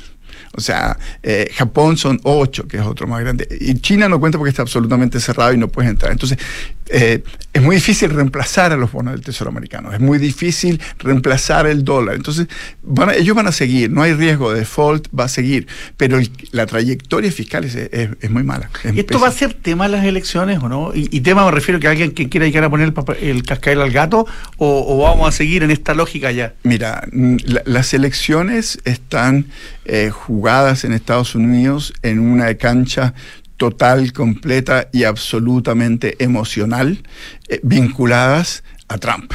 O 0.57 0.61
sea, 0.61 0.97
Japón 1.57 1.97
son 1.97 2.21
8, 2.23 2.69
que 2.69 2.77
es 2.77 2.85
otro 2.85 3.09
más 3.09 3.21
grande. 3.21 3.49
Y 3.61 3.75
China 3.81 4.09
no 4.09 4.21
cuenta 4.21 4.39
porque 4.39 4.51
está 4.51 4.63
absolutamente 4.63 5.19
cerrado 5.19 5.53
y 5.53 5.59
no 5.59 5.67
puedes 5.67 5.91
entrar. 5.91 6.13
Entonces, 6.13 6.39
eh, 6.91 7.23
es 7.53 7.63
muy 7.63 7.77
difícil 7.77 8.11
reemplazar 8.11 8.73
a 8.73 8.77
los 8.77 8.91
bonos 8.93 9.15
del 9.15 9.23
Tesoro 9.23 9.51
americano. 9.51 9.93
Es 9.93 10.01
muy 10.01 10.19
difícil 10.19 10.81
reemplazar 10.99 11.67
el 11.67 11.85
dólar. 11.85 12.17
Entonces, 12.17 12.49
van 12.83 13.11
a- 13.11 13.15
ellos 13.15 13.35
van 13.37 13.47
a 13.47 13.53
seguir. 13.53 13.91
No 13.91 14.03
hay 14.03 14.13
riesgo 14.13 14.53
de 14.53 14.61
default, 14.61 15.09
va 15.19 15.25
a 15.25 15.29
seguir. 15.29 15.67
Pero 15.97 16.19
el- 16.19 16.31
la 16.51 16.67
trayectoria 16.67 17.31
fiscal 17.33 17.65
es, 17.65 17.75
es- 17.77 18.11
es 18.21 18.31
muy 18.31 18.43
mala. 18.43 18.71
es 18.83 18.95
¿Y 18.95 19.01
esto 19.01 19.19
va 19.21 19.29
a 19.29 19.33
ser 19.33 19.55
tema 19.55 19.87
en 19.87 19.93
las 19.93 20.05
elecciones 20.05 20.59
o 20.63 20.69
no? 20.69 20.93
Y, 20.95 21.09
y 21.11 21.21
tema 21.21 21.45
me 21.45 21.51
refiero 21.53 21.79
que 21.81 21.89
alguien 21.89 22.11
que 22.11 22.29
quiera 22.29 22.47
llegar 22.47 22.65
a 22.65 22.71
poner 22.71 22.87
el, 22.89 22.95
papel- 22.95 23.19
el 23.23 23.43
cascabel 23.45 23.81
al 23.81 23.91
gato 23.93 24.27
o, 24.57 24.85
o 24.87 25.03
vamos 25.05 25.29
a 25.29 25.33
seguir 25.33 25.63
en 25.63 25.71
esta 25.71 25.95
lógica 25.95 26.33
ya. 26.33 26.55
Mira, 26.65 27.07
mm, 27.13 27.37
la- 27.47 27.63
las 27.65 27.95
elecciones 27.95 28.79
están 28.85 29.47
eh, 29.87 30.11
jugadas 30.11 30.85
en 30.85 30.93
Estados 30.93 31.35
Unidos 31.35 31.93
en 32.03 32.19
una 32.19 32.55
cancha 32.55 33.13
total, 33.65 34.13
completa 34.13 34.91
y 34.93 35.05
absolutamente 35.05 36.23
emocional, 36.23 37.03
eh, 37.49 37.61
vinculadas 37.63 38.63
a 38.89 38.99
Trump. 38.99 39.33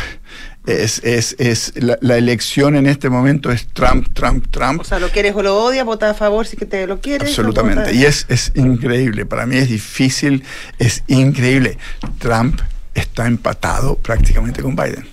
Es, 0.67 1.01
es, 1.03 1.35
es 1.39 1.73
la, 1.77 1.97
la 2.01 2.15
elección 2.15 2.75
en 2.75 2.85
este 2.85 3.09
momento 3.09 3.51
es 3.51 3.65
Trump, 3.73 4.07
Trump, 4.13 4.45
Trump. 4.51 4.81
O 4.81 4.83
sea, 4.83 4.99
lo 4.99 5.09
quieres 5.09 5.33
o 5.33 5.41
lo 5.41 5.57
odias, 5.57 5.83
vota 5.83 6.11
a 6.11 6.13
favor 6.13 6.45
si 6.45 6.57
que 6.57 6.67
te 6.67 6.85
lo 6.85 7.01
quieres. 7.01 7.27
Absolutamente. 7.27 7.95
Y 7.95 8.05
es, 8.05 8.27
es 8.29 8.51
increíble. 8.53 9.25
Para 9.25 9.47
mí 9.47 9.57
es 9.57 9.67
difícil, 9.67 10.43
es 10.77 11.03
increíble. 11.07 11.79
Trump 12.19 12.61
está 12.93 13.25
empatado 13.25 13.95
prácticamente 13.95 14.61
con 14.61 14.75
Biden. 14.75 15.07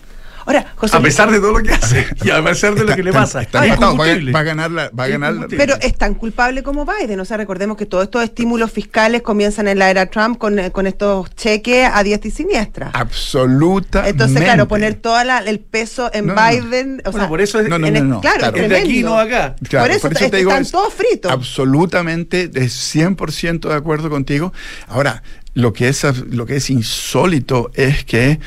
Ahora, 0.47 0.73
José 0.77 0.97
A 0.97 1.01
pesar 1.01 1.31
de 1.31 1.41
todo 1.41 1.59
lo 1.59 1.63
que 1.63 1.73
hace 1.73 2.07
y 2.25 2.31
a 2.31 2.43
pesar 2.43 2.75
de 2.75 2.85
lo 2.85 2.95
que 2.95 3.03
le 3.03 3.11
Está- 3.11 3.21
pasa. 3.21 3.43
está 3.43 3.65
Es 3.67 3.73
empatado, 3.73 3.97
va, 3.97 4.05
a- 4.05 4.07
incombustible. 4.07 4.33
va 4.33 4.39
a 4.39 4.43
ganar 4.45 4.71
la, 4.71 4.91
va 4.99 5.05
a 5.05 5.09
ganar 5.09 5.35
la-. 5.35 5.47
Pero 5.49 5.75
es 5.81 5.99
tan 5.99 6.15
culpable 6.15 6.63
como 6.63 6.87
Biden. 6.87 7.19
O 7.21 7.25
sea, 7.25 7.37
recordemos 7.37 7.77
que 7.77 7.85
todos 7.87 8.05
estos 8.05 8.23
estímulos 8.25 8.71
fiscales 8.73 9.23
comienzan 9.23 9.67
en 9.69 9.79
la 9.81 9.91
era 9.91 10.07
Trump 10.07 10.39
con, 10.39 10.59
eh, 10.59 10.71
con 10.71 10.87
estos 10.87 11.35
cheques 11.35 11.89
a 11.93 12.03
diestra 12.05 12.29
y 12.29 12.31
siniestra. 12.31 12.91
Absolutamente. 12.95 14.11
Entonces, 14.11 14.43
claro, 14.43 14.69
poner 14.69 14.95
todo 14.95 15.17
el 15.21 15.61
peso 15.61 16.11
en 16.15 16.27
No, 16.27 16.35
no, 16.35 16.41
no. 16.41 16.49
Biden. 16.49 17.01
O 17.05 17.11
Bueno, 17.11 17.19
sea, 17.19 17.29
por 17.29 17.41
eso 17.41 17.61
es, 17.61 17.69
No, 17.69 17.79
no, 17.79 17.87
en 17.89 17.93
no, 17.95 17.99
el- 17.99 18.09
no, 18.09 18.21
claro, 18.21 18.39
claro. 18.39 18.57
es 18.57 18.69
de 18.69 18.77
aquí 18.77 19.03
no 19.03 19.19
acá. 19.19 19.57
Por 19.71 19.91
eso 19.91 20.09
te 20.09 20.25
est- 20.27 20.35
están 20.35 20.63
es 20.63 20.71
todos 20.71 20.95
fritos. 20.95 21.33
Absolutamente, 21.33 22.49
de 22.49 22.67
100% 22.69 23.69
de 23.69 23.75
acuerdo 23.75 24.11
contigo. 24.11 24.53
Ahora, 24.87 25.23
lo 25.55 25.73
que, 25.73 25.89
es, 25.89 26.05
lo 26.31 26.47
que 26.47 26.57
es 26.57 26.71
insólito 26.71 27.71
es 27.75 28.05
que 28.05 28.39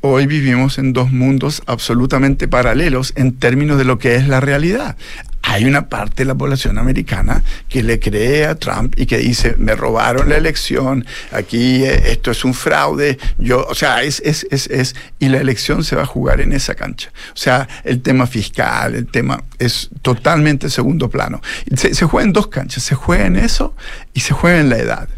hoy 0.00 0.26
vivimos 0.26 0.78
en 0.78 0.92
dos 0.92 1.10
mundos 1.10 1.62
absolutamente 1.66 2.48
paralelos 2.48 3.12
en 3.16 3.32
términos 3.32 3.78
de 3.78 3.84
lo 3.84 3.98
que 3.98 4.14
es 4.14 4.28
la 4.28 4.40
realidad. 4.40 4.96
hay 5.42 5.64
una 5.64 5.88
parte 5.88 6.22
de 6.22 6.24
la 6.26 6.34
población 6.34 6.76
americana 6.76 7.42
que 7.70 7.82
le 7.82 7.98
cree 7.98 8.44
a 8.44 8.56
Trump 8.56 8.94
y 8.98 9.06
que 9.06 9.16
dice, 9.16 9.54
me 9.58 9.74
robaron 9.74 10.28
la 10.28 10.36
elección, 10.36 11.06
aquí 11.32 11.84
eh, 11.84 12.12
esto 12.12 12.30
es 12.30 12.44
un 12.44 12.52
fraude, 12.52 13.18
yo, 13.38 13.64
o 13.66 13.74
sea, 13.74 14.02
es, 14.02 14.20
es, 14.26 14.46
es, 14.50 14.66
es, 14.66 14.94
y 15.18 15.30
la 15.30 15.38
elección 15.38 15.84
se 15.84 15.96
va 15.96 16.02
a 16.02 16.06
jugar 16.06 16.42
en 16.42 16.52
esa 16.52 16.74
cancha. 16.74 17.10
O 17.32 17.36
sea, 17.36 17.66
el 17.84 18.02
tema 18.02 18.26
fiscal, 18.26 18.94
el 18.94 19.06
tema 19.06 19.42
es 19.58 19.88
totalmente 20.02 20.68
segundo 20.68 21.08
plano. 21.08 21.40
Se, 21.74 21.94
se 21.94 22.04
juega 22.04 22.26
en 22.26 22.32
dos 22.34 22.48
canchas, 22.48 22.82
se 22.82 22.94
juega 22.94 23.24
en 23.24 23.36
eso 23.36 23.74
y 24.12 24.20
se 24.20 24.34
juega 24.34 24.60
en 24.60 24.68
la 24.68 24.76
edad. 24.76 25.08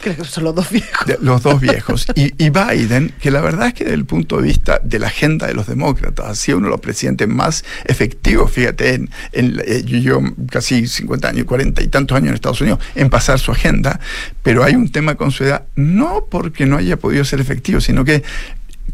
Creo 0.00 0.16
que 0.16 0.24
son 0.24 0.44
los 0.44 0.54
dos 0.54 0.70
viejos. 0.70 1.06
Los 1.20 1.42
dos 1.42 1.60
viejos. 1.60 2.06
Y, 2.14 2.50
Biden, 2.50 3.12
que 3.20 3.30
la 3.30 3.40
verdad 3.40 3.68
es 3.68 3.74
que 3.74 3.84
desde 3.84 3.96
el 3.96 4.06
punto 4.06 4.38
de 4.38 4.44
vista 4.44 4.80
de 4.82 4.98
la 4.98 5.08
agenda 5.08 5.46
de 5.46 5.54
los 5.54 5.66
demócratas, 5.66 6.26
ha 6.26 6.34
sido 6.34 6.58
uno 6.58 6.68
de 6.68 6.72
los 6.72 6.80
presidentes 6.80 7.28
más 7.28 7.64
efectivos, 7.84 8.50
fíjate, 8.50 8.94
en, 8.94 9.10
eh, 9.32 9.82
yo 9.84 10.20
casi 10.50 10.86
50 10.86 11.28
años, 11.28 11.44
40 11.44 11.82
y 11.82 11.88
tantos 11.88 12.16
años 12.16 12.28
en 12.28 12.34
Estados 12.34 12.60
Unidos, 12.60 12.80
en 12.94 13.10
pasar 13.10 13.38
su 13.38 13.52
agenda, 13.52 14.00
pero 14.42 14.64
hay 14.64 14.74
un 14.74 14.90
tema 14.90 15.14
con 15.14 15.30
su 15.30 15.44
edad, 15.44 15.66
no 15.76 16.26
porque 16.30 16.66
no 16.66 16.78
haya 16.78 16.96
podido 16.96 17.24
ser 17.24 17.40
efectivo, 17.40 17.80
sino 17.80 18.04
que 18.04 18.22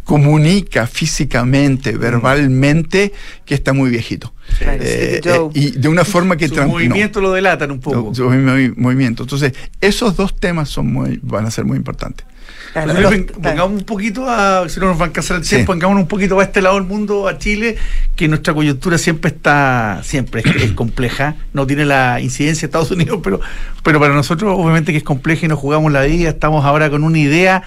comunica 0.08 0.86
físicamente, 0.86 1.92
verbalmente, 1.98 3.12
que 3.44 3.54
está 3.54 3.74
muy 3.74 3.90
viejito. 3.90 4.32
Claro, 4.58 4.78
Eh, 4.82 5.20
sí, 5.22 5.28
Joe. 5.28 5.48
eh, 5.48 5.50
y 5.52 5.70
de 5.72 5.88
una 5.88 6.06
forma 6.06 6.38
que... 6.38 6.48
Sus 6.48 6.56
tran- 6.56 6.62
no. 6.62 6.68
movimientos 6.72 7.22
lo 7.22 7.30
delatan 7.30 7.70
un 7.72 7.78
poco. 7.80 8.14
Su 8.14 8.24
movi- 8.30 8.74
movimiento. 8.74 9.24
Entonces, 9.24 9.52
esos 9.82 10.16
dos 10.16 10.34
temas 10.40 10.70
son 10.70 10.90
muy, 10.90 11.20
van 11.22 11.44
a 11.44 11.50
ser 11.50 11.66
muy 11.66 11.76
importantes. 11.76 12.24
Claro, 12.72 12.98
los- 12.98 13.14
pongamos 13.32 13.80
un 13.80 13.84
poquito 13.84 14.24
a, 14.30 14.66
si 14.70 14.80
no 14.80 14.86
nos 14.86 14.96
van 14.96 15.10
a 15.10 15.12
casar 15.12 15.36
el 15.36 15.44
Sí. 15.44 15.56
tiempo, 15.56 15.72
pongamos 15.72 15.98
un 15.98 16.08
poquito 16.08 16.40
a 16.40 16.42
este 16.44 16.62
lado 16.62 16.76
del 16.76 16.84
mundo, 16.88 17.28
a 17.28 17.36
Chile, 17.36 17.76
que 18.16 18.28
nuestra 18.28 18.54
coyuntura 18.54 18.96
siempre 18.96 19.30
está, 19.30 20.00
siempre 20.04 20.40
es, 20.42 20.62
es 20.62 20.72
compleja, 20.72 21.36
no 21.52 21.66
tiene 21.66 21.84
la 21.84 22.18
incidencia 22.22 22.62
de 22.62 22.66
Estados 22.70 22.90
Unidos, 22.90 23.20
pero, 23.22 23.40
pero 23.84 24.00
para 24.00 24.14
nosotros 24.14 24.54
obviamente 24.56 24.92
que 24.92 24.98
es 24.98 25.04
compleja 25.04 25.44
y 25.44 25.48
nos 25.50 25.58
jugamos 25.58 25.92
la 25.92 26.04
vida, 26.04 26.30
estamos 26.30 26.64
ahora 26.64 26.88
con 26.88 27.04
una 27.04 27.18
idea 27.18 27.62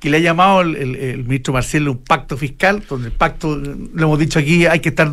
que 0.00 0.10
le 0.10 0.18
ha 0.18 0.20
llamado 0.20 0.60
el, 0.60 1.24
ministro 1.24 1.52
Marcelo 1.52 1.90
un 1.92 1.98
pacto 1.98 2.36
fiscal, 2.36 2.84
donde 2.88 3.08
el 3.08 3.12
pacto, 3.12 3.56
lo 3.56 4.02
hemos 4.06 4.18
dicho 4.18 4.38
aquí, 4.38 4.64
hay 4.66 4.78
que 4.80 4.90
estar 4.90 5.10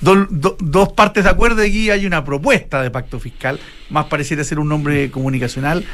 do- 0.00 0.56
dos 0.58 0.92
partes 0.92 1.24
de 1.24 1.30
acuerdo 1.30 1.64
y 1.64 1.68
aquí 1.68 1.90
hay 1.90 2.04
una 2.06 2.24
propuesta 2.24 2.82
de 2.82 2.90
pacto 2.90 3.20
fiscal, 3.20 3.60
más 3.90 4.06
pareciera 4.06 4.42
ser 4.42 4.58
un 4.58 4.68
nombre 4.68 5.10
comunicacional, 5.10 5.84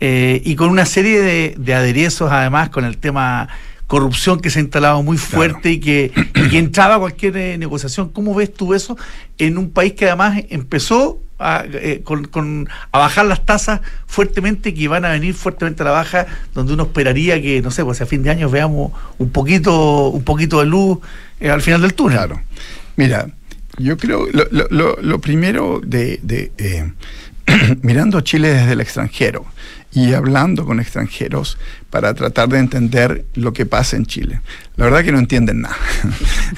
eh, 0.00 0.40
y 0.44 0.56
con 0.56 0.70
una 0.70 0.86
serie 0.86 1.20
de, 1.20 1.54
de 1.58 1.74
aderezos 1.74 2.32
además 2.32 2.70
con 2.70 2.86
el 2.86 2.96
tema 2.96 3.48
corrupción 3.90 4.38
que 4.38 4.50
se 4.50 4.60
ha 4.60 4.62
instalado 4.62 5.02
muy 5.02 5.18
fuerte 5.18 5.72
y, 5.72 5.80
que, 5.80 6.12
y 6.36 6.48
que 6.48 6.58
entraba 6.58 6.94
a 6.94 6.98
cualquier 7.00 7.36
eh, 7.36 7.58
negociación. 7.58 8.08
¿Cómo 8.10 8.36
ves 8.36 8.54
tú 8.54 8.72
eso 8.72 8.96
en 9.36 9.58
un 9.58 9.70
país 9.70 9.94
que 9.94 10.06
además 10.06 10.44
empezó 10.48 11.18
a, 11.40 11.64
eh, 11.66 12.02
con, 12.04 12.26
con- 12.26 12.68
a 12.92 12.98
bajar 13.00 13.26
las 13.26 13.44
tasas 13.44 13.80
fuertemente, 14.06 14.72
que 14.74 14.86
van 14.86 15.04
a 15.04 15.08
venir 15.08 15.34
fuertemente 15.34 15.82
a 15.82 15.86
la 15.86 15.90
baja, 15.90 16.26
donde 16.54 16.72
uno 16.74 16.84
esperaría 16.84 17.42
que, 17.42 17.60
no 17.62 17.72
sé, 17.72 17.84
pues 17.84 18.00
a 18.00 18.06
fin 18.06 18.22
de 18.22 18.30
año 18.30 18.48
veamos 18.48 18.92
un 19.18 19.30
poquito, 19.30 20.10
un 20.10 20.22
poquito 20.22 20.60
de 20.60 20.66
luz 20.66 20.98
eh, 21.40 21.50
al 21.50 21.60
final 21.60 21.80
del 21.82 21.94
túnel? 21.94 22.16
Claro. 22.18 22.40
Mira, 22.94 23.26
yo 23.76 23.96
creo, 23.96 24.28
lo, 24.32 24.44
lo- 24.52 24.68
lo- 24.70 24.98
lo 25.02 25.20
primero 25.20 25.80
de, 25.84 26.20
de, 26.22 26.92
mirando 27.82 28.20
Chile 28.20 28.50
desde 28.50 28.72
el 28.74 28.80
extranjero 28.80 29.46
y 29.92 30.12
hablando 30.14 30.64
con 30.64 30.78
extranjeros 30.80 31.58
para 31.90 32.14
tratar 32.14 32.48
de 32.48 32.58
entender 32.58 33.24
lo 33.34 33.52
que 33.52 33.66
pasa 33.66 33.96
en 33.96 34.06
Chile. 34.06 34.40
La 34.76 34.84
verdad 34.84 35.02
que 35.04 35.10
no 35.12 35.18
entienden 35.18 35.62
nada. 35.62 35.76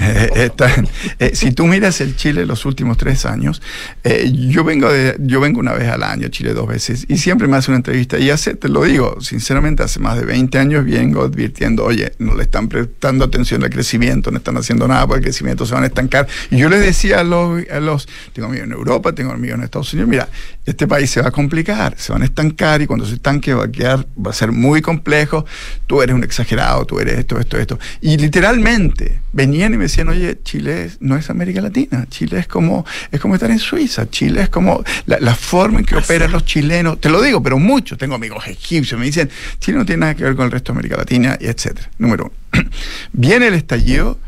Eh, 0.01 0.31
están- 0.47 0.89
eh, 1.19 1.33
si 1.35 1.53
tú 1.53 1.67
miras 1.67 2.01
el 2.01 2.17
Chile 2.17 2.47
los 2.47 2.65
últimos 2.65 2.97
tres 2.97 3.27
años, 3.27 3.61
eh, 4.05 4.33
yo, 4.49 4.65
vengo 4.65 4.89
yo 5.21 5.39
vengo 5.41 5.61
una 5.61 5.75
vez 5.75 5.89
al 5.91 6.03
año, 6.03 6.29
Chile 6.29 6.55
dos 6.55 6.67
veces, 6.67 7.05
y 7.09 7.19
siempre 7.19 7.47
me 7.47 7.59
hace 7.59 7.71
una 7.71 7.77
entrevista. 7.77 8.19
Y 8.19 8.31
hace, 8.31 8.55
te 8.55 8.69
lo 8.71 8.83
digo, 8.85 9.21
sinceramente, 9.21 9.83
hace 9.83 10.01
más 10.01 10.19
de 10.19 10.25
20 10.25 10.59
años 10.59 10.85
vengo 10.87 11.23
advirtiendo, 11.23 11.85
oye, 11.85 12.15
no 12.19 12.35
le 12.35 12.45
están 12.45 12.69
prestando 12.69 13.25
atención 13.27 13.63
al 13.63 13.71
crecimiento, 13.71 14.31
no 14.31 14.39
están 14.39 14.57
haciendo 14.57 14.89
nada 14.89 15.07
por 15.07 15.19
el 15.19 15.23
crecimiento, 15.23 15.67
se 15.67 15.75
van 15.75 15.85
a 15.85 15.87
estancar. 15.89 16.27
Y 16.51 16.57
yo 16.57 16.71
les 16.71 16.81
decía 16.81 17.21
a 17.21 17.25
los, 17.25 17.63
a 17.69 17.79
los 17.79 18.09
tengo 18.33 18.49
amigos 18.49 18.67
en 18.67 18.73
Europa, 18.73 19.13
tengo 19.13 19.33
amigos 19.33 19.59
en 19.59 19.65
Estados 19.65 19.93
Unidos, 19.93 20.09
mira, 20.09 20.29
este 20.65 20.87
país 20.89 21.11
se 21.11 21.21
va 21.21 21.29
a 21.29 21.33
complicar, 21.33 21.95
se 21.99 22.13
van 22.13 22.23
a 22.23 22.25
estancar 22.25 22.81
y 22.81 22.87
cuando 22.87 23.05
se 23.07 23.15
estanque 23.23 23.55
va 23.55 23.65
a 23.67 23.71
quedar, 23.71 24.05
va 24.19 24.33
a 24.33 24.35
ser 24.35 24.51
muy 24.51 24.83
complejo, 24.83 25.47
tú 25.87 26.03
eres 26.03 26.15
un 26.15 26.25
exagerado, 26.25 26.85
tú 26.85 26.99
eres 26.99 27.21
esto, 27.21 27.39
esto, 27.39 27.57
esto. 27.57 27.79
Y 28.01 28.17
literalmente 28.17 29.21
venían 29.33 29.73
y 29.73 29.77
me 29.77 29.85
decían, 29.85 30.09
oye, 30.09 30.39
Chile 30.43 30.87
es- 30.87 30.99
no 31.01 31.17
es 31.17 31.31
América 31.31 31.61
Latina, 31.61 32.05
Chile 32.11 32.41
es 32.41 32.49
como, 32.49 32.85
es 33.13 33.21
como 33.21 33.35
estar 33.35 33.51
en 33.53 33.61
Suiza, 33.61 34.11
Chile 34.11 34.43
es 34.43 34.49
como 34.49 34.83
la, 35.07 35.19
la 35.21 35.37
forma 35.37 35.79
en 35.79 35.85
que 35.85 35.95
operan 35.97 36.33
los 36.33 36.45
chilenos, 36.45 37.01
te 37.01 37.09
lo 37.11 37.23
digo, 37.23 37.41
pero 37.43 37.59
mucho, 37.61 37.97
tengo 37.97 38.17
amigos 38.17 38.45
egipcios, 38.49 38.99
me 38.99 39.07
dicen, 39.07 39.31
Chile 39.61 39.79
no 39.79 39.87
tiene 39.87 40.01
nada 40.01 40.15
que 40.17 40.25
ver 40.25 40.35
con 40.35 40.47
el 40.47 40.51
resto 40.51 40.73
de 40.73 40.79
América 40.79 40.97
Latina, 40.97 41.39
y 41.41 41.47
etcétera. 41.47 41.89
Número 41.99 42.25
uno. 42.53 42.69
Viene 43.13 43.47
el 43.47 43.55
estallido 43.55 44.19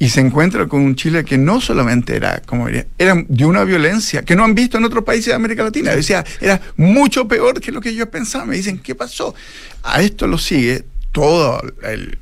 y 0.00 0.08
se 0.08 0.20
encuentra 0.20 0.66
con 0.66 0.80
un 0.80 0.96
Chile 0.96 1.24
que 1.26 1.36
no 1.38 1.60
solamente 1.60 2.16
era, 2.16 2.40
como 2.40 2.66
diría, 2.66 2.86
era 2.98 3.14
de 3.28 3.44
una 3.44 3.62
violencia 3.64 4.22
que 4.22 4.34
no 4.34 4.44
han 4.44 4.54
visto 4.54 4.78
en 4.78 4.84
otros 4.84 5.04
países 5.04 5.26
de 5.26 5.34
América 5.34 5.62
Latina. 5.62 5.94
Decía, 5.94 6.24
era 6.40 6.58
mucho 6.78 7.28
peor 7.28 7.60
que 7.60 7.70
lo 7.70 7.80
que 7.82 7.90
ellos 7.90 8.08
pensaban. 8.08 8.48
Me 8.48 8.56
dicen, 8.56 8.78
¿qué 8.78 8.94
pasó? 8.94 9.34
A 9.82 10.00
esto 10.02 10.26
lo 10.26 10.38
sigue 10.38 10.84
todo 11.12 11.60
el, 11.82 12.18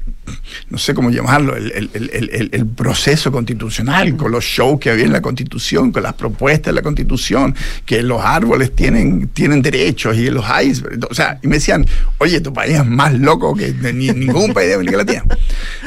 no 0.71 0.79
sé 0.79 0.93
cómo 0.95 1.11
llamarlo, 1.11 1.55
el, 1.55 1.71
el- 1.95 2.51
el- 2.53 2.67
proceso 2.67 3.31
constitucional, 3.31 4.17
con 4.17 4.33
los 4.33 4.43
shows 4.45 4.81
que 4.81 4.91
había 4.91 5.05
en 5.05 5.13
la 5.13 5.21
constitución, 5.23 5.93
con 5.93 6.03
las 6.03 6.15
propuestas 6.15 6.73
de 6.73 6.73
la 6.73 6.83
constitución, 6.83 7.55
que 7.87 8.03
los 8.03 8.21
árboles 8.25 8.75
tienen, 8.75 9.29
tienen 9.29 9.61
derechos 9.63 10.17
y 10.17 10.31
los 10.31 10.45
icebergs. 10.65 11.07
O 11.11 11.15
sea, 11.15 11.39
y 11.43 11.49
me 11.49 11.57
decían, 11.57 11.87
oye, 12.19 12.41
tu 12.41 12.53
país 12.53 12.75
es 12.77 12.87
más 12.87 13.13
loco 13.15 13.55
que 13.55 13.73
ni- 13.93 14.09
ningún 14.11 14.53
país 14.55 14.69
de 14.69 14.75
América 14.75 14.97
Latina. 14.97 15.25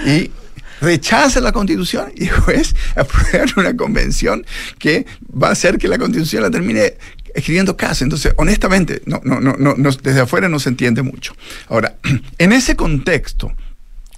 Y 0.05 0.29
rechaza 0.81 1.39
la 1.39 1.51
constitución 1.51 2.11
y 2.15 2.25
después 2.25 2.75
aprueban 2.95 3.47
una 3.55 3.77
convención 3.77 4.45
que 4.79 5.05
va 5.31 5.49
a 5.49 5.51
hacer 5.51 5.77
que 5.77 5.87
la 5.87 5.97
constitución 5.97 6.43
la 6.43 6.51
termine 6.51 6.95
escribiendo 7.33 7.77
casi. 7.77 8.03
Entonces, 8.03 8.33
honestamente, 8.37 9.01
no, 9.05 9.21
no, 9.23 9.39
no, 9.39 9.55
no- 9.57 9.75
desde 10.03 10.19
afuera 10.19 10.49
no 10.49 10.59
se 10.59 10.69
entiende 10.69 11.01
mucho. 11.01 11.33
Ahora, 11.69 11.95
en 12.37 12.51
ese 12.51 12.75
contexto, 12.75 13.53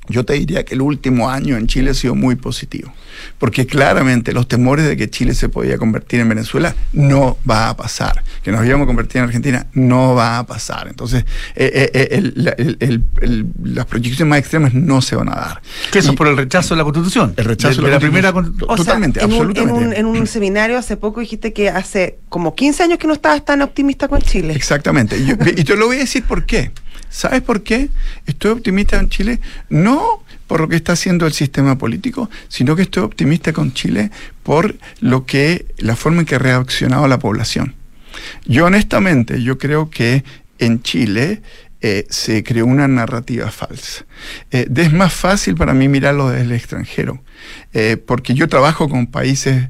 yo 0.09 0.25
te 0.25 0.33
diría 0.33 0.65
que 0.65 0.75
el 0.75 0.81
último 0.81 1.29
año 1.29 1.55
en 1.57 1.67
Chile 1.67 1.91
ha 1.91 1.93
sido 1.93 2.13
muy 2.15 2.35
positivo, 2.35 2.93
porque 3.37 3.65
claramente 3.65 4.33
los 4.33 4.47
temores 4.47 4.85
de 4.85 4.97
que 4.97 5.09
Chile 5.09 5.33
se 5.33 5.47
podía 5.49 5.77
convertir 5.77 6.19
en 6.19 6.27
Venezuela 6.29 6.75
no 6.91 7.37
va 7.49 7.69
a 7.69 7.77
pasar, 7.77 8.21
que 8.43 8.51
nos 8.51 8.65
íbamos 8.65 8.83
a 8.83 8.87
convertir 8.87 9.17
en 9.19 9.23
Argentina 9.25 9.67
no 9.73 10.13
va 10.13 10.39
a 10.39 10.45
pasar. 10.45 10.87
Entonces, 10.89 11.23
eh, 11.55 11.71
eh, 11.73 11.91
eh, 11.93 12.07
el- 12.11 12.33
la- 12.35 12.51
el- 12.57 12.77
el- 12.81 13.03
el- 13.21 13.45
las 13.63 13.85
proyecciones 13.85 14.29
más 14.29 14.39
extremas 14.39 14.73
no 14.73 15.01
se 15.01 15.15
van 15.15 15.29
a 15.29 15.35
dar. 15.35 15.61
Que 15.91 15.99
eso 15.99 16.09
Y- 16.09 16.11
es 16.11 16.17
por 16.17 16.27
el 16.27 16.35
rechazo 16.35 16.73
de 16.73 16.79
la 16.79 16.83
Constitución. 16.83 17.33
El 17.37 17.45
rechazo 17.45 17.75
de, 17.81 17.83
de 17.83 17.87
la 17.87 17.93
la 17.95 17.99
primera 18.01 18.33
Constitución. 18.33 18.67
sea, 18.69 18.75
Totalmente, 18.85 19.19
en 19.21 19.25
un- 19.27 19.31
absolutamente. 19.33 19.79
En 19.99 20.05
un, 20.05 20.13
en 20.15 20.19
un 20.21 20.27
seminario 20.27 20.77
hace 20.77 20.97
poco 20.97 21.21
dijiste 21.21 21.53
que 21.53 21.69
hace 21.69 22.17
como 22.29 22.55
15 22.55 22.83
años 22.83 22.97
que 22.97 23.07
no 23.07 23.13
estabas 23.13 23.45
tan 23.45 23.61
optimista 23.61 24.07
con 24.09 24.21
Chile. 24.21 24.53
Exactamente. 24.53 25.17
Y, 25.17 25.25
yo- 25.27 25.35
y 25.55 25.63
te 25.63 25.75
lo 25.77 25.87
voy 25.87 25.97
a 25.97 25.99
decir 25.99 26.23
por 26.23 26.45
qué. 26.45 26.71
¿Sabes 27.09 27.43
por 27.43 27.61
qué? 27.61 27.89
Estoy 28.25 28.49
optimista 28.51 28.99
en 28.99 29.07
Chile, 29.07 29.39
no 29.69 29.92
por 30.47 30.61
lo 30.61 30.67
que 30.67 30.75
está 30.75 30.93
haciendo 30.93 31.25
el 31.25 31.33
sistema 31.33 31.77
político, 31.77 32.29
sino 32.47 32.75
que 32.75 32.83
estoy 32.83 33.03
optimista 33.03 33.53
con 33.53 33.73
Chile 33.73 34.11
por 34.43 34.75
lo 34.99 35.25
que 35.25 35.65
la 35.77 35.95
forma 35.95 36.21
en 36.21 36.25
que 36.25 36.35
ha 36.35 36.39
reaccionado 36.39 37.07
la 37.07 37.19
población. 37.19 37.75
Yo 38.45 38.65
honestamente, 38.65 39.41
yo 39.41 39.57
creo 39.57 39.89
que 39.89 40.23
en 40.59 40.81
Chile 40.81 41.41
eh, 41.81 42.05
se 42.09 42.43
creó 42.43 42.65
una 42.65 42.87
narrativa 42.87 43.51
falsa. 43.51 44.05
Eh, 44.51 44.67
es 44.73 44.93
más 44.93 45.13
fácil 45.13 45.55
para 45.55 45.73
mí 45.73 45.87
mirarlo 45.87 46.29
desde 46.29 46.45
el 46.45 46.51
extranjero, 46.53 47.21
eh, 47.73 47.97
porque 47.97 48.33
yo 48.33 48.47
trabajo 48.47 48.87
con 48.87 49.07
países 49.07 49.67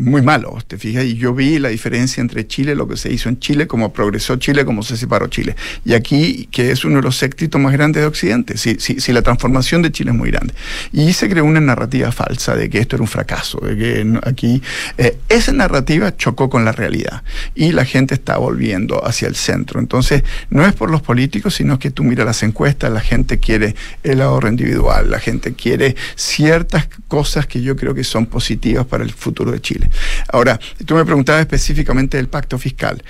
muy 0.00 0.22
malos, 0.22 0.66
te 0.66 0.78
fijas, 0.78 1.04
y 1.04 1.14
yo 1.14 1.34
vi 1.34 1.58
la 1.58 1.68
diferencia 1.68 2.20
entre 2.20 2.46
Chile, 2.46 2.74
lo 2.74 2.88
que 2.88 2.96
se 2.96 3.12
hizo 3.12 3.28
en 3.28 3.38
Chile, 3.38 3.66
cómo 3.66 3.92
progresó 3.92 4.36
Chile, 4.36 4.64
cómo 4.64 4.82
se 4.82 4.96
separó 4.96 5.28
Chile. 5.28 5.56
Y 5.84 5.92
aquí, 5.92 6.48
que 6.50 6.70
es 6.70 6.84
uno 6.84 6.96
de 6.96 7.02
los 7.02 7.22
éxitos 7.22 7.60
más 7.60 7.72
grandes 7.72 8.02
de 8.02 8.06
Occidente, 8.06 8.56
si, 8.56 8.76
si, 8.78 9.00
si 9.00 9.12
la 9.12 9.22
transformación 9.22 9.82
de 9.82 9.92
Chile 9.92 10.10
es 10.10 10.16
muy 10.16 10.30
grande. 10.30 10.54
Y 10.92 11.12
se 11.12 11.28
creó 11.28 11.44
una 11.44 11.60
narrativa 11.60 12.12
falsa 12.12 12.56
de 12.56 12.68
que 12.70 12.78
esto 12.78 12.96
era 12.96 13.02
un 13.02 13.08
fracaso, 13.08 13.60
de 13.60 13.76
que 13.76 14.18
aquí... 14.24 14.62
eh, 14.98 15.18
esa 15.28 15.52
narrativa 15.52 16.16
chocó 16.16 16.50
con 16.50 16.64
la 16.64 16.72
realidad 16.72 17.22
y 17.54 17.72
la 17.72 17.84
gente 17.84 18.14
está 18.14 18.38
volviendo 18.38 19.04
hacia 19.04 19.28
el 19.28 19.36
centro. 19.36 19.80
Entonces, 19.80 20.22
no 20.50 20.66
es 20.66 20.72
por 20.72 20.90
los 20.90 21.02
políticos, 21.02 21.54
sino 21.54 21.78
que 21.78 21.90
tú 21.90 22.04
miras 22.04 22.26
las 22.26 22.42
encuestas, 22.42 22.90
la 22.92 23.00
gente 23.00 23.38
quiere 23.38 23.74
el 24.02 24.20
ahorro 24.20 24.48
individual, 24.48 25.10
la 25.10 25.18
gente 25.18 25.54
quiere 25.54 25.96
ciertas 26.14 26.88
cosas 27.08 27.46
que 27.46 27.62
yo 27.62 27.76
creo 27.76 27.94
que 27.94 28.04
son 28.04 28.26
positivas 28.26 28.86
para 28.86 29.04
el 29.04 29.12
futuro 29.12 29.52
de 29.52 29.60
Chile. 29.60 29.89
Ahora, 30.32 30.58
tú 30.84 30.94
me 30.94 31.04
preguntabas 31.04 31.42
específicamente 31.42 32.16
del 32.16 32.28
pacto 32.28 32.58
fiscal. 32.58 33.02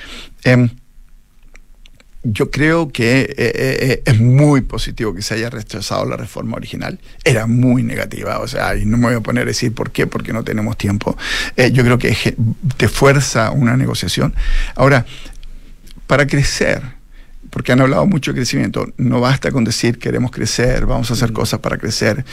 Em, 0.44 0.68
yo 2.22 2.50
creo 2.50 2.92
que 2.92 3.20
eh, 3.20 3.34
eh, 3.38 4.02
es 4.04 4.20
muy 4.20 4.60
positivo 4.60 5.14
que 5.14 5.22
se 5.22 5.34
haya 5.34 5.48
rechazado 5.48 6.04
la 6.04 6.16
reforma 6.16 6.56
original. 6.56 6.98
Era 7.24 7.46
muy 7.46 7.82
negativa, 7.82 8.40
o 8.40 8.48
sea, 8.48 8.76
y 8.76 8.84
no 8.84 8.98
me 8.98 9.06
voy 9.06 9.14
a 9.14 9.20
poner 9.20 9.44
a 9.44 9.46
decir 9.46 9.72
por 9.72 9.90
qué, 9.90 10.06
porque 10.06 10.32
no 10.32 10.44
tenemos 10.44 10.76
tiempo. 10.76 11.16
yo 11.72 11.82
creo 11.82 11.98
que 11.98 12.36
te 12.76 12.88
fuerza 12.88 13.50
una 13.52 13.76
negociación. 13.76 14.34
Ahora, 14.74 15.06
para 16.06 16.26
crecer, 16.26 16.82
porque 17.48 17.72
han 17.72 17.80
hablado 17.80 18.06
mucho 18.06 18.32
de 18.32 18.36
crecimiento, 18.36 18.86
no 18.98 19.20
basta 19.20 19.50
con 19.50 19.64
decir 19.64 19.98
queremos 19.98 20.30
crecer, 20.30 20.84
vamos 20.84 21.10
a 21.10 21.14
hacer 21.14 21.32
cosas 21.32 21.60
para 21.60 21.78
crecer 21.78 22.24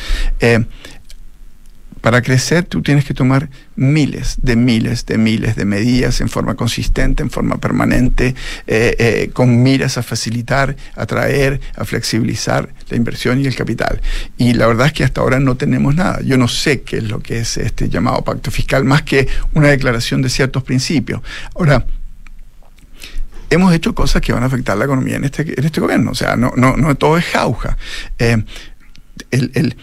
para 2.08 2.22
crecer 2.22 2.64
tú 2.64 2.82
tienes 2.82 3.03
que 3.03 3.14
tomar 3.14 3.49
miles 3.76 4.38
de 4.41 4.55
miles 4.55 5.05
de 5.05 5.18
miles 5.18 5.58
de 5.58 5.66
medidas 5.66 6.22
en 6.22 6.30
forma 6.30 6.55
consistente, 6.55 7.22
en 7.22 7.30
forma 7.30 7.58
permanente, 7.58 8.34
eh, 8.66 8.95
eh, 8.97 9.30
con 9.34 9.62
miras 9.62 9.97
a 9.97 10.03
facilitar, 10.03 10.78
atraer, 10.95 11.60
a 11.76 11.84
flexibilizar 11.84 12.70
la 12.88 12.95
inversión 12.95 13.41
y 13.41 13.45
el 13.45 13.58
capital. 13.58 13.99
Y 14.38 14.53
la 14.53 14.68
verdad 14.68 14.88
es 14.88 14.93
que 14.93 15.03
hasta 15.03 15.20
ahora 15.20 15.41
no 15.41 15.58
tenemos 15.58 15.95
nada. 15.95 16.22
Yo 16.22 16.38
no 16.38 16.47
sé 16.47 16.82
qué 16.84 16.99
es 16.99 17.03
lo 17.03 17.20
que 17.20 17.39
es 17.39 17.58
este 17.58 17.89
llamado 17.89 18.24
pacto 18.24 18.51
fiscal, 18.51 18.86
más 18.86 19.01
que 19.01 19.28
una 19.53 19.68
declaración 19.68 20.22
de 20.22 20.30
ciertos 20.30 20.64
principios. 20.64 21.20
Ahora, 21.55 21.86
hemos 23.49 23.74
hecho 23.74 23.93
cosas 23.93 24.22
que 24.22 24.32
van 24.32 24.43
a 24.43 24.45
afectar 24.45 24.78
la 24.78 24.86
economía 24.86 25.18
en 25.18 25.26
este, 25.26 25.41
en 25.41 25.66
este 25.66 25.82
gobierno. 25.82 26.12
O 26.12 26.16
sea, 26.16 26.38
no, 26.38 26.53
no, 26.55 26.78
no 26.78 26.95
todo 26.95 27.18
es 27.18 27.26
jauja. 27.26 27.76
Eh, 28.18 28.41
el 29.32 29.76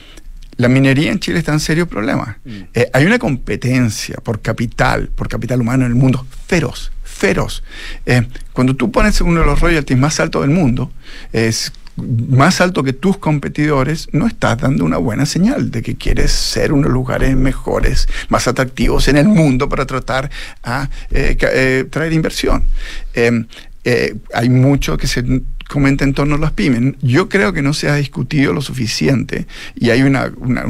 la 0.57 0.69
minería 0.69 1.11
en 1.11 1.19
Chile 1.19 1.39
está 1.39 1.53
en 1.53 1.61
serio 1.61 1.87
problema. 1.87 2.39
Mm. 2.45 2.51
Eh, 2.75 2.91
hay 2.93 3.05
una 3.07 3.19
competencia 3.19 4.17
por 4.23 4.41
capital, 4.41 5.09
por 5.15 5.29
capital 5.29 5.61
humano 5.61 5.85
en 5.85 5.93
el 5.93 5.97
mundo 5.97 6.27
feroz, 6.47 6.93
feroz. 7.03 7.63
Eh, 8.07 8.27
cuando 8.53 8.75
tú 8.75 8.91
pones 8.91 9.21
uno 9.21 9.41
de 9.41 9.47
los 9.47 9.61
royalties 9.61 9.99
más 9.99 10.21
altos 10.21 10.43
del 10.43 10.51
mundo, 10.51 10.93
es 11.33 11.73
más 11.97 12.61
alto 12.61 12.83
que 12.83 12.93
tus 12.93 13.19
competidores, 13.19 14.09
no 14.13 14.27
estás 14.27 14.59
dando 14.59 14.85
una 14.85 14.97
buena 14.97 15.27
señal 15.27 15.71
de 15.71 15.81
que 15.81 15.95
quieres 15.95 16.33
ser 16.33 16.73
uno 16.73 16.83
de 16.83 16.89
los 16.89 16.95
lugares 16.95 17.37
mejores, 17.37 18.09
más 18.29 18.49
atractivos 18.49 19.07
en 19.07 19.17
el 19.17 19.29
mundo 19.29 19.69
para 19.69 19.87
tratar 19.87 20.29
a 20.65 20.89
eh, 21.11 21.87
traer 21.89 22.13
inversión. 22.13 22.65
hay 24.35 24.49
mucho 24.49 24.97
que 24.97 25.07
se 25.07 25.23
comenta 25.69 26.05
en 26.05 26.15
torno 26.15 26.37
a 26.37 26.39
las 26.39 26.53
pymes. 26.53 26.95
Yo 27.01 27.29
creo 27.29 27.53
que 27.53 27.62
no 27.62 27.73
se 27.73 27.89
ha 27.89 27.97
discutido 27.97 28.53
lo 28.53 28.61
suficiente 28.61 29.47
y 29.75 29.91
hay 29.91 30.03
una, 30.03 30.33
una, 30.37 30.65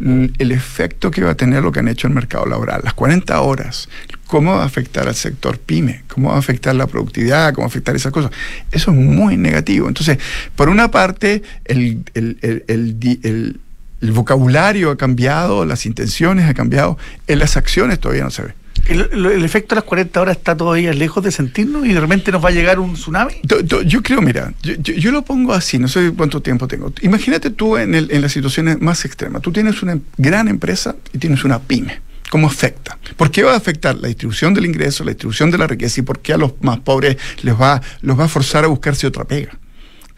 el 0.00 0.52
efecto 0.52 1.10
que 1.10 1.22
va 1.22 1.32
a 1.32 1.34
tener 1.36 1.62
lo 1.62 1.72
que 1.72 1.80
han 1.80 1.88
hecho 1.88 2.06
el 2.06 2.14
mercado 2.14 2.46
laboral, 2.46 2.80
las 2.84 2.94
40 2.94 3.40
horas, 3.40 3.88
cómo 4.26 4.56
va 4.56 4.62
a 4.62 4.66
afectar 4.66 5.08
al 5.08 5.14
sector 5.14 5.58
pyme, 5.58 6.02
cómo 6.08 6.30
va 6.30 6.36
a 6.36 6.38
afectar 6.38 6.74
la 6.74 6.86
productividad, 6.86 7.52
cómo 7.54 7.64
va 7.64 7.66
a 7.66 7.72
afectar 7.72 7.94
esas 7.94 8.12
cosas. 8.12 8.30
Eso 8.70 8.90
es 8.90 8.96
muy 8.96 9.36
negativo. 9.36 9.88
Entonces, 9.88 10.18
por 10.56 10.68
una 10.68 10.90
parte, 10.90 11.42
el, 11.64 12.04
el, 12.14 12.38
el, 12.66 13.60
el 14.02 14.12
vocabulario 14.12 14.90
ha 14.90 14.96
cambiado, 14.96 15.64
las 15.64 15.86
intenciones 15.86 16.46
han 16.46 16.54
cambiado, 16.54 16.98
en 17.28 17.38
las 17.38 17.56
acciones 17.56 18.00
todavía 18.00 18.24
no 18.24 18.30
se 18.30 18.42
ve. 18.42 18.61
El, 18.88 19.44
efecto 19.44 19.74
de 19.74 19.80
las 19.80 19.84
40 19.84 20.20
horas 20.20 20.36
está 20.36 20.56
todavía 20.56 20.92
lejos 20.92 21.22
de 21.22 21.30
sentirnos 21.30 21.86
y 21.86 21.92
de 21.92 22.00
repente 22.00 22.32
nos 22.32 22.44
va 22.44 22.48
a 22.48 22.52
llegar 22.52 22.80
un 22.80 22.94
tsunami? 22.94 23.34
Yo, 23.42 24.02
creo, 24.02 24.20
mira, 24.20 24.52
yo, 24.62 25.12
lo 25.12 25.22
pongo 25.22 25.52
así, 25.52 25.78
no 25.78 25.88
sé 25.88 26.12
cuánto 26.16 26.42
tiempo 26.42 26.66
tengo. 26.66 26.92
Imagínate 27.02 27.50
tú 27.50 27.76
en, 27.76 27.94
el, 27.94 28.10
en 28.10 28.20
las 28.20 28.32
situaciones 28.32 28.80
más 28.80 29.04
extremas. 29.04 29.42
Tú 29.42 29.52
tienes 29.52 29.82
una 29.82 29.98
gran 30.16 30.48
empresa 30.48 30.96
y 31.12 31.18
tienes 31.18 31.44
una 31.44 31.60
pyme. 31.60 32.00
¿Cómo 32.32 32.46
afecta? 32.46 32.98
¿Por 33.18 33.30
qué 33.30 33.42
va 33.42 33.52
a 33.52 33.56
afectar 33.56 33.94
la 33.96 34.08
distribución 34.08 34.54
del 34.54 34.64
ingreso, 34.64 35.04
la 35.04 35.10
distribución 35.10 35.50
de 35.50 35.58
la 35.58 35.66
riqueza 35.66 36.00
y 36.00 36.02
por 36.02 36.20
qué 36.20 36.32
a 36.32 36.38
los 36.38 36.54
más 36.62 36.80
pobres 36.80 37.18
les 37.42 37.54
va, 37.54 37.82
los 38.00 38.18
va 38.18 38.24
a 38.24 38.28
forzar 38.28 38.64
a 38.64 38.68
buscarse 38.68 39.06
otra 39.06 39.24
pega? 39.24 39.58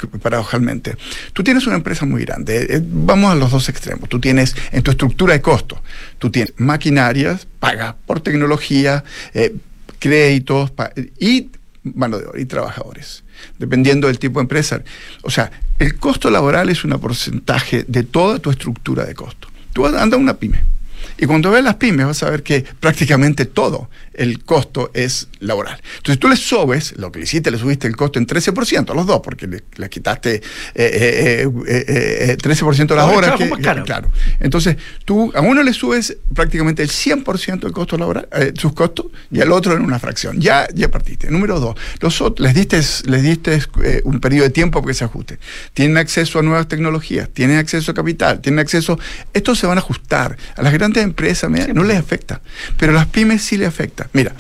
Paradojalmente. 0.07 0.97
Tú 1.33 1.43
tienes 1.43 1.67
una 1.67 1.77
empresa 1.77 2.07
muy 2.07 2.25
grande, 2.25 2.67
eh, 2.69 2.83
vamos 2.83 3.33
a 3.33 3.35
los 3.35 3.51
dos 3.51 3.69
extremos. 3.69 4.09
Tú 4.09 4.21
tienes 4.21 4.55
en 4.73 4.83
tu 4.83 4.91
estructura 4.91 5.35
de 5.35 5.41
costo, 5.41 5.83
tú 6.19 6.31
tienes 6.31 6.53
maquinarias, 6.57 7.47
pagas 7.59 7.95
por 8.07 8.21
tecnología, 8.21 9.05
eh, 9.33 9.55
créditos 9.99 10.73
y 11.19 11.51
mano 11.83 12.19
de 12.19 12.27
obra 12.27 12.41
y 12.41 12.45
trabajadores, 12.47 13.25
dependiendo 13.59 14.07
del 14.07 14.19
tipo 14.19 14.39
de 14.39 14.45
empresa. 14.45 14.83
O 15.23 15.31
sea, 15.31 15.51
el 15.79 15.97
costo 15.97 16.31
laboral 16.31 16.69
es 16.71 16.85
un 16.85 16.93
porcentaje 16.99 17.85
de 17.87 18.03
toda 18.03 18.39
tu 18.39 18.51
estructura 18.51 19.05
de 19.05 19.15
costo. 19.15 19.49
Tú 19.73 19.87
andas 19.87 20.19
una 20.19 20.35
pyme 20.35 20.75
y 21.17 21.27
cuando 21.27 21.51
ves 21.51 21.63
las 21.63 21.77
pymes 21.77 22.07
vas 22.07 22.23
a 22.23 22.31
ver 22.31 22.43
que 22.43 22.65
prácticamente 22.81 23.45
todo 23.45 23.89
el 24.17 24.45
costo 24.45 24.91
es 24.95 25.29
laboral. 25.41 25.81
Entonces 25.97 26.19
tú 26.19 26.29
le 26.29 26.37
subes, 26.37 26.95
lo 26.97 27.12
que 27.12 27.19
le 27.19 27.25
hiciste, 27.25 27.51
le 27.51 27.59
subiste 27.59 27.87
el 27.87 27.97
costo 27.97 28.19
en 28.19 28.27
13% 28.27 28.91
a 28.91 28.95
los 28.95 29.07
dos, 29.07 29.21
porque 29.23 29.47
le, 29.47 29.89
quitaste 29.89 30.41
13% 30.41 30.45
eh, 30.75 31.49
eh, 31.67 32.37
eh, 32.41 32.87
de 32.87 32.95
las 32.95 33.11
horas. 33.11 33.39
Que, 33.39 33.51
claro. 33.85 34.11
Entonces 34.41 34.77
tú 35.05 35.33
a 35.35 35.41
uno 35.41 35.62
le 35.62 35.73
subes 35.73 36.17
prácticamente 36.35 36.83
el 36.83 36.91
100% 36.91 37.61
del 37.61 37.73
costo 37.73 37.97
laboral, 37.97 38.29
sus 38.57 38.73
costos, 38.73 39.07
y 39.31 39.41
al 39.41 39.53
otro 39.53 39.75
en 39.75 39.83
una 39.83 39.99
fracción. 39.99 40.41
Ya, 40.41 40.67
ya 40.75 40.91
partiste. 40.91 41.31
Número 41.31 41.61
dos, 41.61 41.77
los 42.01 42.15
les 42.39 42.55
diste, 42.55 42.81
les 43.07 43.23
diste 43.23 43.61
un 44.05 44.21
periodo 44.21 44.45
de 44.45 44.51
tiempo 44.51 44.81
para 44.81 44.91
que 44.91 44.95
se 44.95 45.05
ajuste. 45.05 45.39
Tienen 45.73 45.97
acceso 45.97 46.39
a 46.39 46.43
nuevas 46.43 46.69
tecnologías, 46.69 47.29
tienen 47.31 47.59
acceso 47.59 47.91
a 47.91 47.95
capital, 47.95 48.41
tienen 48.41 48.61
acceso... 48.61 48.99
Estos 49.33 49.59
se 49.59 49.67
van 49.67 49.79
a 49.79 49.81
ajustar. 49.81 50.37
A 50.57 50.62
las 50.62 50.73
grandes 50.73 51.03
empresas 51.03 51.51
no 51.51 51.85
les 51.85 51.99
afecta, 51.99 52.41
pero 52.79 52.93
a 52.93 52.95
las 52.95 53.07
pymes 53.07 53.43
sí 53.43 53.57
les 53.57 53.69
afecta. 53.69 54.04
Mira, 54.13 54.35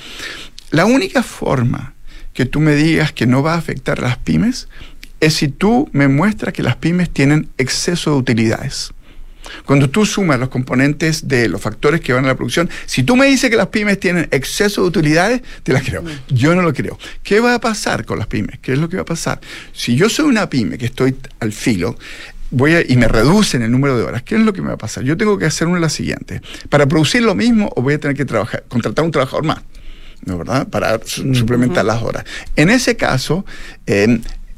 la 0.70 0.84
única 0.86 1.22
forma 1.22 1.94
que 2.32 2.46
tú 2.46 2.60
me 2.60 2.74
digas 2.74 3.12
que 3.12 3.26
no 3.26 3.42
va 3.42 3.54
a 3.54 3.58
afectar 3.58 4.00
a 4.00 4.08
las 4.08 4.18
pymes 4.18 4.68
es 5.20 5.34
si 5.34 5.48
tú 5.48 5.88
me 5.92 6.08
muestras 6.08 6.52
que 6.52 6.62
las 6.62 6.76
pymes 6.76 7.10
tienen 7.10 7.48
exceso 7.56 8.10
de 8.10 8.16
utilidades. 8.16 8.92
Cuando 9.64 9.90
tú 9.90 10.06
sumas 10.06 10.38
los 10.38 10.48
componentes 10.48 11.28
de 11.28 11.48
los 11.48 11.60
factores 11.60 12.00
que 12.00 12.12
van 12.12 12.24
a 12.24 12.28
la 12.28 12.34
producción, 12.34 12.68
si 12.86 13.02
tú 13.02 13.16
me 13.16 13.26
dices 13.26 13.50
que 13.50 13.56
las 13.56 13.68
pymes 13.68 14.00
tienen 14.00 14.28
exceso 14.30 14.82
de 14.82 14.88
utilidades, 14.88 15.42
te 15.62 15.72
las 15.72 15.82
creo. 15.82 16.02
Yo 16.28 16.54
no 16.54 16.62
lo 16.62 16.72
creo. 16.72 16.98
¿Qué 17.22 17.40
va 17.40 17.54
a 17.54 17.60
pasar 17.60 18.04
con 18.04 18.18
las 18.18 18.26
pymes? 18.26 18.58
¿Qué 18.60 18.72
es 18.72 18.78
lo 18.78 18.88
que 18.88 18.96
va 18.96 19.02
a 19.02 19.06
pasar? 19.06 19.40
Si 19.72 19.96
yo 19.96 20.08
soy 20.08 20.26
una 20.26 20.48
pyme 20.48 20.78
que 20.78 20.86
estoy 20.86 21.14
al 21.40 21.52
filo, 21.52 21.96
voy 22.54 22.74
a, 22.74 22.82
y 22.86 22.96
me 22.96 23.08
reducen 23.08 23.62
el 23.62 23.70
número 23.70 23.96
de 23.96 24.04
horas, 24.04 24.22
¿qué 24.22 24.36
es 24.36 24.40
lo 24.40 24.52
que 24.52 24.62
me 24.62 24.68
va 24.68 24.74
a 24.74 24.78
pasar? 24.78 25.04
Yo 25.04 25.16
tengo 25.16 25.38
que 25.38 25.46
hacer 25.46 25.68
una 25.68 25.80
la 25.80 25.88
siguiente. 25.88 26.40
Para 26.70 26.86
producir 26.86 27.22
lo 27.22 27.34
mismo, 27.34 27.70
o 27.76 27.82
voy 27.82 27.94
a 27.94 28.00
tener 28.00 28.16
que 28.16 28.24
trabajar, 28.24 28.64
contratar 28.68 29.04
un 29.04 29.10
trabajador 29.10 29.44
más. 29.44 29.58
¿no 30.24 30.38
verdad? 30.38 30.66
Para 30.68 31.00
suplementar 31.04 31.84
las 31.84 32.02
horas. 32.02 32.24
En 32.56 32.70
ese 32.70 32.96
caso, 32.96 33.44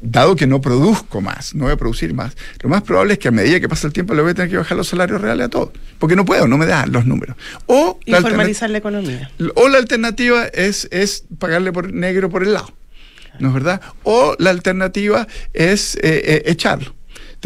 dado 0.01 0.35
que 0.35 0.47
no 0.47 0.61
produzco 0.61 1.21
más, 1.21 1.55
no 1.55 1.65
voy 1.65 1.73
a 1.73 1.77
producir 1.77 2.13
más, 2.13 2.35
lo 2.61 2.69
más 2.69 2.83
probable 2.83 3.13
es 3.13 3.19
que 3.19 3.27
a 3.27 3.31
medida 3.31 3.59
que 3.59 3.69
pasa 3.69 3.87
el 3.87 3.93
tiempo 3.93 4.13
le 4.13 4.21
voy 4.21 4.31
a 4.31 4.33
tener 4.33 4.49
que 4.49 4.57
bajar 4.57 4.77
los 4.77 4.87
salarios 4.87 5.21
reales 5.21 5.47
a 5.47 5.49
todos, 5.49 5.71
porque 5.99 6.15
no 6.15 6.25
puedo, 6.25 6.47
no 6.47 6.57
me 6.57 6.65
dan 6.65 6.91
los 6.91 7.05
números. 7.05 7.35
O 7.65 7.99
y 8.05 8.13
formalizar 8.13 8.69
la 8.69 8.77
economía. 8.77 9.31
O 9.55 9.67
la 9.69 9.77
alternativa 9.77 10.45
es, 10.47 10.87
es 10.91 11.25
pagarle 11.39 11.71
por 11.71 11.91
negro 11.91 12.29
por 12.29 12.43
el 12.43 12.53
lado, 12.53 12.71
¿no 13.39 13.49
es 13.49 13.53
verdad? 13.53 13.81
O 14.03 14.35
la 14.39 14.51
alternativa 14.51 15.27
es 15.53 15.95
eh, 15.95 15.99
eh, 16.03 16.43
echarlo. 16.45 16.96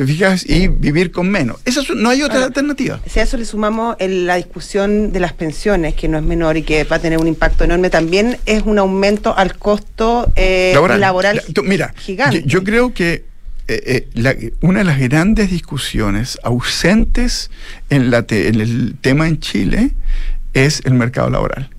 ¿Te 0.01 0.07
fijas? 0.07 0.49
Y 0.49 0.67
vivir 0.67 1.11
con 1.11 1.29
menos. 1.29 1.57
Eso 1.63 1.83
no 1.93 2.09
hay 2.09 2.23
otra 2.23 2.43
alternativa. 2.43 2.99
Si 3.05 3.19
a 3.19 3.23
eso 3.23 3.37
le 3.37 3.45
sumamos 3.45 3.95
la 3.99 4.35
discusión 4.35 5.13
de 5.13 5.19
las 5.19 5.33
pensiones, 5.33 5.93
que 5.93 6.07
no 6.07 6.17
es 6.17 6.23
menor 6.23 6.57
y 6.57 6.63
que 6.63 6.83
va 6.85 6.95
a 6.95 6.99
tener 6.99 7.19
un 7.19 7.27
impacto 7.27 7.65
enorme, 7.65 7.91
también 7.91 8.39
es 8.47 8.63
un 8.63 8.79
aumento 8.79 9.37
al 9.37 9.57
costo 9.57 10.31
eh, 10.35 10.73
laboral, 10.97 11.43
mira, 11.63 11.93
gigante. 11.97 12.41
Yo, 12.47 12.63
creo 12.63 12.95
que 12.95 13.25
eh, 13.67 14.07
eh, 14.15 14.53
una 14.61 14.79
de 14.79 14.85
las 14.85 14.99
grandes 14.99 15.51
discusiones 15.51 16.39
ausentes 16.41 17.51
en, 17.91 18.09
la 18.09 18.25
en 18.27 18.59
el 18.59 18.95
tema 19.01 19.27
en 19.27 19.39
Chile 19.39 19.91
es 20.53 20.81
el 20.85 20.95
mercado 20.95 21.29
laboral. 21.29 21.69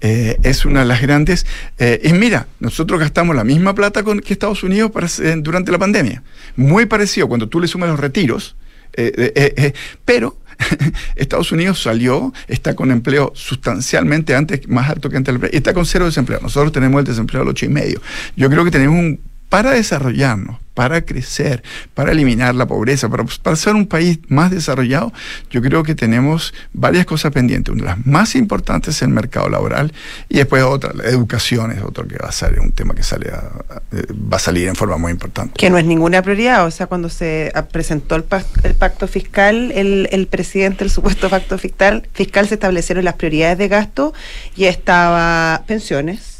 Eh, 0.00 0.38
es 0.42 0.64
una 0.64 0.80
de 0.80 0.86
las 0.86 1.02
grandes. 1.02 1.46
Eh, 1.78 2.00
y 2.04 2.12
mira, 2.12 2.46
nosotros 2.58 2.98
gastamos 2.98 3.36
la 3.36 3.44
misma 3.44 3.74
plata 3.74 4.02
con, 4.02 4.20
que 4.20 4.32
Estados 4.32 4.62
Unidos 4.62 4.90
durante 5.38 5.72
la 5.72 5.78
pandemia. 5.78 6.22
Muy 6.56 6.86
parecido 6.86 7.28
cuando 7.28 7.48
tú 7.48 7.60
le 7.60 7.68
sumas 7.68 7.88
los 7.88 8.00
retiros. 8.00 8.56
Eh, 8.94 9.72
pero 10.04 10.36
Estados 11.16 11.52
Unidos 11.52 11.82
salió, 11.82 12.32
está 12.48 12.74
con 12.74 12.90
empleo 12.90 13.32
sustancialmente 13.34 14.34
antes, 14.34 14.66
más 14.68 14.90
alto 14.90 15.08
que 15.08 15.16
antes 15.16 15.40
del 15.40 15.50
está 15.52 15.74
con 15.74 15.86
cero 15.86 16.06
desempleo. 16.06 16.40
Nosotros 16.40 16.72
tenemos 16.72 16.98
el 16.98 17.06
desempleo 17.06 17.42
al 17.42 17.48
ocho 17.48 17.66
y 17.66 17.68
medio. 17.68 18.00
Yo 18.36 18.48
creo 18.50 18.64
que 18.64 18.70
tenemos 18.70 18.98
un 18.98 19.20
para 19.48 19.72
desarrollarnos, 19.72 20.58
para 20.80 21.02
crecer, 21.02 21.62
para 21.92 22.12
eliminar 22.12 22.54
la 22.54 22.64
pobreza, 22.64 23.10
para, 23.10 23.22
para, 23.42 23.54
ser 23.54 23.74
un 23.74 23.86
país 23.86 24.18
más 24.28 24.50
desarrollado, 24.50 25.12
yo 25.50 25.60
creo 25.60 25.82
que 25.82 25.94
tenemos 25.94 26.54
varias 26.72 27.04
cosas 27.04 27.32
pendientes. 27.32 27.70
Una 27.74 27.82
de 27.82 27.88
las 27.90 28.06
más 28.06 28.34
importantes 28.34 28.96
es 28.96 29.02
el 29.02 29.10
mercado 29.10 29.50
laboral 29.50 29.92
y 30.30 30.38
después 30.38 30.62
otra, 30.62 30.94
la 30.94 31.04
educación 31.04 31.70
es 31.70 31.82
otro 31.82 32.08
que 32.08 32.16
va 32.16 32.30
a 32.30 32.32
salir, 32.32 32.60
un 32.60 32.72
tema 32.72 32.94
que 32.94 33.02
sale 33.02 33.30
va 33.30 34.36
a 34.38 34.40
salir 34.40 34.68
en 34.68 34.74
forma 34.74 34.96
muy 34.96 35.12
importante. 35.12 35.52
Que 35.58 35.68
no 35.68 35.76
es 35.76 35.84
ninguna 35.84 36.22
prioridad, 36.22 36.64
o 36.64 36.70
sea, 36.70 36.86
cuando 36.86 37.10
se 37.10 37.52
presentó 37.70 38.16
el, 38.16 38.24
pacto 38.24 39.06
fiscal, 39.06 39.72
el, 39.72 40.08
el 40.12 40.28
presidente, 40.28 40.82
el 40.82 40.88
supuesto 40.88 41.28
pacto 41.28 41.58
fiscal, 41.58 42.08
fiscal 42.14 42.48
se 42.48 42.54
establecieron 42.54 43.04
las 43.04 43.16
prioridades 43.16 43.58
de 43.58 43.68
gasto 43.68 44.14
y 44.56 44.64
estaba 44.64 45.62
pensiones 45.66 46.39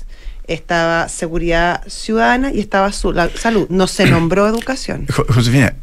estaba 0.55 1.09
seguridad 1.09 1.83
ciudadana 1.89 2.53
y 2.53 2.61
estaba 2.61 2.93
su- 2.93 3.13
la- 3.13 3.31
salud. 3.31 3.67
No 3.71 3.87
se 3.87 4.07
nombró 4.11 4.47
educación. 4.55 5.07
Jo- 5.15 5.27
Josefina, 5.29 5.75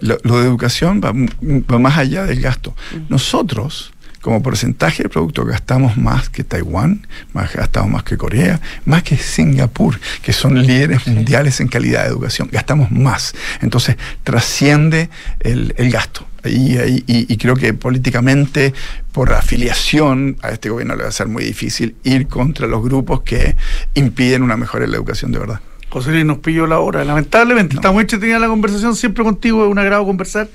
lo, 0.00 0.18
lo 0.22 0.38
de 0.40 0.46
educación 0.46 1.00
va, 1.04 1.12
va 1.14 1.78
más 1.78 1.98
allá 1.98 2.24
del 2.24 2.40
gasto. 2.40 2.74
Nosotros, 3.08 3.92
como 4.28 4.42
porcentaje 4.42 5.04
de 5.04 5.08
producto, 5.08 5.42
gastamos 5.46 5.96
más 5.96 6.28
que 6.28 6.44
Taiwán, 6.44 7.06
más 7.32 7.50
gastamos 7.54 7.90
más 7.90 8.02
que 8.02 8.18
Corea, 8.18 8.60
más 8.84 9.02
que 9.02 9.16
Singapur, 9.16 9.98
que 10.20 10.34
son 10.34 10.66
líderes 10.66 11.06
mundiales 11.06 11.60
en 11.62 11.68
calidad 11.68 12.02
de 12.02 12.10
educación. 12.10 12.50
Gastamos 12.52 12.90
más. 12.90 13.34
Entonces, 13.62 13.96
trasciende 14.24 15.08
el, 15.40 15.72
el 15.78 15.90
gasto. 15.90 16.26
Y, 16.44 16.76
y- 17.06 17.36
creo 17.38 17.56
que 17.56 17.72
políticamente, 17.72 18.74
por 19.12 19.32
afiliación 19.32 20.36
a 20.42 20.50
este 20.50 20.68
gobierno, 20.68 20.94
le 20.94 21.04
va 21.04 21.08
a 21.08 21.12
ser 21.12 21.28
muy 21.28 21.42
difícil 21.42 21.96
ir 22.04 22.28
contra 22.28 22.66
los 22.66 22.82
grupos 22.84 23.22
que 23.22 23.56
impiden 23.94 24.42
una 24.42 24.58
mejora 24.58 24.84
en 24.84 24.90
la 24.90 24.98
educación 24.98 25.32
de 25.32 25.38
verdad. 25.38 25.60
José 25.88 26.10
Luis 26.10 26.26
nos 26.26 26.38
pilló 26.40 26.66
la 26.66 26.80
hora. 26.80 27.02
Lamentablemente, 27.02 27.76
está 27.76 27.92
muy 27.92 28.02
entretenida 28.02 28.38
la 28.38 28.48
conversación, 28.48 28.94
siempre 28.94 29.24
contigo, 29.24 29.64
es 29.64 29.70
un 29.72 29.78
agrado 29.78 30.04
conversar. 30.04 30.48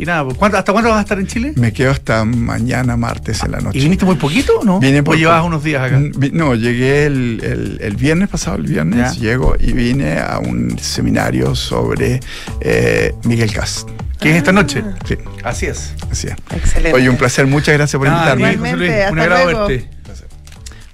Y 0.00 0.06
nada, 0.06 0.24
pues, 0.24 0.38
¿cuánto- 0.38 0.56
¿hasta 0.56 0.72
cuándo 0.72 0.88
vas 0.88 0.98
a 0.98 1.02
estar 1.02 1.18
en 1.18 1.26
Chile? 1.26 1.52
Me 1.56 1.74
quedo 1.74 1.90
hasta 1.90 2.24
mañana 2.24 2.96
martes 2.96 3.42
en 3.44 3.50
la 3.52 3.60
noche. 3.60 3.78
¿Y 3.78 3.82
viniste 3.82 4.06
muy 4.06 4.14
poquito 4.16 4.60
o 4.60 4.64
no? 4.64 4.80
Vine 4.80 5.00
¿O 5.00 5.04
por- 5.04 5.18
llevabas 5.18 5.44
unos 5.44 5.62
días 5.62 5.82
acá? 5.82 6.00
No, 6.32 6.54
llegué 6.54 7.04
el, 7.04 7.40
el- 7.44 7.78
el 7.82 7.96
viernes 7.96 8.30
pasado, 8.30 8.56
el 8.56 8.62
viernes, 8.62 9.16
Ya. 9.16 9.20
llego 9.20 9.56
y 9.60 9.72
vine 9.72 10.18
a 10.18 10.38
un 10.38 10.78
seminario 10.78 11.54
sobre 11.54 12.20
eh, 12.62 13.14
Miguel 13.24 13.52
Cast. 13.52 13.90
¿Qué 14.18 14.30
es 14.30 14.36
esta 14.36 14.52
noche? 14.52 14.82
Sí, 15.06 15.16
Así 15.44 15.66
es. 15.66 15.94
así 16.10 16.28
es. 16.28 16.34
Excelente. 16.54 16.94
Oye, 16.94 17.08
un 17.10 17.16
placer, 17.16 17.46
muchas 17.46 17.74
gracias 17.74 17.98
por 17.98 18.08
Nada, 18.08 18.32
invitarme. 18.32 18.76
Luis, 18.76 18.92
un 19.12 19.18
agrado 19.18 19.66
verte. 19.68 19.90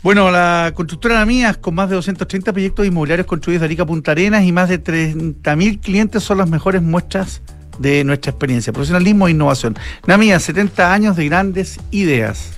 Bueno, 0.02 0.30
la 0.30 0.70
constructora 0.74 1.16
La 1.16 1.26
Mías, 1.26 1.56
con 1.56 1.74
más 1.74 1.88
de 1.88 1.96
230 1.96 2.52
proyectos 2.52 2.86
inmobiliarios 2.86 3.26
construidos 3.26 3.60
de 3.62 3.66
Arica 3.66 3.84
Punta 3.86 4.12
Arenas 4.12 4.44
y 4.44 4.52
más 4.52 4.68
de 4.68 4.78
30.000 4.82 5.80
clientes, 5.80 6.22
son 6.22 6.38
las 6.38 6.48
mejores 6.48 6.82
muestras 6.82 7.42
de 7.78 8.04
nuestra 8.04 8.30
experiencia. 8.30 8.72
Profesionalismo 8.72 9.28
e 9.28 9.32
innovación. 9.32 9.76
Namia, 10.06 10.38
70 10.38 10.92
años 10.92 11.16
de 11.16 11.26
grandes 11.26 11.78
ideas. 11.90 12.56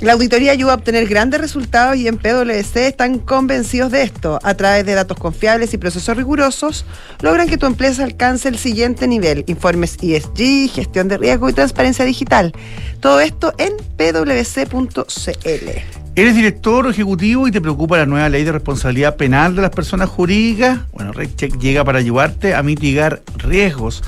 La 0.00 0.12
auditoría 0.12 0.52
ayuda 0.52 0.72
a 0.72 0.74
obtener 0.74 1.08
grandes 1.08 1.40
resultados 1.40 1.96
y 1.96 2.06
en 2.06 2.18
PwC 2.18 2.86
están 2.86 3.18
convencidos 3.18 3.90
de 3.90 4.02
esto. 4.02 4.38
A 4.42 4.54
través 4.54 4.84
de 4.84 4.94
datos 4.94 5.18
confiables 5.18 5.72
y 5.72 5.78
procesos 5.78 6.16
rigurosos, 6.16 6.84
logran 7.22 7.48
que 7.48 7.56
tu 7.56 7.64
empresa 7.64 8.04
alcance 8.04 8.48
el 8.48 8.58
siguiente 8.58 9.08
nivel. 9.08 9.44
Informes 9.46 9.96
ESG, 10.02 10.70
gestión 10.70 11.08
de 11.08 11.16
riesgo 11.16 11.48
y 11.48 11.54
transparencia 11.54 12.04
digital. 12.04 12.52
Todo 13.00 13.20
esto 13.20 13.54
en 13.56 13.72
pwc.cl. 13.96 16.05
¿Eres 16.18 16.34
director 16.34 16.86
o 16.86 16.88
ejecutivo 16.88 17.46
y 17.46 17.50
te 17.50 17.60
preocupa 17.60 17.98
la 17.98 18.06
nueva 18.06 18.30
ley 18.30 18.42
de 18.42 18.50
responsabilidad 18.50 19.16
penal 19.16 19.54
de 19.54 19.60
las 19.60 19.70
personas 19.70 20.08
jurídicas? 20.08 20.80
Bueno, 20.92 21.12
RedCheck 21.12 21.58
llega 21.58 21.84
para 21.84 21.98
ayudarte 21.98 22.54
a 22.54 22.62
mitigar 22.62 23.20
riesgos 23.36 24.02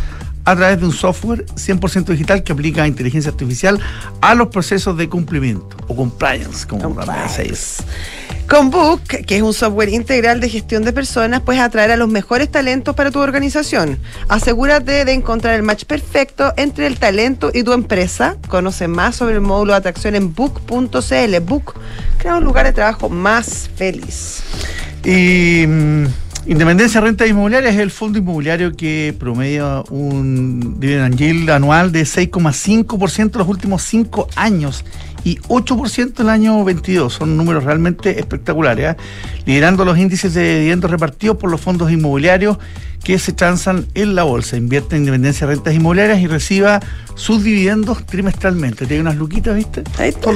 a 0.47 0.57
través 0.57 0.81
de 0.81 0.87
un 0.87 0.93
software 0.93 1.45
100% 1.45 2.07
digital 2.07 2.43
que 2.43 2.53
aplica 2.53 2.87
inteligencia 2.87 3.31
artificial 3.31 3.79
a 4.23 4.35
los 4.35 4.49
procesos 4.49 4.97
de 4.97 5.07
cumplimiento 5.11 5.77
o 5.87 5.95
compliance, 5.95 6.67
como 6.67 6.95
también 6.95 7.29
se 7.29 7.43
dice. 7.43 7.85
Con 8.49 8.71
Book, 8.71 9.03
que 9.27 9.37
es 9.37 9.43
un 9.43 9.53
software 9.53 9.91
integral 9.91 10.41
de 10.41 10.49
gestión 10.49 10.83
de 10.83 10.95
personas, 10.95 11.43
puedes 11.43 11.61
atraer 11.61 11.91
a 11.91 11.97
los 11.99 12.09
mejores 12.09 12.51
talentos 12.51 12.95
para 12.95 13.11
tu 13.11 13.19
organización. 13.19 13.99
Asegúrate 14.27 15.05
de 15.05 15.13
encontrar 15.13 15.55
el 15.55 15.63
match 15.63 15.85
perfecto 15.85 16.55
entre 16.57 16.87
el 16.87 16.99
talento 16.99 17.51
y 17.53 17.63
tu 17.63 17.75
empresa. 17.75 18.39
Conoce 18.49 18.89
más 18.89 19.17
sobre 19.17 19.35
el 19.35 19.43
módulo 19.43 19.73
de 19.73 19.79
atracción 19.79 20.15
en 20.15 20.33
book.cl. 20.33 21.41
Book 21.43 21.75
crea 22.17 22.37
un 22.37 22.45
lugar 22.45 22.65
de 22.65 22.73
trabajo 22.73 23.11
más 23.11 23.69
feliz. 23.77 24.43
Y 25.05 25.67
mm, 25.67 26.07
Independencia 26.49 27.03
Renta 27.03 27.27
Inmobiliaria 27.27 27.69
es 27.69 27.77
el 27.77 27.91
fondo 27.91 28.19
inmobiliario 28.19 28.75
que 28.75 29.15
promedia 29.19 29.83
un 29.91 30.81
dividend 30.81 31.51
anual 31.51 31.93
de 31.93 32.05
6,5% 32.05 33.37
los 33.37 33.47
últimos 33.47 33.83
5 33.83 34.29
años 34.35 34.83
y 35.25 35.39
8% 35.39 36.21
el 36.21 36.29
año 36.29 36.65
22. 36.65 37.13
Son 37.13 37.37
números 37.37 37.65
realmente 37.65 38.19
espectaculares, 38.19 38.93
¿eh? 38.93 38.97
liderando 39.47 39.85
los 39.85 39.99
índices 39.99 40.35
de 40.35 40.59
dividendos 40.59 40.91
repartidos 40.91 41.37
por 41.37 41.51
los 41.51 41.61
fondos 41.61 41.91
inmobiliarios 41.91 42.59
que 43.03 43.19
se 43.19 43.33
transan 43.33 43.87
en 43.95 44.15
la 44.15 44.25
bolsa. 44.25 44.57
Invierte 44.57 44.97
en 44.97 45.03
Independencia 45.03 45.47
Rentas 45.47 45.75
Inmobiliarias 45.75 46.21
y 46.21 46.27
reciba 46.27 46.81
sus 47.15 47.43
dividendos 47.43 48.07
trimestralmente. 48.07 48.87
Tiene 48.87 49.03
unas 49.03 49.17
luquitas, 49.17 49.57
¿viste? 49.57 49.83
Ahí 49.99 50.11
está. 50.11 50.31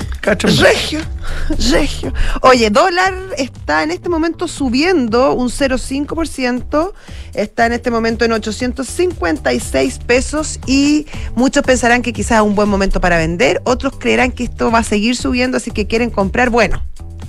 Regio, 0.62 1.00
regio. 1.70 2.12
Oye, 2.40 2.70
dólar 2.70 3.14
está 3.36 3.82
en 3.82 3.90
este 3.90 4.08
momento 4.08 4.48
subiendo 4.48 5.34
un 5.34 5.48
0,5%. 5.48 6.92
Está 7.34 7.66
en 7.66 7.72
este 7.72 7.90
momento 7.90 8.24
en 8.24 8.32
856 8.32 9.98
pesos 10.06 10.58
y 10.66 11.06
muchos 11.34 11.62
pensarán 11.62 12.02
que 12.02 12.12
quizás 12.12 12.38
es 12.38 12.42
un 12.44 12.54
buen 12.54 12.68
momento 12.68 13.00
para 13.00 13.16
vender. 13.16 13.60
Otros 13.64 13.94
creerán 13.98 14.32
que 14.32 14.44
esto 14.44 14.70
va 14.70 14.80
a 14.80 14.84
seguir 14.84 15.16
subiendo, 15.16 15.56
así 15.56 15.70
que 15.70 15.86
quieren 15.86 16.10
comprar. 16.10 16.50
Bueno. 16.50 16.82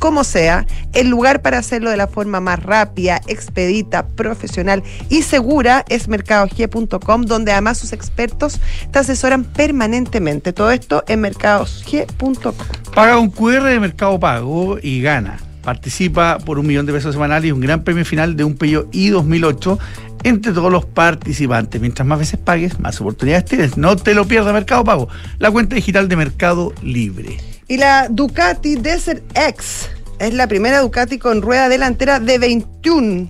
Como 0.03 0.25
sea, 0.25 0.67
el 0.91 1.07
lugar 1.07 1.41
para 1.41 1.59
hacerlo 1.59 1.89
de 1.89 1.95
la 1.95 2.07
forma 2.07 2.41
más 2.41 2.61
rápida, 2.61 3.21
expedita, 3.25 4.05
profesional 4.05 4.83
y 5.07 5.21
segura 5.21 5.85
es 5.87 6.09
mercadog.com, 6.09 7.21
donde 7.21 7.53
además 7.53 7.77
sus 7.77 7.93
expertos 7.93 8.59
te 8.91 8.99
asesoran 8.99 9.45
permanentemente. 9.45 10.51
Todo 10.51 10.71
esto 10.71 11.05
en 11.07 11.21
mercadog.com. 11.21 12.53
Paga 12.93 13.17
un 13.17 13.29
QR 13.29 13.63
de 13.63 13.79
Mercado 13.79 14.19
Pago 14.19 14.77
y 14.83 15.01
gana. 15.01 15.39
Participa 15.61 16.37
por 16.37 16.59
un 16.59 16.67
millón 16.67 16.85
de 16.85 16.91
pesos 16.91 17.13
semanales 17.13 17.47
y 17.47 17.51
un 17.53 17.61
gran 17.61 17.85
premio 17.85 18.03
final 18.03 18.35
de 18.35 18.43
un 18.43 18.55
Peugeot 18.57 18.93
i 18.93 19.07
2008 19.07 19.79
entre 20.23 20.51
todos 20.51 20.69
los 20.69 20.83
participantes. 20.83 21.79
Mientras 21.79 22.05
más 22.05 22.19
veces 22.19 22.41
pagues, 22.41 22.77
más 22.77 22.99
oportunidades 22.99 23.45
tienes. 23.45 23.77
No 23.77 23.95
te 23.95 24.13
lo 24.13 24.27
pierdas 24.27 24.53
Mercado 24.53 24.83
Pago, 24.83 25.07
la 25.39 25.49
cuenta 25.49 25.75
digital 25.75 26.09
de 26.09 26.17
Mercado 26.17 26.73
Libre. 26.81 27.52
Y 27.67 27.77
la 27.77 28.07
Ducati 28.09 28.75
Desert 28.75 29.23
X 29.35 29.89
es 30.19 30.33
la 30.33 30.47
primera 30.47 30.81
Ducati 30.81 31.17
con 31.17 31.41
rueda 31.41 31.69
delantera 31.69 32.19
de 32.19 32.37
21. 32.37 33.29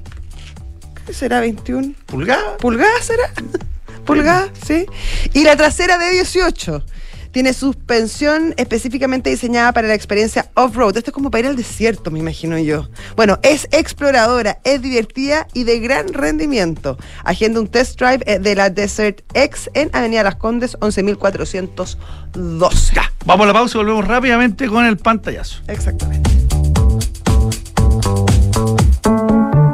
¿Qué 1.06 1.14
será 1.14 1.40
21? 1.40 1.94
¿Pulgada? 2.06 2.58
¿Pulgada 2.58 3.02
será? 3.02 3.32
¿Pulgada? 4.06 4.50
Sí. 4.66 4.86
Y 5.34 5.44
la 5.44 5.56
trasera 5.56 5.98
de 5.98 6.12
18. 6.12 6.84
Tiene 7.34 7.54
suspensión 7.54 8.54
específicamente 8.58 9.32
diseñada 9.32 9.74
para 9.74 9.88
la 9.88 9.96
experiencia 9.96 10.52
off-road. 10.54 10.96
Esto 10.96 11.10
es 11.10 11.14
como 11.14 11.32
para 11.32 11.42
ir 11.42 11.48
al 11.48 11.56
desierto, 11.56 12.12
me 12.12 12.20
imagino 12.20 12.60
yo. 12.60 12.90
Bueno, 13.16 13.40
es 13.42 13.68
exploradora, 13.72 14.60
es 14.64 14.84
divertida 14.84 15.48
y 15.52 15.64
de 15.64 15.80
gran 15.80 16.14
rendimiento. 16.14 16.96
Agenda 17.24 17.60
un 17.60 17.68
test 17.68 18.00
drive 18.00 18.24
eh, 18.28 18.38
de 18.38 18.56
la 18.56 18.70
Desert 18.70 19.22
X 19.34 19.72
en 19.74 19.90
Avenida 19.94 20.22
Las 20.22 20.36
Condes, 20.36 20.78
11.412. 20.80 22.94
Ya, 22.94 23.12
vamos 23.26 23.46
a 23.46 23.48
la 23.48 23.54
pausa 23.54 23.78
y 23.78 23.80
volvemos 23.80 24.08
rápidamente 24.08 24.68
con 24.68 24.86
el 24.86 24.98
pantallazo. 24.98 25.64
Exactamente. 25.68 26.30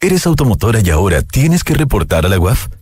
¿Eres 0.00 0.26
automotora 0.26 0.80
y 0.84 0.90
ahora 0.90 1.22
tienes 1.22 1.64
que 1.64 1.72
reportar 1.72 2.26
a 2.26 2.28
la 2.28 2.38
UAF? 2.38 2.68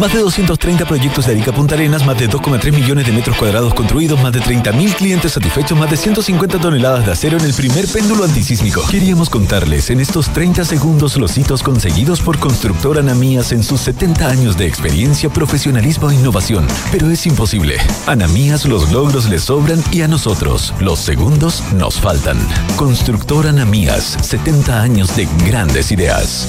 Más 0.00 0.14
de 0.14 0.20
230 0.20 0.86
proyectos 0.86 1.26
de 1.26 1.32
Arica 1.32 1.52
Punta 1.52 1.74
Arenas, 1.74 2.06
más 2.06 2.18
de 2.18 2.26
2,3 2.26 2.72
millones 2.72 3.06
de 3.06 3.12
metros 3.12 3.36
cuadrados 3.36 3.74
construidos, 3.74 4.18
más 4.22 4.32
de 4.32 4.40
30.000 4.40 4.94
clientes 4.94 5.32
satisfechos, 5.32 5.78
más 5.78 5.90
de 5.90 5.98
150 5.98 6.58
toneladas 6.58 7.04
de 7.04 7.12
acero 7.12 7.36
en 7.36 7.44
el 7.44 7.52
primer 7.52 7.86
péndulo 7.86 8.24
antisísmico. 8.24 8.82
Queríamos 8.90 9.28
contarles 9.28 9.90
en 9.90 10.00
estos 10.00 10.30
30 10.30 10.64
segundos 10.64 11.18
los 11.18 11.36
hitos 11.36 11.62
conseguidos 11.62 12.22
por 12.22 12.38
Constructora 12.38 13.00
Anamías 13.00 13.52
en 13.52 13.62
sus 13.62 13.82
70 13.82 14.26
años 14.26 14.56
de 14.56 14.66
experiencia, 14.66 15.28
profesionalismo 15.28 16.10
e 16.10 16.14
innovación. 16.14 16.66
Pero 16.90 17.10
es 17.10 17.26
imposible. 17.26 17.76
Anamías 18.06 18.64
los 18.64 18.90
logros 18.90 19.28
le 19.28 19.38
sobran 19.38 19.82
y 19.92 20.00
a 20.00 20.08
nosotros 20.08 20.72
los 20.80 20.98
segundos 20.98 21.62
nos 21.74 22.00
faltan. 22.00 22.38
Constructora 22.76 23.50
Anamías, 23.50 24.16
70 24.22 24.80
años 24.80 25.14
de 25.14 25.28
grandes 25.46 25.92
ideas. 25.92 26.48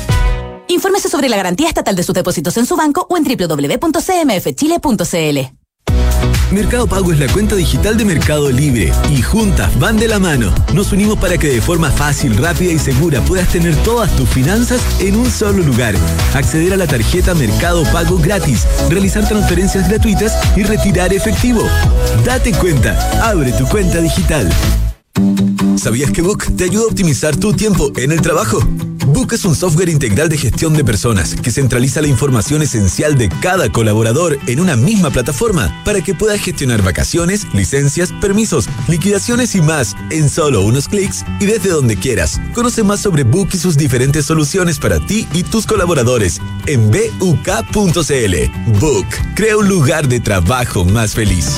Infórmese 0.71 1.09
sobre 1.09 1.27
la 1.27 1.35
garantía 1.35 1.67
estatal 1.67 1.95
de 1.95 2.03
sus 2.03 2.15
depósitos 2.15 2.55
en 2.55 2.65
su 2.65 2.77
banco 2.77 3.05
o 3.09 3.17
en 3.17 3.25
www.cmfchile.cl. 3.25 3.81
Mercado 6.51 6.87
Pago 6.87 7.11
es 7.13 7.19
la 7.19 7.31
cuenta 7.31 7.55
digital 7.55 7.97
de 7.97 8.05
Mercado 8.05 8.49
Libre 8.51 8.91
y 9.09 9.21
juntas 9.21 9.77
van 9.79 9.97
de 9.97 10.07
la 10.07 10.19
mano. 10.19 10.53
Nos 10.73 10.91
unimos 10.91 11.17
para 11.17 11.37
que 11.37 11.47
de 11.47 11.61
forma 11.61 11.89
fácil, 11.91 12.37
rápida 12.37 12.71
y 12.73 12.79
segura 12.79 13.21
puedas 13.21 13.49
tener 13.49 13.75
todas 13.83 14.13
tus 14.15 14.29
finanzas 14.29 14.81
en 14.99 15.15
un 15.15 15.29
solo 15.29 15.63
lugar. 15.63 15.95
Acceder 16.33 16.73
a 16.73 16.77
la 16.77 16.87
tarjeta 16.87 17.33
Mercado 17.35 17.83
Pago 17.91 18.17
gratis, 18.17 18.65
realizar 18.89 19.27
transferencias 19.27 19.87
gratuitas 19.87 20.37
y 20.57 20.63
retirar 20.63 21.13
efectivo. 21.13 21.63
Date 22.25 22.51
cuenta, 22.53 22.97
abre 23.29 23.51
tu 23.53 23.65
cuenta 23.67 23.99
digital. 23.99 24.49
¿Sabías 25.77 26.11
que 26.11 26.21
Book 26.21 26.45
te 26.55 26.65
ayuda 26.65 26.83
a 26.83 26.87
optimizar 26.87 27.35
tu 27.35 27.53
tiempo 27.53 27.91
en 27.97 28.11
el 28.11 28.21
trabajo? 28.21 28.59
Book 29.07 29.33
es 29.33 29.45
un 29.45 29.55
software 29.55 29.89
integral 29.89 30.29
de 30.29 30.37
gestión 30.37 30.73
de 30.73 30.83
personas 30.83 31.35
que 31.35 31.49
centraliza 31.51 32.01
la 32.01 32.07
información 32.07 32.61
esencial 32.61 33.17
de 33.17 33.29
cada 33.41 33.69
colaborador 33.71 34.37
en 34.47 34.59
una 34.59 34.75
misma 34.75 35.09
plataforma 35.09 35.81
para 35.83 36.01
que 36.01 36.13
puedas 36.13 36.39
gestionar 36.39 36.83
vacaciones, 36.83 37.47
licencias, 37.53 38.13
permisos, 38.21 38.69
liquidaciones 38.87 39.55
y 39.55 39.61
más 39.61 39.95
en 40.11 40.29
solo 40.29 40.61
unos 40.61 40.87
clics 40.87 41.25
y 41.39 41.45
desde 41.45 41.71
donde 41.71 41.97
quieras. 41.97 42.39
Conoce 42.53 42.83
más 42.83 43.01
sobre 43.01 43.23
Book 43.23 43.49
y 43.53 43.57
sus 43.57 43.75
diferentes 43.75 44.25
soluciones 44.25 44.77
para 44.77 44.99
ti 44.99 45.27
y 45.33 45.43
tus 45.43 45.65
colaboradores 45.65 46.39
en 46.67 46.91
buk.cl. 46.91 48.79
Book 48.79 49.07
crea 49.35 49.57
un 49.57 49.67
lugar 49.67 50.07
de 50.07 50.19
trabajo 50.19 50.85
más 50.85 51.13
feliz. 51.13 51.57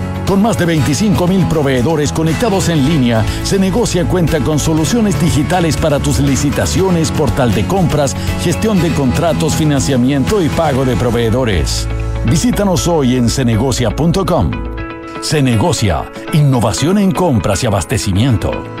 Con 0.27 0.41
más 0.41 0.57
de 0.57 0.65
25 0.65 1.27
mil 1.27 1.45
proveedores 1.47 2.11
conectados 2.11 2.69
en 2.69 2.87
línea, 2.87 3.25
Se 3.43 3.59
Negocia 3.59 4.05
cuenta 4.05 4.39
con 4.39 4.59
soluciones 4.59 5.19
digitales 5.19 5.77
para 5.77 5.99
tus 5.99 6.19
licitaciones, 6.19 7.11
portal 7.11 7.53
de 7.53 7.65
compras, 7.67 8.15
gestión 8.41 8.81
de 8.81 8.91
contratos, 8.93 9.55
financiamiento 9.55 10.41
y 10.41 10.49
pago 10.49 10.85
de 10.85 10.95
proveedores. 10.95 11.87
Visítanos 12.25 12.87
hoy 12.87 13.15
en 13.15 13.29
cenegocia.com. 13.29 14.51
Se 15.21 15.41
Negocia, 15.41 16.11
innovación 16.33 16.97
en 16.97 17.11
compras 17.11 17.63
y 17.63 17.67
abastecimiento. 17.67 18.80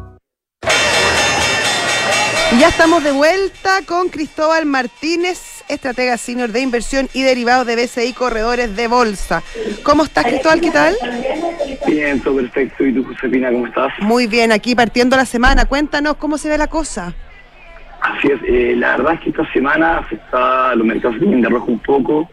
Ya 2.59 2.67
estamos 2.67 3.01
de 3.01 3.13
vuelta 3.13 3.79
con 3.87 4.09
Cristóbal 4.09 4.65
Martínez, 4.65 5.63
estratega 5.69 6.17
senior 6.17 6.49
de 6.49 6.59
inversión 6.59 7.07
y 7.13 7.23
derivados 7.23 7.65
de 7.65 7.77
BCI 7.77 8.11
Corredores 8.11 8.75
de 8.75 8.89
Bolsa. 8.89 9.41
¿Cómo 9.83 10.03
estás, 10.03 10.25
Cristóbal? 10.25 10.59
¿Qué 10.59 10.69
tal? 10.69 10.93
Bien, 11.87 12.19
todo 12.19 12.35
perfecto. 12.35 12.85
¿Y 12.85 12.93
tú, 12.93 13.05
Josefina, 13.05 13.51
cómo 13.51 13.67
estás? 13.67 13.93
Muy 14.01 14.27
bien, 14.27 14.51
aquí 14.51 14.75
partiendo 14.75 15.15
la 15.15 15.25
semana. 15.25 15.63
Cuéntanos 15.65 16.17
cómo 16.17 16.37
se 16.37 16.49
ve 16.49 16.57
la 16.57 16.67
cosa. 16.67 17.13
Así 18.01 18.27
es, 18.27 18.39
eh, 18.43 18.75
la 18.75 18.97
verdad 18.97 19.13
es 19.13 19.21
que 19.21 19.29
esta 19.29 19.53
semana 19.53 20.05
está, 20.11 20.75
los 20.75 20.85
mercados 20.85 21.19
vienen 21.19 21.41
de 21.41 21.47
rojo 21.47 21.71
un 21.71 21.79
poco. 21.79 22.29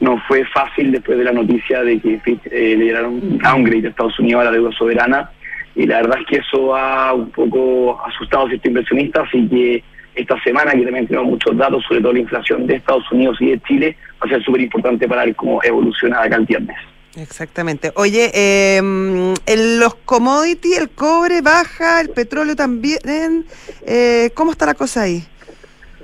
No 0.00 0.20
fue 0.26 0.44
fácil 0.46 0.90
después 0.90 1.16
de 1.16 1.24
la 1.24 1.32
noticia 1.32 1.82
de 1.84 2.00
que 2.00 2.20
eh, 2.24 2.74
le 2.76 2.84
dieron 2.84 3.04
un 3.06 3.38
downgrade 3.38 3.86
a 3.86 3.90
Estados 3.90 4.18
Unidos 4.18 4.40
a 4.40 4.44
la 4.46 4.50
deuda 4.50 4.72
soberana 4.72 5.30
y 5.74 5.86
la 5.86 6.02
verdad 6.02 6.18
es 6.20 6.26
que 6.26 6.36
eso 6.36 6.74
ha 6.74 7.14
un 7.14 7.30
poco 7.30 8.00
asustado 8.04 8.46
a 8.46 8.48
ciertos 8.48 8.68
inversionistas, 8.68 9.28
así 9.28 9.48
que 9.48 9.84
esta 10.14 10.40
semana 10.42 10.72
que 10.72 10.82
también 10.82 11.06
tenemos 11.06 11.30
muchos 11.30 11.56
datos, 11.56 11.84
sobre 11.86 12.00
todo 12.00 12.12
la 12.12 12.18
inflación 12.18 12.66
de 12.66 12.76
Estados 12.76 13.10
Unidos 13.12 13.36
y 13.40 13.50
de 13.50 13.60
Chile, 13.60 13.96
va 14.22 14.26
a 14.26 14.28
ser 14.28 14.42
súper 14.42 14.60
importante 14.62 15.08
para 15.08 15.24
ver 15.24 15.36
cómo 15.36 15.62
evoluciona 15.62 16.22
acá 16.22 16.36
el 16.36 16.46
viernes. 16.46 16.76
Exactamente. 17.16 17.92
Oye, 17.96 18.30
eh, 18.34 18.76
en 18.78 19.80
los 19.80 19.94
commodities, 20.04 20.78
el 20.78 20.90
cobre 20.90 21.40
baja, 21.40 22.00
el 22.00 22.10
petróleo 22.10 22.54
también. 22.54 23.46
Eh, 23.86 24.30
¿Cómo 24.34 24.52
está 24.52 24.66
la 24.66 24.74
cosa 24.74 25.02
ahí? 25.02 25.24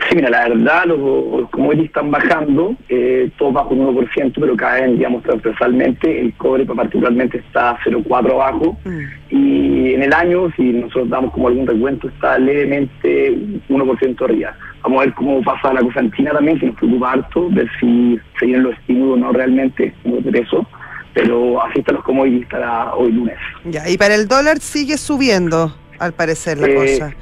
Sí, 0.09 0.16
mira, 0.16 0.28
la 0.28 0.49
verdad, 0.49 0.84
los, 0.84 1.49
commodities 1.51 1.86
están 1.86 2.11
bajando, 2.11 2.76
eh, 2.88 3.30
todos 3.38 3.55
bajo 3.55 3.74
un 3.74 3.97
1%, 3.97 4.32
pero 4.38 4.55
caen, 4.57 4.99
digamos, 4.99 5.22
transversalmente. 5.22 6.20
El 6.20 6.34
cobre 6.34 6.66
particularmente 6.66 7.38
está 7.38 7.78
0,4 7.84 8.32
abajo. 8.32 8.76
Mm. 8.84 9.01
Y 9.30 9.94
en 9.94 10.03
el 10.03 10.12
año, 10.12 10.53
si 10.55 10.62
nosotros 10.64 11.09
damos 11.09 11.32
como 11.32 11.49
algún 11.49 11.66
recuento, 11.66 12.09
está 12.09 12.38
levemente 12.38 13.36
1% 13.68 14.22
arriba. 14.24 14.55
Vamos 14.82 15.01
a 15.01 15.05
ver 15.07 15.14
cómo 15.14 15.42
pasa 15.42 15.72
la 15.72 15.80
cosa 15.80 16.01
en 16.01 16.12
China 16.12 16.30
también, 16.32 16.59
que 16.61 16.66
nos 16.66 16.76
preocupa 16.76 17.12
harto, 17.12 17.49
ver 17.51 17.68
si 17.80 18.20
se 18.38 18.47
vienen 18.47 18.64
los 18.64 18.74
estímulos 18.74 19.14
o 19.14 19.16
no 19.16 19.32
realmente, 19.32 19.94
como 20.03 20.18
de 20.18 20.30
peso. 20.30 20.66
Pero 21.14 21.62
así 21.64 21.80
están 21.80 21.94
los 21.97 22.05
commodities 22.05 22.47
para 22.49 22.94
hoy 22.94 23.11
lunes. 23.12 23.38
Ya, 23.64 23.88
y 23.88 23.97
para 23.97 24.14
el 24.14 24.28
dólar 24.28 24.59
sigue 24.61 24.99
subiendo, 24.99 25.74
al 25.99 26.12
parecer, 26.12 26.59
la 26.59 26.68
Eh, 26.68 26.74
cosa. 26.74 27.14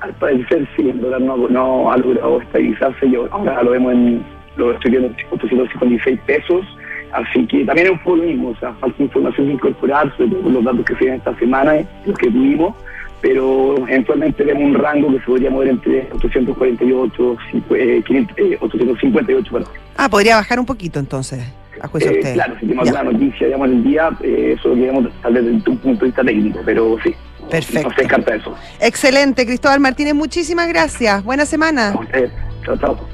Al 0.00 0.12
parecer 0.14 0.66
sí, 0.76 0.88
el 0.88 1.00
dólar 1.00 1.20
no, 1.20 1.36
no 1.48 1.92
ha 1.92 1.96
logrado 1.98 2.40
estabilizarse, 2.40 3.10
yo 3.10 3.28
ahora 3.30 3.62
lo 3.62 3.72
vemos 3.72 3.92
en, 3.92 4.22
lo 4.56 4.72
estoy 4.72 4.92
viendo 4.92 5.08
en 5.08 5.14
856 5.30 6.20
pesos, 6.26 6.64
así 7.12 7.46
que 7.46 7.64
también 7.64 7.88
es 7.88 7.92
un 7.92 7.98
poco 7.98 8.16
lo 8.16 8.22
mismo, 8.24 8.48
o 8.50 8.56
sea, 8.56 8.72
falta 8.74 9.02
información 9.02 9.46
que 9.48 9.52
incorporar, 9.54 10.10
sobre 10.16 10.30
todo 10.30 10.48
los 10.50 10.64
datos 10.64 10.84
que 10.86 10.94
se 10.96 11.04
ven 11.04 11.14
esta 11.14 11.36
semana, 11.38 11.76
eh, 11.76 11.86
los 12.06 12.16
que 12.16 12.30
tuvimos, 12.30 12.74
pero 13.20 13.76
eventualmente 13.88 14.42
vemos 14.42 14.62
un 14.64 14.74
rango 14.74 15.08
que 15.12 15.18
se 15.18 15.24
podría 15.26 15.50
mover 15.50 15.68
entre 15.68 16.08
848, 16.14 17.36
cincu- 17.52 17.76
eh, 17.76 18.02
500, 18.06 18.38
eh, 18.38 18.56
858, 18.60 19.52
perdón. 19.52 19.68
Ah, 19.98 20.08
podría 20.08 20.36
bajar 20.36 20.58
un 20.58 20.64
poquito 20.64 20.98
entonces, 20.98 21.44
a 21.82 21.88
juicio 21.88 22.08
de 22.10 22.16
Eh, 22.16 22.18
ustedes. 22.20 22.34
claro, 22.36 22.54
si 22.58 22.60
tenemos 22.66 22.90
Ya. 22.90 22.98
alguna 23.00 23.18
noticia, 23.18 23.46
digamos, 23.48 23.68
en 23.68 23.74
el 23.76 23.84
día, 23.84 24.08
eh, 24.22 24.54
eso 24.58 24.68
lo 24.70 24.74
queremos 24.76 25.08
tal 25.20 25.34
vez 25.34 25.44
desde 25.44 25.56
un 25.70 25.76
punto 25.76 26.00
de 26.00 26.06
vista 26.06 26.24
técnico, 26.24 26.60
pero 26.64 26.96
sí, 27.04 27.14
Perfecto. 27.50 27.88
no 27.88 27.94
se 27.94 28.02
descarta 28.02 28.34
eso. 28.34 28.54
Excelente, 28.80 29.46
Cristóbal 29.46 29.80
Martínez, 29.80 30.14
muchísimas 30.14 30.68
gracias. 30.68 31.22
Buena 31.24 31.46
semana. 31.46 31.88
A 31.88 32.64
chao, 32.64 32.76
chao. 32.78 33.08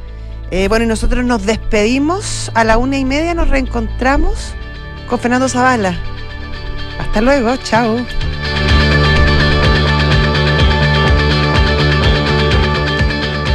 Eh, 0.50 0.68
bueno, 0.68 0.84
y 0.84 0.88
nosotros 0.88 1.24
nos 1.24 1.44
despedimos. 1.44 2.50
A 2.54 2.64
la 2.64 2.78
una 2.78 2.98
y 2.98 3.04
media 3.04 3.34
nos 3.34 3.48
reencontramos 3.48 4.54
con 5.08 5.18
Fernando 5.18 5.48
Zavala. 5.48 5.94
Hasta 7.00 7.20
luego, 7.20 7.56
chao. 7.58 7.96